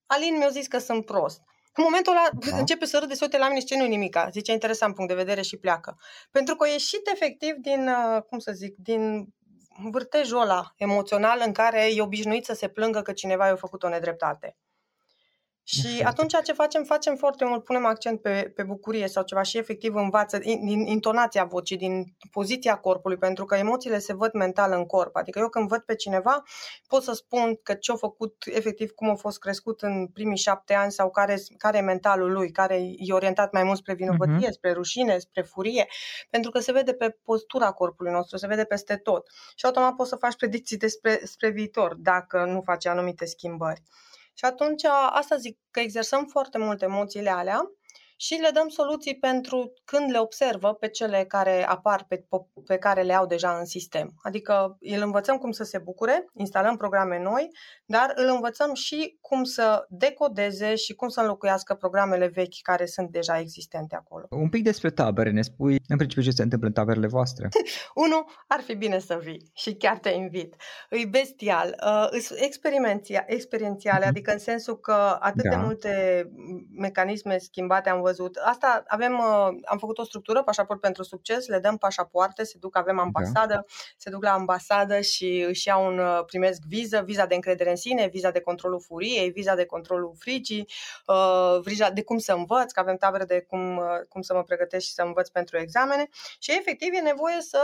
Alin 0.05 0.37
mi-a 0.37 0.49
zis 0.49 0.67
că 0.67 0.77
sunt 0.77 1.05
prost. 1.05 1.41
În 1.73 1.83
momentul 1.83 2.11
ăla 2.11 2.29
da. 2.51 2.57
începe 2.57 2.85
să 2.85 2.97
râde, 2.97 3.13
să 3.13 3.23
uite 3.23 3.37
la 3.37 3.47
mine 3.47 3.59
și 3.59 3.65
ce 3.65 3.77
nu 3.77 3.85
nimica. 3.85 4.29
Zice, 4.31 4.51
interesant 4.51 4.95
punct 4.95 5.09
de 5.09 5.17
vedere 5.17 5.41
și 5.41 5.57
pleacă. 5.57 5.97
Pentru 6.31 6.55
că 6.55 6.63
a 6.63 6.71
ieșit 6.71 7.07
efectiv 7.13 7.53
din, 7.55 7.87
uh, 7.87 8.21
cum 8.21 8.39
să 8.39 8.51
zic, 8.51 8.75
din 8.77 9.27
vârtejul 9.77 10.41
ăla 10.41 10.73
emoțional 10.75 11.41
în 11.45 11.53
care 11.53 11.93
e 11.93 12.01
obișnuit 12.01 12.45
să 12.45 12.53
se 12.53 12.67
plângă 12.67 13.01
că 13.01 13.13
cineva 13.13 13.47
i-a 13.47 13.55
făcut 13.55 13.83
o 13.83 13.89
nedreptate. 13.89 14.55
Și 15.63 16.01
atunci 16.03 16.35
ce 16.43 16.53
facem? 16.53 16.83
Facem 16.83 17.15
foarte 17.15 17.45
mult, 17.45 17.63
punem 17.63 17.85
accent 17.85 18.21
pe, 18.21 18.51
pe 18.55 18.63
bucurie 18.63 19.07
sau 19.07 19.23
ceva 19.23 19.41
și 19.41 19.57
efectiv 19.57 19.95
învață 19.95 20.37
din 20.37 20.85
intonația 20.85 21.43
vocii, 21.43 21.77
din 21.77 22.15
poziția 22.31 22.75
corpului, 22.77 23.17
pentru 23.17 23.45
că 23.45 23.55
emoțiile 23.55 23.99
se 23.99 24.13
văd 24.13 24.33
mental 24.33 24.71
în 24.71 24.85
corp. 24.85 25.15
Adică 25.15 25.39
eu 25.39 25.49
când 25.49 25.67
văd 25.67 25.79
pe 25.79 25.95
cineva 25.95 26.43
pot 26.87 27.03
să 27.03 27.13
spun 27.13 27.59
că 27.63 27.73
ce-a 27.73 27.95
făcut, 27.95 28.43
efectiv 28.45 28.91
cum 28.91 29.09
a 29.09 29.15
fost 29.15 29.39
crescut 29.39 29.81
în 29.81 30.07
primii 30.07 30.37
șapte 30.37 30.73
ani 30.73 30.91
sau 30.91 31.09
care, 31.09 31.35
care 31.57 31.77
e 31.77 31.81
mentalul 31.81 32.31
lui, 32.31 32.51
care 32.51 32.75
e 32.97 33.13
orientat 33.13 33.51
mai 33.51 33.63
mult 33.63 33.77
spre 33.77 33.93
vinovăție, 33.93 34.47
uh-huh. 34.47 34.53
spre 34.53 34.71
rușine, 34.71 35.17
spre 35.17 35.41
furie, 35.41 35.87
pentru 36.29 36.51
că 36.51 36.59
se 36.59 36.71
vede 36.71 36.93
pe 36.93 37.17
postura 37.23 37.71
corpului 37.71 38.11
nostru, 38.11 38.37
se 38.37 38.47
vede 38.47 38.63
peste 38.63 38.95
tot. 38.95 39.27
Și 39.55 39.65
automat 39.65 39.95
poți 39.95 40.09
să 40.09 40.15
faci 40.15 40.35
predicții 40.35 40.77
despre 40.77 41.21
spre 41.23 41.49
viitor 41.49 41.95
dacă 41.95 42.45
nu 42.45 42.61
faci 42.61 42.85
anumite 42.85 43.25
schimbări. 43.25 43.83
Și 44.33 44.45
atunci, 44.45 44.83
asta 45.09 45.35
zic, 45.37 45.59
că 45.71 45.79
exersăm 45.79 46.25
foarte 46.25 46.57
mult 46.57 46.81
emoțiile 46.81 47.29
alea 47.29 47.71
și 48.25 48.33
le 48.33 48.49
dăm 48.53 48.67
soluții 48.67 49.17
pentru 49.17 49.73
când 49.85 50.11
le 50.11 50.19
observă 50.19 50.73
pe 50.73 50.87
cele 50.87 51.25
care 51.27 51.67
apar, 51.67 52.05
pe, 52.07 52.25
pe 52.65 52.77
care 52.77 53.01
le 53.01 53.13
au 53.13 53.25
deja 53.25 53.57
în 53.59 53.65
sistem. 53.65 54.13
Adică 54.23 54.77
îl 54.79 55.01
învățăm 55.01 55.37
cum 55.37 55.51
să 55.51 55.63
se 55.63 55.77
bucure, 55.77 56.25
instalăm 56.33 56.77
programe 56.77 57.19
noi, 57.19 57.49
dar 57.85 58.13
îl 58.15 58.29
învățăm 58.33 58.73
și 58.73 59.17
cum 59.21 59.43
să 59.43 59.85
decodeze 59.89 60.75
și 60.75 60.93
cum 60.93 61.07
să 61.07 61.19
înlocuiască 61.19 61.73
programele 61.73 62.27
vechi 62.27 62.61
care 62.61 62.85
sunt 62.85 63.09
deja 63.09 63.39
existente 63.39 63.95
acolo. 63.95 64.27
Un 64.29 64.49
pic 64.49 64.63
despre 64.63 64.89
tabere, 64.89 65.31
ne 65.31 65.41
spui 65.41 65.79
în 65.87 65.97
principiu 65.97 66.23
ce 66.23 66.35
se 66.35 66.43
întâmplă 66.43 66.67
în 66.67 66.73
taberele 66.73 67.07
voastre? 67.07 67.49
Unu, 68.05 68.25
ar 68.47 68.59
fi 68.59 68.75
bine 68.75 68.99
să 68.99 69.19
vii 69.23 69.51
și 69.53 69.73
chiar 69.73 69.97
te 69.97 70.09
invit. 70.09 70.55
E 70.89 71.05
bestial, 71.05 71.75
uh, 71.85 72.19
experiențiale, 73.25 74.05
uh-huh. 74.05 74.07
adică 74.07 74.31
în 74.31 74.39
sensul 74.39 74.79
că 74.79 75.17
atât 75.19 75.43
da. 75.43 75.49
de 75.49 75.55
multe 75.55 76.23
mecanisme 76.75 77.37
schimbate 77.37 77.89
am 77.89 77.95
văzut 77.97 78.09
văzut. 78.11 78.35
Asta 78.35 78.83
avem, 78.87 79.17
uh, 79.17 79.59
am 79.65 79.77
făcut 79.77 79.97
o 79.97 80.03
structură, 80.03 80.43
pașaport 80.43 80.79
pentru 80.79 81.03
succes, 81.03 81.47
le 81.47 81.59
dăm 81.59 81.77
pașapoarte, 81.77 82.43
se 82.43 82.57
duc, 82.59 82.77
avem 82.77 82.99
ambasadă, 82.99 83.53
da. 83.53 83.63
se 83.97 84.09
duc 84.09 84.23
la 84.23 84.31
ambasadă 84.31 85.01
și 85.01 85.45
își 85.47 85.67
iau 85.67 85.85
un, 85.85 85.99
uh, 85.99 86.23
primesc 86.25 86.61
viză, 86.67 87.01
viza 87.05 87.25
de 87.25 87.35
încredere 87.35 87.69
în 87.69 87.75
sine, 87.75 88.07
viza 88.07 88.31
de 88.31 88.39
controlul 88.39 88.81
furiei, 88.81 89.29
viza 89.29 89.55
de 89.55 89.65
controlul 89.65 90.13
frigii, 90.19 90.67
uh, 91.07 91.59
viza 91.63 91.89
de 91.89 92.03
cum 92.03 92.17
să 92.17 92.33
învăț, 92.33 92.71
că 92.71 92.79
avem 92.79 92.95
tabere 92.95 93.23
de 93.23 93.41
cum, 93.41 93.81
cum 94.09 94.21
să 94.21 94.33
mă 94.33 94.43
pregătesc 94.43 94.85
și 94.85 94.93
să 94.93 95.01
învăț 95.01 95.29
pentru 95.29 95.57
examene 95.57 96.09
și 96.39 96.51
efectiv 96.51 96.93
e 96.93 96.99
nevoie 96.99 97.41
să 97.41 97.59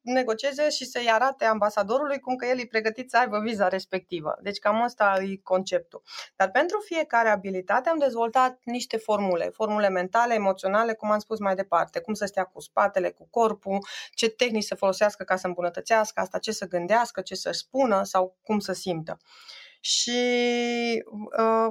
negocieze 0.00 0.70
și 0.70 0.84
să-i 0.84 1.10
arate 1.10 1.44
ambasadorului 1.44 2.18
cum 2.20 2.36
că 2.36 2.46
el 2.46 2.58
e 2.58 2.66
pregătit 2.66 3.10
să 3.10 3.18
aibă 3.18 3.38
viza 3.38 3.68
respectivă. 3.68 4.38
Deci 4.42 4.58
cam 4.58 4.82
asta 4.82 5.18
e 5.22 5.36
conceptul. 5.42 6.02
Dar 6.36 6.50
pentru 6.50 6.80
fiecare 6.84 7.28
abilitate 7.28 7.88
am 7.88 7.98
dezvoltat 7.98 8.58
niște 8.64 8.96
formule, 8.96 9.50
formule 9.54 9.88
mentale, 9.92 10.34
emoționale, 10.34 10.94
cum 10.94 11.10
am 11.10 11.18
spus 11.18 11.38
mai 11.38 11.54
departe, 11.54 12.00
cum 12.00 12.14
să 12.14 12.26
stea 12.26 12.44
cu 12.44 12.60
spatele, 12.60 13.10
cu 13.10 13.26
corpul, 13.30 13.86
ce 14.10 14.28
tehnici 14.28 14.64
să 14.64 14.74
folosească 14.74 15.24
ca 15.24 15.36
să 15.36 15.46
îmbunătățească 15.46 16.20
asta, 16.20 16.38
ce 16.38 16.52
să 16.52 16.68
gândească, 16.68 17.20
ce 17.20 17.34
să 17.34 17.50
spună 17.50 18.02
sau 18.02 18.36
cum 18.42 18.58
să 18.58 18.72
simtă. 18.72 19.16
Și 19.80 20.12
uh, 21.38 21.68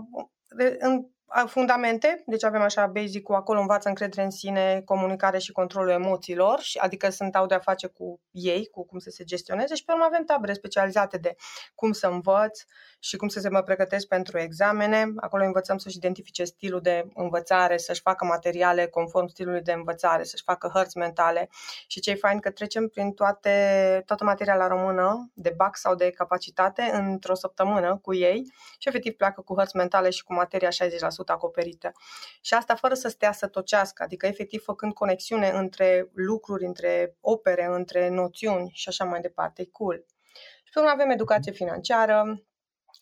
în 0.79 1.05
fundamente, 1.47 2.23
deci 2.25 2.43
avem 2.43 2.61
așa 2.61 2.87
basic-ul, 2.87 3.35
acolo 3.35 3.59
învață 3.59 3.87
încredere 3.87 4.23
în 4.23 4.29
sine, 4.29 4.81
comunicare 4.85 5.37
și 5.37 5.51
controlul 5.51 5.89
emoțiilor, 5.89 6.61
adică 6.77 7.09
sunt 7.09 7.35
au 7.35 7.45
de-a 7.45 7.59
face 7.59 7.87
cu 7.87 8.19
ei, 8.31 8.67
cu 8.71 8.85
cum 8.85 8.99
să 8.99 9.09
se 9.09 9.23
gestioneze 9.23 9.75
și 9.75 9.83
pe 9.85 9.91
urmă 9.91 10.03
avem 10.07 10.23
tabere 10.23 10.53
specializate 10.53 11.17
de 11.17 11.35
cum 11.75 11.91
să 11.91 12.07
învăț 12.07 12.59
și 12.99 13.15
cum 13.15 13.27
să 13.27 13.39
se 13.39 13.49
mă 13.49 13.61
pregătesc 13.61 14.07
pentru 14.07 14.37
examene. 14.39 15.05
Acolo 15.17 15.43
învățăm 15.43 15.77
să-și 15.77 15.97
identifice 15.97 16.43
stilul 16.43 16.81
de 16.81 17.07
învățare, 17.13 17.77
să-și 17.77 18.01
facă 18.01 18.25
materiale 18.25 18.87
conform 18.87 19.27
stilului 19.27 19.61
de 19.61 19.71
învățare, 19.71 20.23
să-și 20.23 20.43
facă 20.43 20.71
hărți 20.73 20.97
mentale 20.97 21.49
și 21.87 21.99
ce 21.99 22.11
e 22.11 22.15
fain 22.15 22.39
că 22.39 22.51
trecem 22.51 22.87
prin 22.87 23.11
toate, 23.11 24.03
toată 24.05 24.23
materia 24.23 24.55
la 24.55 24.67
română, 24.67 25.31
de 25.33 25.53
bac 25.57 25.77
sau 25.77 25.95
de 25.95 26.09
capacitate, 26.09 26.81
într-o 26.93 27.35
săptămână 27.35 27.99
cu 28.01 28.13
ei 28.13 28.51
și 28.79 28.87
efectiv 28.87 29.13
pleacă 29.13 29.41
cu 29.41 29.55
hărți 29.55 29.75
mentale 29.75 30.09
și 30.09 30.23
cu 30.23 30.33
materia 30.33 30.69
60% 30.69 31.20
acoperită. 31.29 31.91
Și 32.41 32.53
asta 32.53 32.75
fără 32.75 32.93
să 32.93 33.07
stea 33.07 33.31
să 33.31 33.47
tocească, 33.47 34.03
adică 34.03 34.27
efectiv 34.27 34.63
făcând 34.63 34.93
conexiune 34.93 35.49
între 35.49 36.09
lucruri, 36.13 36.65
între 36.65 37.15
opere, 37.19 37.65
între 37.65 38.09
noțiuni 38.09 38.71
și 38.73 38.89
așa 38.89 39.05
mai 39.05 39.21
departe. 39.21 39.61
E 39.61 39.65
cool. 39.71 40.05
Și 40.63 40.71
pe 40.73 40.79
urmă 40.79 40.91
avem 40.91 41.09
educație 41.09 41.51
financiară, 41.51 42.43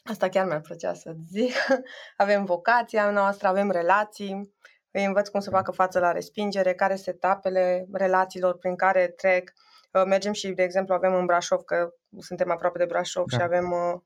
Asta 0.04 0.30
chiar 0.30 0.46
mi-ar 0.46 0.62
plăcea 0.62 0.94
să 0.94 1.16
zic. 1.32 1.54
Avem 2.18 2.46
vocația 2.46 3.10
noastră, 3.10 3.48
avem 3.48 3.72
relații, 3.72 4.56
îi 4.92 5.06
învăț 5.06 5.28
cum 5.28 5.40
să 5.40 5.50
facă 5.50 5.72
față 5.72 6.00
la 6.00 6.12
respingere, 6.12 6.74
care 6.74 6.96
sunt 6.96 7.16
etapele 7.16 7.88
relațiilor 7.92 8.58
prin 8.58 8.76
care 8.76 9.08
trec. 9.08 9.52
Uh, 9.92 10.04
mergem 10.06 10.34
și, 10.34 10.52
de 10.52 10.64
exemplu, 10.64 10.94
avem 10.94 11.14
în 11.14 11.26
Brașov, 11.26 11.62
că 11.62 11.90
suntem 12.20 12.52
aproape 12.52 12.78
de 12.78 12.86
Brașov 12.86 13.26
da. 13.26 13.38
și 13.38 13.44
avem, 13.44 13.72
uh, 13.72 14.02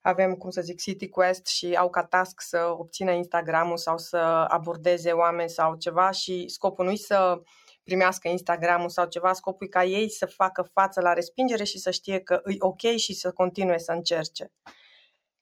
avem, 0.00 0.34
cum 0.34 0.50
să 0.50 0.60
zic, 0.60 0.80
City 0.80 1.08
Quest 1.08 1.46
și 1.46 1.74
au 1.74 1.90
ca 1.90 2.04
task 2.04 2.40
să 2.40 2.74
obțină 2.78 3.10
Instagramul 3.10 3.76
sau 3.76 3.98
să 3.98 4.16
abordeze 4.48 5.10
oameni 5.10 5.50
sau 5.50 5.76
ceva 5.76 6.10
și 6.10 6.48
scopul 6.48 6.84
nu 6.84 6.94
să 6.94 7.42
primească 7.84 8.28
Instagramul 8.28 8.88
sau 8.88 9.06
ceva, 9.06 9.32
scopul 9.32 9.66
e 9.66 9.68
ca 9.68 9.84
ei 9.84 10.10
să 10.10 10.26
facă 10.26 10.62
față 10.72 11.00
la 11.00 11.12
respingere 11.12 11.64
și 11.64 11.78
să 11.78 11.90
știe 11.90 12.20
că 12.20 12.40
e 12.44 12.56
ok 12.58 12.80
și 12.80 13.14
să 13.14 13.32
continue 13.32 13.78
să 13.78 13.92
încerce. 13.92 14.52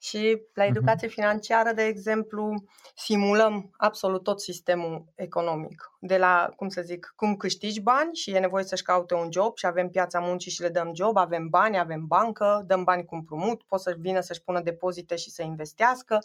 Și 0.01 0.41
la 0.53 0.63
mhm. 0.63 0.75
educație 0.75 1.07
financiară, 1.07 1.71
de 1.71 1.83
exemplu, 1.83 2.63
simulăm 2.95 3.69
absolut 3.77 4.23
tot 4.23 4.41
sistemul 4.41 5.05
economic. 5.15 5.91
De 6.01 6.17
la, 6.17 6.51
cum 6.55 6.69
să 6.69 6.81
zic, 6.81 7.13
cum 7.15 7.35
câștigi 7.35 7.81
bani 7.81 8.15
și 8.15 8.31
e 8.31 8.39
nevoie 8.39 8.63
să-și 8.63 8.83
caute 8.83 9.13
un 9.13 9.31
job 9.31 9.57
și 9.57 9.65
avem 9.65 9.89
piața 9.89 10.19
muncii 10.19 10.51
și 10.51 10.61
le 10.61 10.69
dăm 10.69 10.91
job, 10.95 11.17
avem 11.17 11.47
bani, 11.47 11.79
avem 11.79 12.05
bancă, 12.05 12.63
dăm 12.67 12.83
bani 12.83 13.05
cu 13.05 13.15
împrumut, 13.15 13.63
pot 13.63 13.79
să 13.79 13.95
vină 13.99 14.19
să-și 14.19 14.41
pună 14.41 14.61
depozite 14.61 15.15
și 15.15 15.29
să 15.29 15.41
investească. 15.41 16.19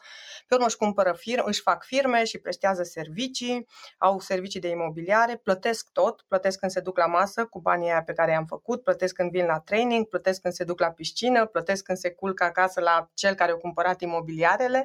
Pe 0.47 0.55
urmă 0.55 0.67
își 0.67 0.77
cumpără 0.77 1.13
firme, 1.13 1.43
își 1.47 1.61
fac 1.61 1.85
firme 1.85 2.25
și 2.25 2.39
prestează 2.39 2.83
servicii, 2.83 3.67
au 3.99 4.21
servicii 4.21 4.61
de 4.61 4.69
imobiliare, 4.69 5.37
plătesc 5.37 5.89
tot, 5.93 6.25
plătesc 6.29 6.59
când 6.59 6.73
se 6.73 6.81
duc 6.81 6.99
la 6.99 7.07
masă 7.07 7.45
cu 7.45 7.61
banii 7.61 7.89
aia 7.89 8.03
pe 8.03 8.13
care 8.13 8.31
i-am 8.31 8.47
făcut, 8.47 8.83
plătesc 8.83 9.15
când 9.15 9.31
vin 9.31 9.47
la 9.47 9.61
training, 9.61 10.07
plătesc 10.07 10.41
când 10.41 10.55
se 10.55 10.65
duc 10.65 10.81
la 10.81 10.91
piscină, 10.91 11.47
plătesc 11.47 11.85
când 11.85 11.99
se 11.99 12.11
culcă 12.11 12.45
acasă 12.45 12.81
la 12.81 13.11
cel 13.15 13.35
care 13.35 13.53
o 13.53 13.57
cumpărat 13.57 14.01
imobiliarele 14.01 14.83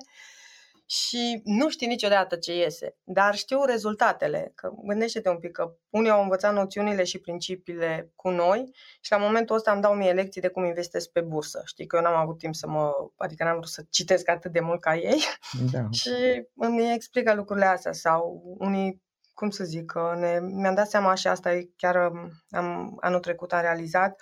și 0.92 1.42
nu 1.44 1.70
știi 1.70 1.88
niciodată 1.88 2.36
ce 2.36 2.56
iese, 2.56 2.96
dar 3.04 3.36
știu 3.36 3.64
rezultatele. 3.64 4.52
Că 4.56 4.72
gândește-te 4.84 5.30
un 5.30 5.40
pic 5.40 5.52
că 5.52 5.74
unii 5.90 6.10
au 6.10 6.22
învățat 6.22 6.54
noțiunile 6.54 7.04
și 7.04 7.20
principiile 7.20 8.12
cu 8.16 8.30
noi 8.30 8.72
și 9.02 9.12
la 9.12 9.18
momentul 9.18 9.56
ăsta 9.56 9.72
îmi 9.72 9.82
dau 9.82 9.94
mie 9.94 10.12
lecții 10.12 10.42
de 10.42 10.48
cum 10.48 10.66
investesc 10.66 11.10
pe 11.10 11.22
bursă. 11.22 11.62
Știi 11.66 11.86
că 11.86 11.96
eu 11.96 12.02
n-am 12.02 12.16
avut 12.16 12.38
timp 12.38 12.56
să 12.56 12.68
mă, 12.68 12.92
adică 13.18 13.44
n-am 13.44 13.56
vrut 13.56 13.70
să 13.70 13.86
citesc 13.90 14.30
atât 14.30 14.52
de 14.52 14.60
mult 14.60 14.82
ca 14.82 14.96
ei 14.96 15.24
da. 15.72 15.88
și 16.00 16.10
îmi 16.56 16.94
explică 16.94 17.34
lucrurile 17.34 17.66
astea 17.66 17.92
sau 17.92 18.42
unii 18.58 19.02
cum 19.34 19.50
să 19.50 19.64
zic, 19.64 19.94
ne, 20.16 20.40
mi-am 20.42 20.76
dat 20.76 20.90
seama 20.90 21.14
și 21.14 21.28
asta 21.28 21.60
chiar 21.76 21.96
am, 22.50 22.98
anul 23.00 23.20
trecut 23.20 23.54
am 23.54 23.62
realizat, 23.62 24.22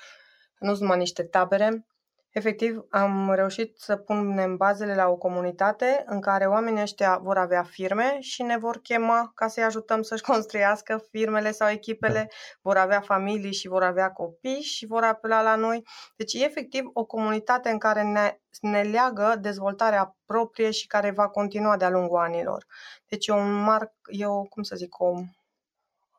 nu 0.59 0.69
sunt 0.69 0.81
numai 0.81 0.97
niște 0.97 1.23
tabere, 1.23 1.85
Efectiv, 2.29 2.85
am 2.89 3.33
reușit 3.33 3.77
să 3.79 3.95
punem 3.95 4.57
bazele 4.57 4.95
la 4.95 5.07
o 5.07 5.15
comunitate 5.15 6.03
în 6.05 6.21
care 6.21 6.45
oamenii 6.45 6.81
ăștia 6.81 7.17
vor 7.17 7.37
avea 7.37 7.63
firme 7.63 8.17
și 8.19 8.43
ne 8.43 8.57
vor 8.57 8.79
chema 8.81 9.31
ca 9.35 9.47
să-i 9.47 9.63
ajutăm 9.63 10.01
să-și 10.01 10.23
construiască 10.31 11.05
firmele 11.09 11.51
sau 11.51 11.69
echipele, 11.69 12.19
da. 12.19 12.35
vor 12.61 12.77
avea 12.77 13.01
familii 13.01 13.53
și 13.53 13.67
vor 13.67 13.83
avea 13.83 14.11
copii 14.11 14.61
și 14.61 14.85
vor 14.85 15.03
apela 15.03 15.41
la 15.41 15.55
noi. 15.55 15.83
Deci 16.15 16.33
e 16.33 16.43
efectiv 16.43 16.83
o 16.93 17.05
comunitate 17.05 17.69
în 17.69 17.77
care 17.77 18.03
ne, 18.03 18.39
ne 18.61 18.81
leagă 18.81 19.35
dezvoltarea 19.41 20.17
proprie 20.25 20.71
și 20.71 20.87
care 20.87 21.11
va 21.11 21.29
continua 21.29 21.77
de-a 21.77 21.89
lungul 21.89 22.17
anilor. 22.17 22.65
Deci 23.07 23.27
e 23.27 23.31
un 23.31 23.53
marc, 23.53 23.91
e 24.05 24.25
o, 24.25 24.43
cum 24.43 24.63
să 24.63 24.75
zic, 24.75 24.99
o 24.99 25.13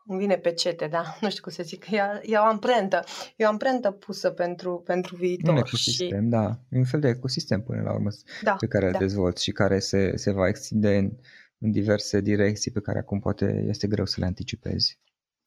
îmi 0.09 0.19
vine 0.19 0.37
pe 0.37 0.53
cete, 0.53 0.87
da, 0.87 1.03
nu 1.21 1.31
știu 1.31 1.43
cum 1.43 1.53
să 1.53 1.63
zic, 1.63 1.91
e, 1.91 2.01
e 2.23 2.37
o 2.37 2.43
amprentă, 2.43 3.05
e 3.37 3.45
o 3.45 3.49
amprentă 3.49 3.91
pusă 3.91 4.31
pentru, 4.31 4.83
pentru 4.85 5.17
viitor. 5.17 5.53
Un 5.53 5.59
ecosistem, 5.59 6.23
și... 6.23 6.29
da, 6.29 6.59
un 6.71 6.85
fel 6.85 7.01
de 7.01 7.09
ecosistem 7.09 7.63
până 7.63 7.83
la 7.83 7.93
urmă 7.93 8.09
da, 8.43 8.57
pe 8.61 8.67
care 8.67 8.87
îl 8.87 8.93
da. 8.93 8.99
dezvolți 8.99 9.43
și 9.43 9.53
care 9.53 9.79
se, 9.79 10.17
se 10.17 10.31
va 10.33 10.49
extinde 10.49 10.97
în, 10.97 11.11
în 11.59 11.71
diverse 11.71 12.21
direcții 12.21 12.71
pe 12.71 12.81
care 12.81 12.99
acum 12.99 13.19
poate 13.19 13.65
este 13.69 13.87
greu 13.87 14.05
să 14.05 14.17
le 14.19 14.27
anticipezi. 14.27 14.99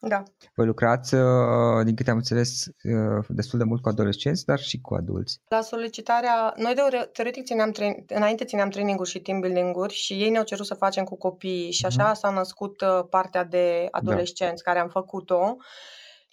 Da. 0.08 0.24
Voi 0.56 0.66
lucrați, 0.66 1.14
uh, 1.14 1.84
din 1.84 1.95
câte 1.95 2.10
am 2.10 2.18
înțeles, 2.18 2.66
uh, 2.66 3.26
destul 3.28 3.60
de 3.60 3.66
mult 3.66 3.82
cu 3.82 3.89
adolescenți, 3.89 4.45
dar 4.45 4.60
și 4.60 4.82
cu 4.82 4.93
adulți. 4.93 5.41
La 5.47 5.62
solicitarea, 5.62 6.54
noi 6.58 6.74
de 6.74 7.10
teoretic 7.14 7.43
țineam 7.43 7.72
train, 7.72 8.06
înainte 8.08 8.45
țineam 8.45 8.70
training-uri 8.70 9.10
și 9.10 9.20
team 9.20 9.39
building-uri 9.39 9.93
și 9.93 10.14
ei 10.14 10.30
ne-au 10.30 10.43
cerut 10.43 10.66
să 10.66 10.74
facem 10.74 11.04
cu 11.04 11.18
copiii 11.18 11.72
și 11.72 11.86
așa 11.86 12.12
mm-hmm. 12.12 12.20
s-a 12.20 12.30
născut 12.30 12.82
uh, 12.82 12.99
partea 13.10 13.43
de 13.43 13.88
da. 13.91 13.97
adolescenți 13.97 14.64
da. 14.64 14.72
care 14.72 14.84
am 14.84 14.89
făcut-o 14.89 15.58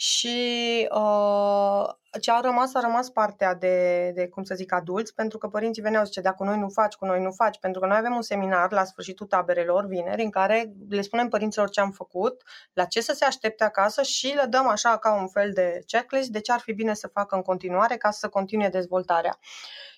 și 0.01 0.89
uh, 0.91 1.89
ce 2.21 2.31
a 2.31 2.41
rămas, 2.41 2.75
a 2.75 2.81
rămas 2.81 3.11
partea 3.11 3.55
de, 3.55 4.11
de, 4.15 4.29
cum 4.29 4.43
să 4.43 4.55
zic, 4.55 4.73
adulți, 4.73 5.15
pentru 5.15 5.39
că 5.39 5.49
părinții 5.49 5.83
veneau 5.83 6.05
zice, 6.05 6.21
dacă 6.21 6.45
noi 6.45 6.59
nu 6.59 6.69
faci, 6.69 6.95
cu 6.95 7.05
noi 7.05 7.23
nu 7.23 7.31
faci, 7.31 7.59
pentru 7.59 7.81
că 7.81 7.87
noi 7.87 7.97
avem 7.97 8.15
un 8.15 8.23
seminar 8.23 8.73
la 8.73 8.85
sfârșitul 8.85 9.27
taberelor, 9.27 9.87
vineri, 9.87 10.23
în 10.23 10.31
care 10.31 10.73
le 10.89 11.01
spunem 11.01 11.29
părinților 11.29 11.71
ce 11.71 11.81
am 11.81 11.91
făcut, 11.91 12.43
la 12.73 12.85
ce 12.85 13.01
să 13.01 13.13
se 13.13 13.25
aștepte 13.25 13.65
acasă 13.65 14.03
și 14.03 14.27
le 14.27 14.45
dăm 14.49 14.67
așa 14.67 14.99
ca 14.99 15.15
un 15.15 15.29
fel 15.29 15.53
de 15.53 15.83
checklist 15.87 16.29
de 16.29 16.41
ce 16.41 16.53
ar 16.53 16.61
fi 16.61 16.73
bine 16.73 16.95
să 16.95 17.09
facă 17.09 17.35
în 17.35 17.43
continuare 17.43 17.97
ca 17.97 18.11
să 18.11 18.29
continue 18.29 18.69
dezvoltarea. 18.69 19.39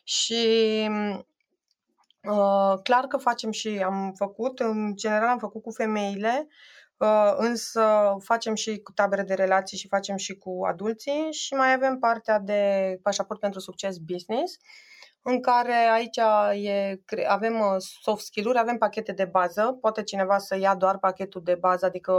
Și 0.05 0.45
uh, 2.23 2.75
clar 2.83 3.07
că 3.07 3.17
facem 3.17 3.51
și 3.51 3.83
am 3.85 4.13
făcut, 4.17 4.61
în 4.61 4.93
general 4.97 5.29
am 5.29 5.39
făcut 5.39 5.63
cu 5.63 5.71
femeile, 5.71 6.47
uh, 6.47 6.53
Uh, 6.53 6.80
însă 7.37 8.17
facem 8.19 8.55
și 8.55 8.79
cu 8.79 8.93
tabere 8.93 9.23
de 9.23 9.35
relații 9.35 9.79
și 9.79 9.89
facem 9.89 10.17
și 10.17 10.35
cu 10.35 10.65
adulții 10.67 11.33
și 11.33 11.55
mai 11.55 11.73
avem 11.73 11.99
partea 11.99 12.39
de 12.39 12.99
pașaport 13.03 13.41
pentru 13.41 13.61
succes 13.61 13.97
business, 13.99 14.57
în 15.23 15.41
care 15.41 15.73
aici 15.73 16.17
e, 16.65 17.01
avem 17.29 17.61
uh, 17.61 17.77
soft 18.03 18.25
skill-uri, 18.25 18.59
avem 18.59 18.79
pachete 18.79 19.13
de 19.13 19.25
bază, 19.25 19.79
poate 19.81 20.03
cineva 20.03 20.39
să 20.39 20.57
ia 20.57 20.75
doar 20.75 20.99
pachetul 20.99 21.41
de 21.45 21.55
bază, 21.55 21.87
adică 21.87 22.13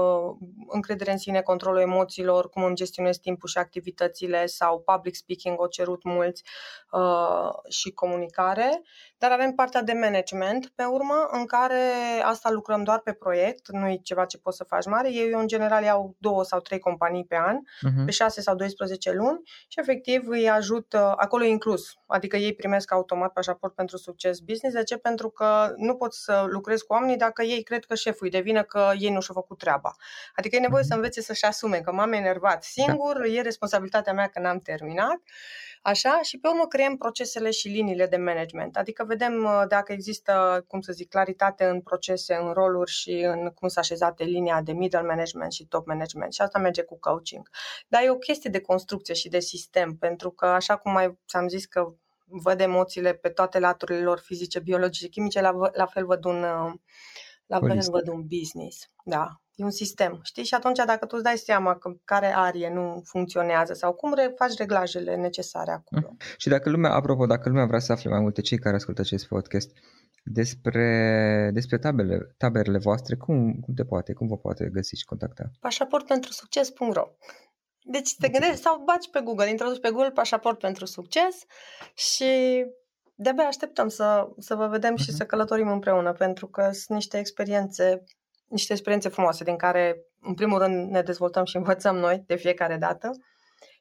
încredere 0.68 1.12
în 1.12 1.18
sine, 1.18 1.41
controlul 1.41 1.80
emoțiilor, 1.80 2.49
cum 2.49 2.64
îmi 2.64 2.76
gestionez 2.76 3.18
timpul 3.18 3.49
și 3.49 3.58
activitățile 3.58 4.45
sau 4.45 4.80
public 4.80 5.16
speaking, 5.16 5.60
o 5.60 5.68
cerut 5.68 6.04
mulți 6.04 6.43
uh, 6.91 7.49
și 7.70 7.91
comunicare, 7.91 8.82
dar 9.18 9.32
avem 9.32 9.52
partea 9.52 9.82
de 9.82 9.93
management 9.93 10.72
pe 10.76 10.84
urmă, 10.84 11.28
în 11.32 11.45
care 11.45 11.82
asta 12.24 12.49
lucrăm 12.49 12.84
doar 12.84 12.99
pe 12.99 13.14
proiect, 13.14 13.72
nu 13.72 13.89
e 13.89 13.95
ceva 13.95 14.26
ce 14.26 14.38
poți 14.38 14.58
să 14.58 14.64
faci 14.64 14.86
mare, 14.86 15.14
eu 15.14 15.39
în 15.39 15.47
general 15.47 15.84
iau 15.84 16.16
două 16.20 16.43
sau 16.43 16.60
trei 16.60 16.80
companii 16.80 17.26
pe 17.26 17.38
an, 17.38 17.58
uh-huh. 17.58 18.06
pe 18.06 18.12
6 18.12 18.41
sau 18.41 18.56
12 18.56 19.12
luni 19.12 19.41
și 19.43 19.80
efectiv 19.80 20.28
îi 20.28 20.49
ajut, 20.49 20.93
uh, 20.93 21.14
acolo 21.16 21.43
e 21.43 21.47
inclus, 21.47 21.93
adică 22.08 22.38
ei 22.38 22.56
primesc 22.56 22.91
primesc 22.92 23.12
automat 23.12 23.34
pașaport 23.34 23.76
pentru 23.76 23.98
succes 23.98 24.39
business. 24.39 24.76
De 24.76 24.84
ce? 24.84 24.98
Pentru 24.98 25.30
că 25.30 25.74
nu 25.78 25.96
poți 25.96 26.24
să 26.24 26.46
lucrezi 26.48 26.86
cu 26.86 26.94
oamenii 26.94 27.18
dacă 27.18 27.44
ei 27.44 27.64
cred 27.64 27.86
că 27.86 27.96
șeful 27.96 28.26
îi 28.26 28.32
devine 28.32 28.64
că 28.64 28.92
ei 28.98 29.12
nu 29.12 29.22
și-au 29.22 29.36
făcut 29.36 29.58
treaba. 29.58 29.96
Adică 30.36 30.56
e 30.56 30.60
nevoie 30.60 30.84
să 30.84 30.88
mhm. 30.89 30.98
învețe 30.98 31.22
să-și 31.22 31.46
asume 31.46 31.80
că 31.80 31.92
m-am 31.92 32.12
enervat 32.12 32.64
singur, 32.64 33.18
da. 33.18 33.28
e 33.28 33.42
responsabilitatea 33.42 34.14
mea 34.14 34.28
că 34.28 34.39
n-am 34.39 34.60
terminat. 34.60 35.20
Așa, 35.84 36.20
și 36.22 36.39
pe 36.39 36.48
urmă 36.48 36.68
creăm 36.68 36.98
procesele 36.98 37.52
și 37.52 37.68
liniile 37.68 38.08
de 38.08 38.18
management. 38.18 38.78
Adică 38.78 39.04
vedem 39.04 39.44
uh, 39.44 39.64
dacă 39.68 39.92
există, 39.92 40.64
cum 40.68 40.82
să 40.82 40.92
zic, 40.92 41.10
claritate 41.10 41.66
în 41.66 41.82
procese, 41.82 42.34
în 42.34 42.52
roluri 42.52 42.92
și 42.92 43.12
în 43.12 43.50
cum 43.50 43.68
s-a 43.68 43.80
așezat 43.80 44.20
linia 44.20 44.62
de 44.62 44.72
middle 44.72 45.02
management 45.02 45.52
și 45.52 45.66
top 45.66 45.86
management. 45.86 46.34
Și 46.34 46.42
asta 46.42 46.60
merge 46.60 46.82
cu 46.84 47.00
coaching. 47.00 47.50
Dar 47.88 48.04
e 48.04 48.10
o 48.10 48.16
chestie 48.16 48.50
de 48.50 48.62
construcție 48.62 49.14
și 49.14 49.30
de 49.30 49.39
sistem, 49.39 49.96
pentru 49.96 50.32
că, 50.32 50.46
așa 50.46 50.78
cum 50.78 50.92
mai 50.92 51.20
ți-am 51.28 51.48
zis 51.48 51.66
că 51.66 51.94
văd 52.32 52.60
emoțiile 52.60 53.14
pe 53.14 53.30
toate 53.30 53.60
laturile 53.60 54.04
lor 54.04 54.20
fizice, 54.20 54.60
biologice, 54.60 55.08
chimice, 55.08 55.42
la, 55.42 55.52
la 55.74 55.86
fel 55.86 56.06
văd 56.06 56.26
un, 56.26 56.44
uh, 56.44 56.74
la 57.46 57.60
fel 57.60 57.80
văd 57.90 58.08
un 58.08 58.26
business. 58.28 58.90
Da, 59.06 59.42
e 59.56 59.64
un 59.64 59.72
sistem, 59.72 60.20
știi? 60.24 60.44
Și 60.44 60.54
atunci 60.54 60.78
dacă 60.86 61.06
tu 61.06 61.16
îți 61.16 61.24
dai 61.24 61.38
seama 61.38 61.78
că 61.78 61.94
care 62.04 62.34
arie 62.36 62.70
nu 62.70 63.02
funcționează 63.06 63.74
sau 63.74 63.94
cum 63.94 64.14
faci 64.36 64.58
reglajele 64.58 65.16
necesare 65.16 65.72
acolo. 65.72 66.08
Mm. 66.10 66.18
Și 66.38 66.50
dacă 66.50 66.70
lumea, 66.70 66.92
apropo, 66.92 67.26
dacă 67.26 67.50
lumea 67.50 67.66
vrea 67.66 67.80
să 67.80 67.92
afle 67.92 68.10
mai 68.10 68.20
multe, 68.20 68.42
cei 68.42 68.58
care 68.58 68.76
ascultă 68.76 69.02
acest 69.02 69.28
podcast, 69.28 69.72
despre, 70.24 71.50
despre 71.54 71.78
tabele, 71.78 72.36
taberele 72.38 72.78
voastre, 72.78 73.16
cum, 73.16 73.54
cum 73.54 73.74
te 73.74 73.84
poate, 73.84 74.14
cum 74.14 74.28
vă 74.28 74.38
poate 74.38 74.70
găsi 74.74 74.96
și 74.96 75.06
contacta? 75.06 75.52
Pașaport 75.60 76.06
pentru 76.06 76.32
succes.ro 76.32 77.08
deci 77.84 78.16
te 78.16 78.30
gândești 78.30 78.62
sau 78.62 78.84
baci 78.86 79.10
pe 79.10 79.22
Google, 79.22 79.50
introduci 79.50 79.80
pe 79.80 79.90
Google 79.90 80.12
pașaport 80.12 80.60
pentru 80.60 80.86
succes 80.86 81.36
și 81.94 82.64
de-abia 83.16 83.44
așteptăm 83.44 83.88
să, 83.88 84.28
să 84.38 84.56
vă 84.56 84.68
vedem 84.68 84.94
uh-huh. 84.94 85.02
și 85.02 85.10
mhm. 85.10 85.18
să 85.18 85.26
călătorim 85.26 85.68
împreună, 85.68 86.14
pentru 86.14 86.48
că 86.48 86.62
sunt 86.62 86.98
niște 86.98 87.18
experiențe, 87.18 88.04
niște 88.48 88.72
experiențe 88.74 89.10
frumoase 89.10 89.44
din 89.44 89.56
care, 89.56 90.06
în 90.22 90.34
primul 90.34 90.60
rând, 90.60 90.90
ne 90.90 91.02
dezvoltăm 91.02 91.46
și 91.46 91.56
învățăm 91.56 91.96
noi 91.96 92.24
de 92.28 92.36
fiecare 92.36 92.78
dată. 92.78 93.12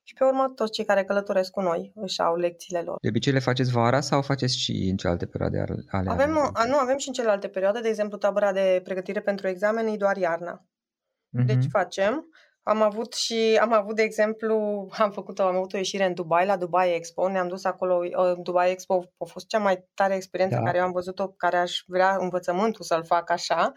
Și 0.02 0.14
pe 0.14 0.24
urmă, 0.24 0.52
toți 0.54 0.72
cei 0.72 0.84
care 0.84 1.04
călătoresc 1.04 1.50
cu 1.50 1.60
noi 1.60 1.92
își 1.94 2.20
au 2.20 2.36
lecțiile 2.36 2.80
lor. 2.80 2.96
De 3.00 3.08
obicei 3.08 3.32
le 3.32 3.38
faceți 3.38 3.70
vara 3.70 4.00
sau 4.00 4.22
faceți 4.22 4.58
și 4.58 4.72
în 4.90 4.96
celelalte 4.96 5.26
perioade 5.26 5.64
ale 5.90 6.10
avem, 6.10 6.36
a, 6.52 6.64
Nu, 6.64 6.76
avem 6.76 6.98
și 6.98 7.08
în 7.08 7.14
celelalte 7.14 7.48
perioade. 7.48 7.80
De 7.80 7.88
exemplu, 7.88 8.18
tabăra 8.18 8.52
de 8.52 8.80
pregătire 8.84 9.20
pentru 9.20 9.48
examen 9.48 9.86
e 9.86 9.96
doar 9.96 10.16
iarna. 10.16 10.64
Uh-huh. 10.64 11.46
Deci 11.46 11.64
facem 11.70 12.26
Am 12.62 12.82
avut 12.82 13.14
și, 13.14 13.58
am 13.60 13.72
avut, 13.72 13.96
de 13.96 14.02
exemplu, 14.02 14.56
am 15.04 15.10
făcut, 15.10 15.40
am 15.40 15.56
avut 15.56 15.72
o 15.72 15.76
ieșire 15.76 16.04
în 16.04 16.14
Dubai, 16.14 16.46
la 16.46 16.56
Dubai 16.56 16.94
Expo, 16.94 17.28
ne-am 17.28 17.48
dus 17.48 17.64
acolo, 17.64 18.02
uh, 18.04 18.32
Dubai 18.42 18.70
Expo 18.70 19.04
a 19.18 19.24
fost 19.24 19.46
cea 19.46 19.58
mai 19.58 19.88
tare 19.94 20.14
experiență 20.14 20.56
da. 20.56 20.62
care 20.62 20.78
eu 20.78 20.84
am 20.84 20.92
văzut-o, 20.92 21.28
care 21.28 21.56
aș 21.56 21.80
vrea 21.86 22.16
învățământul 22.16 22.84
să-l 22.84 23.04
fac 23.04 23.30
așa. 23.30 23.72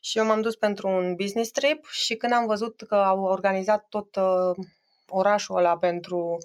Și 0.00 0.18
eu 0.18 0.24
m-am 0.24 0.40
dus 0.40 0.56
pentru 0.56 0.88
un 0.88 1.14
business 1.14 1.50
trip 1.50 1.86
și 1.90 2.16
când 2.16 2.32
am 2.32 2.46
văzut 2.46 2.82
că 2.82 2.94
au 2.94 3.22
organizat 3.22 3.86
tot 3.88 4.16
uh, 4.16 4.66
orașul 5.08 5.56
ăla 5.56 5.78
pentru 5.78 6.36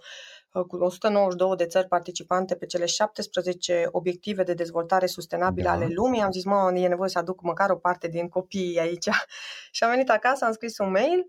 uh, 0.53 0.63
cu 0.67 0.75
192 0.75 1.55
de 1.55 1.65
țări 1.65 1.88
participante 1.88 2.55
pe 2.55 2.65
cele 2.65 2.85
17 2.85 3.88
obiective 3.91 4.43
de 4.43 4.53
dezvoltare 4.53 5.05
sustenabilă 5.05 5.67
da. 5.67 5.73
ale 5.73 5.88
lumii. 5.89 6.21
Am 6.21 6.31
zis, 6.31 6.43
mă, 6.43 6.71
e 6.75 6.88
nevoie 6.88 7.09
să 7.09 7.17
aduc 7.17 7.41
măcar 7.41 7.69
o 7.69 7.75
parte 7.75 8.07
din 8.07 8.27
copiii 8.27 8.79
aici. 8.79 9.09
și 9.71 9.83
am 9.83 9.89
venit 9.89 10.09
acasă, 10.09 10.45
am 10.45 10.51
scris 10.51 10.77
un 10.77 10.91
mail 10.91 11.25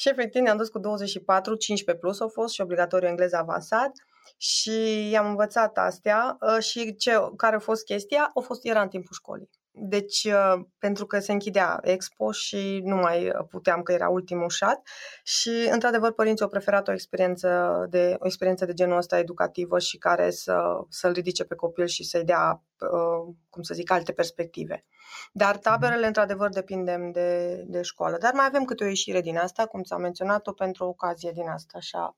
și 0.00 0.08
efectiv 0.08 0.42
ne-am 0.42 0.56
dus 0.56 0.68
cu 0.68 0.78
24, 0.78 1.54
15 1.54 2.04
plus 2.04 2.20
au 2.20 2.28
fost 2.28 2.54
și 2.54 2.60
obligatoriu 2.60 3.08
engleză 3.08 3.36
avansat 3.36 3.92
și 4.36 5.16
am 5.18 5.26
învățat 5.26 5.78
astea 5.78 6.36
uh, 6.40 6.62
și 6.62 6.96
ce, 6.96 7.12
care 7.36 7.56
a 7.56 7.58
fost 7.58 7.84
chestia, 7.84 8.30
a 8.34 8.40
fost 8.40 8.64
era 8.64 8.82
în 8.82 8.88
timpul 8.88 9.14
școlii. 9.14 9.50
Deci, 9.82 10.24
uh, 10.24 10.64
pentru 10.78 11.06
că 11.06 11.18
se 11.18 11.32
închidea 11.32 11.78
expo 11.82 12.32
și 12.32 12.80
nu 12.84 12.96
mai 12.96 13.32
puteam, 13.48 13.82
că 13.82 13.92
era 13.92 14.08
ultimul 14.08 14.48
șat 14.48 14.80
și, 15.22 15.68
într-adevăr, 15.70 16.12
părinții 16.12 16.44
au 16.44 16.50
preferat 16.50 16.88
o 16.88 16.92
experiență 16.92 17.86
de, 17.90 18.16
o 18.18 18.26
experiență 18.26 18.64
de 18.64 18.72
genul 18.72 18.96
ăsta 18.96 19.18
educativă 19.18 19.78
și 19.78 19.98
care 19.98 20.30
să, 20.30 20.62
să-l 20.88 21.12
ridice 21.12 21.44
pe 21.44 21.54
copil 21.54 21.86
și 21.86 22.04
să-i 22.04 22.24
dea, 22.24 22.62
uh, 22.80 23.34
cum 23.50 23.62
să 23.62 23.74
zic, 23.74 23.90
alte 23.90 24.12
perspective. 24.12 24.84
Dar 25.32 25.52
mhm. 25.52 25.62
taberele, 25.62 26.06
într-adevăr, 26.06 26.48
depindem 26.48 27.10
de, 27.10 27.62
de 27.66 27.82
școală. 27.82 28.16
Dar 28.18 28.32
mai 28.32 28.46
avem 28.46 28.64
câte 28.64 28.84
o 28.84 28.86
ieșire 28.86 29.20
din 29.20 29.36
asta, 29.36 29.66
cum 29.66 29.82
ți-am 29.82 30.00
menționat-o, 30.00 30.52
pentru 30.52 30.84
o 30.84 30.88
ocazie 30.88 31.30
din 31.34 31.48
asta, 31.48 31.78
așa 31.78 32.16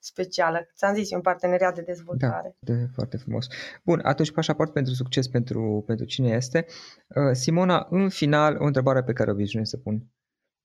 specială. 0.00 0.68
Ți-am 0.76 0.94
zis, 0.94 1.10
e 1.10 1.14
un 1.14 1.20
parteneriat 1.20 1.74
de 1.74 1.82
dezvoltare. 1.82 2.56
Da, 2.58 2.74
de 2.74 2.86
foarte 2.94 3.16
frumos. 3.16 3.46
Bun, 3.84 4.00
atunci 4.02 4.32
pașaport 4.32 4.72
pentru 4.72 4.94
succes 4.94 5.28
pentru, 5.28 5.82
pentru 5.86 6.04
cine 6.04 6.28
este. 6.28 6.66
Uh, 7.08 7.32
Simona, 7.32 7.86
în 7.90 8.08
final, 8.08 8.56
o 8.60 8.64
întrebare 8.64 9.02
pe 9.02 9.12
care 9.12 9.30
obișnuiesc 9.30 9.70
să 9.70 9.76
pun 9.76 10.06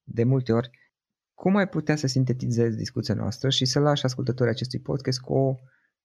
de 0.04 0.24
multe 0.24 0.54
ori. 0.54 0.70
Cum 1.34 1.56
ai 1.56 1.68
putea 1.68 1.96
să 1.96 2.08
sintetizezi 2.08 2.78
discuția 2.78 3.14
noastră 3.14 3.50
și 3.50 3.66
să 3.66 3.80
lași 3.80 4.06
ascultătorii 4.06 4.52
acestui 4.52 4.80
podcast 4.80 5.20
cu 5.20 5.34
o, 5.34 5.56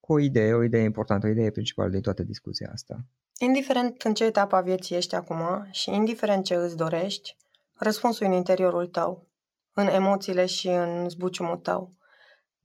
cu 0.00 0.12
o 0.12 0.18
idee, 0.18 0.52
o 0.52 0.62
idee 0.62 0.82
importantă, 0.82 1.26
o 1.26 1.30
idee 1.30 1.50
principală 1.50 1.90
de 1.90 2.00
toată 2.00 2.22
discuția 2.22 2.70
asta? 2.72 3.04
Indiferent 3.38 4.02
în 4.02 4.14
ce 4.14 4.24
etapă 4.24 4.56
a 4.56 4.60
vieții 4.60 4.96
ești 4.96 5.14
acum 5.14 5.68
și 5.70 5.94
indiferent 5.94 6.44
ce 6.44 6.54
îți 6.54 6.76
dorești, 6.76 7.36
răspunsul 7.74 8.26
în 8.26 8.32
interiorul 8.32 8.86
tău, 8.86 9.28
în 9.72 9.86
emoțiile 9.86 10.46
și 10.46 10.68
în 10.68 11.08
zbuciumul 11.08 11.56
tău. 11.56 11.94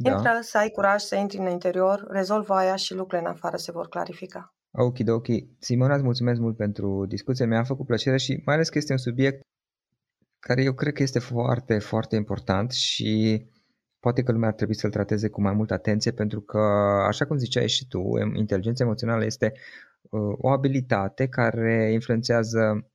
Da. 0.01 0.11
Intră, 0.11 0.39
să 0.41 0.57
ai 0.57 0.69
curaj 0.69 1.01
să 1.01 1.15
intri 1.15 1.37
în 1.37 1.47
interior, 1.47 2.07
rezolvă 2.09 2.53
aia 2.53 2.75
și 2.75 2.93
lucrurile 2.93 3.27
în 3.27 3.33
afară 3.33 3.57
se 3.57 3.71
vor 3.71 3.87
clarifica. 3.87 4.55
Ok, 4.71 4.97
ok. 5.07 5.27
Simona, 5.59 5.93
îți 5.93 6.03
mulțumesc 6.03 6.39
mult 6.39 6.57
pentru 6.57 7.05
discuție. 7.05 7.45
Mi-a 7.45 7.63
făcut 7.63 7.85
plăcere 7.85 8.17
și 8.17 8.41
mai 8.45 8.55
ales 8.55 8.69
că 8.69 8.77
este 8.77 8.91
un 8.91 8.97
subiect 8.97 9.41
care 10.39 10.63
eu 10.63 10.73
cred 10.73 10.93
că 10.93 11.03
este 11.03 11.19
foarte, 11.19 11.79
foarte 11.79 12.15
important 12.15 12.71
și 12.71 13.45
poate 13.99 14.23
că 14.23 14.31
lumea 14.31 14.47
ar 14.47 14.53
trebui 14.53 14.75
să-l 14.75 14.89
trateze 14.89 15.29
cu 15.29 15.41
mai 15.41 15.53
multă 15.53 15.73
atenție 15.73 16.11
pentru 16.11 16.41
că, 16.41 16.59
așa 17.07 17.25
cum 17.25 17.37
ziceai 17.37 17.67
și 17.67 17.87
tu, 17.87 18.01
inteligența 18.33 18.83
emoțională 18.83 19.25
este 19.25 19.51
uh, 20.01 20.35
o 20.37 20.49
abilitate 20.49 21.27
care 21.27 21.91
influențează 21.91 22.87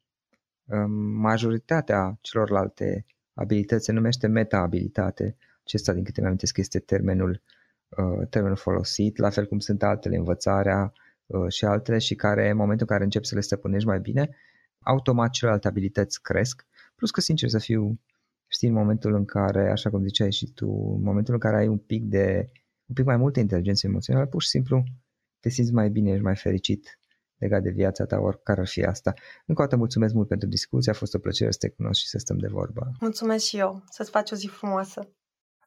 uh, 0.64 0.84
majoritatea 1.18 2.18
celorlalte 2.20 3.04
abilități, 3.34 3.84
se 3.84 3.92
numește 3.92 4.26
meta-abilitate 4.26 5.36
acesta, 5.66 5.92
din 5.92 6.04
câte 6.04 6.20
mi-am 6.20 6.36
că 6.36 6.60
este 6.60 6.78
termenul, 6.78 7.42
uh, 7.88 8.28
termenul 8.30 8.56
folosit, 8.56 9.16
la 9.16 9.30
fel 9.30 9.46
cum 9.46 9.58
sunt 9.58 9.82
altele, 9.82 10.16
învățarea 10.16 10.92
uh, 11.26 11.48
și 11.48 11.64
altele 11.64 11.98
și 11.98 12.14
care, 12.14 12.50
în 12.50 12.56
momentul 12.56 12.86
în 12.88 12.92
care 12.92 13.04
începi 13.04 13.26
să 13.26 13.34
le 13.34 13.40
stăpânești 13.40 13.88
mai 13.88 14.00
bine, 14.00 14.36
automat 14.78 15.30
celelalte 15.30 15.68
abilități 15.68 16.22
cresc, 16.22 16.66
plus 16.94 17.10
că, 17.10 17.20
sincer 17.20 17.48
să 17.48 17.58
fiu, 17.58 18.00
știi, 18.46 18.68
în 18.68 18.74
momentul 18.74 19.14
în 19.14 19.24
care, 19.24 19.70
așa 19.70 19.90
cum 19.90 20.02
ziceai 20.02 20.32
și 20.32 20.52
tu, 20.52 20.68
în 20.96 21.02
momentul 21.02 21.34
în 21.34 21.40
care 21.40 21.56
ai 21.56 21.68
un 21.68 21.78
pic 21.78 22.04
de, 22.04 22.50
un 22.86 22.94
pic 22.94 23.04
mai 23.04 23.16
multă 23.16 23.40
inteligență 23.40 23.86
emoțională, 23.86 24.26
pur 24.26 24.42
și 24.42 24.48
simplu 24.48 24.82
te 25.40 25.48
simți 25.48 25.72
mai 25.72 25.90
bine, 25.90 26.10
ești 26.10 26.22
mai 26.22 26.36
fericit 26.36 26.98
legat 27.38 27.62
de 27.62 27.70
viața 27.70 28.04
ta, 28.04 28.18
oricare 28.18 28.60
ar 28.60 28.66
fi 28.66 28.84
asta. 28.84 29.14
Încă 29.46 29.60
o 29.60 29.64
dată 29.64 29.76
mulțumesc 29.76 30.14
mult 30.14 30.28
pentru 30.28 30.48
discuție, 30.48 30.90
a 30.90 30.94
fost 30.94 31.14
o 31.14 31.18
plăcere 31.18 31.50
să 31.50 31.58
te 31.60 31.68
cunosc 31.68 32.00
și 32.00 32.08
să 32.08 32.18
stăm 32.18 32.38
de 32.38 32.48
vorbă. 32.48 32.92
Mulțumesc 33.00 33.44
și 33.44 33.58
eu, 33.58 33.82
să-ți 33.90 34.10
faci 34.10 34.30
o 34.30 34.36
zi 34.36 34.46
frumoasă. 34.46 35.08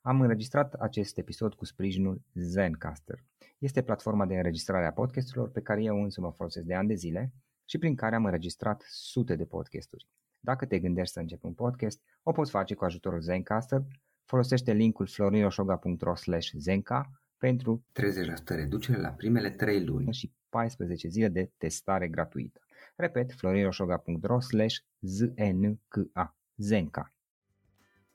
Am 0.02 0.22
înregistrat 0.22 0.74
acest 0.74 1.18
episod 1.18 1.54
cu 1.54 1.66
sprijinul 1.66 2.22
Zencaster. 2.34 3.24
Este 3.58 3.82
platforma 3.82 4.26
de 4.26 4.36
înregistrare 4.36 4.86
a 4.86 4.92
podcasturilor 4.92 5.50
pe 5.50 5.62
care 5.62 5.84
eu 5.84 6.04
însă 6.04 6.22
mă 6.22 6.32
folosesc 6.32 6.66
de 6.66 6.74
ani 6.74 6.88
de 6.88 6.94
zile 6.94 7.34
și 7.66 7.78
prin 7.78 7.96
care 7.96 8.16
am 8.16 8.26
înregistrat 8.26 8.84
sute 8.88 9.36
de 9.36 9.46
podcasturi. 9.46 10.08
Dacă 10.40 10.66
te 10.66 10.80
gândești 10.80 11.14
să 11.14 11.20
începi 11.20 11.46
un 11.46 11.54
podcast, 11.54 12.02
o 12.24 12.32
poți 12.32 12.52
face 12.52 12.74
cu 12.74 12.86
ajutorul 12.86 13.20
Zencaster. 13.20 13.82
Folosește 14.26 14.74
linkul 14.74 15.08
florinosoga.ro 15.08 16.14
zenca 16.58 17.10
pentru 17.38 17.86
30% 17.94 18.46
reducere 18.46 19.02
la 19.02 19.10
primele 19.10 19.50
3 19.50 19.86
luni 19.86 20.14
și 20.14 20.34
14 20.50 21.08
zile 21.08 21.28
de 21.28 21.52
testare 21.58 22.08
gratuită. 22.08 22.60
Repet, 22.96 23.34
florinosoga.ro 23.34 24.38
zenca. 25.00 26.36
Zenca. 26.56 27.14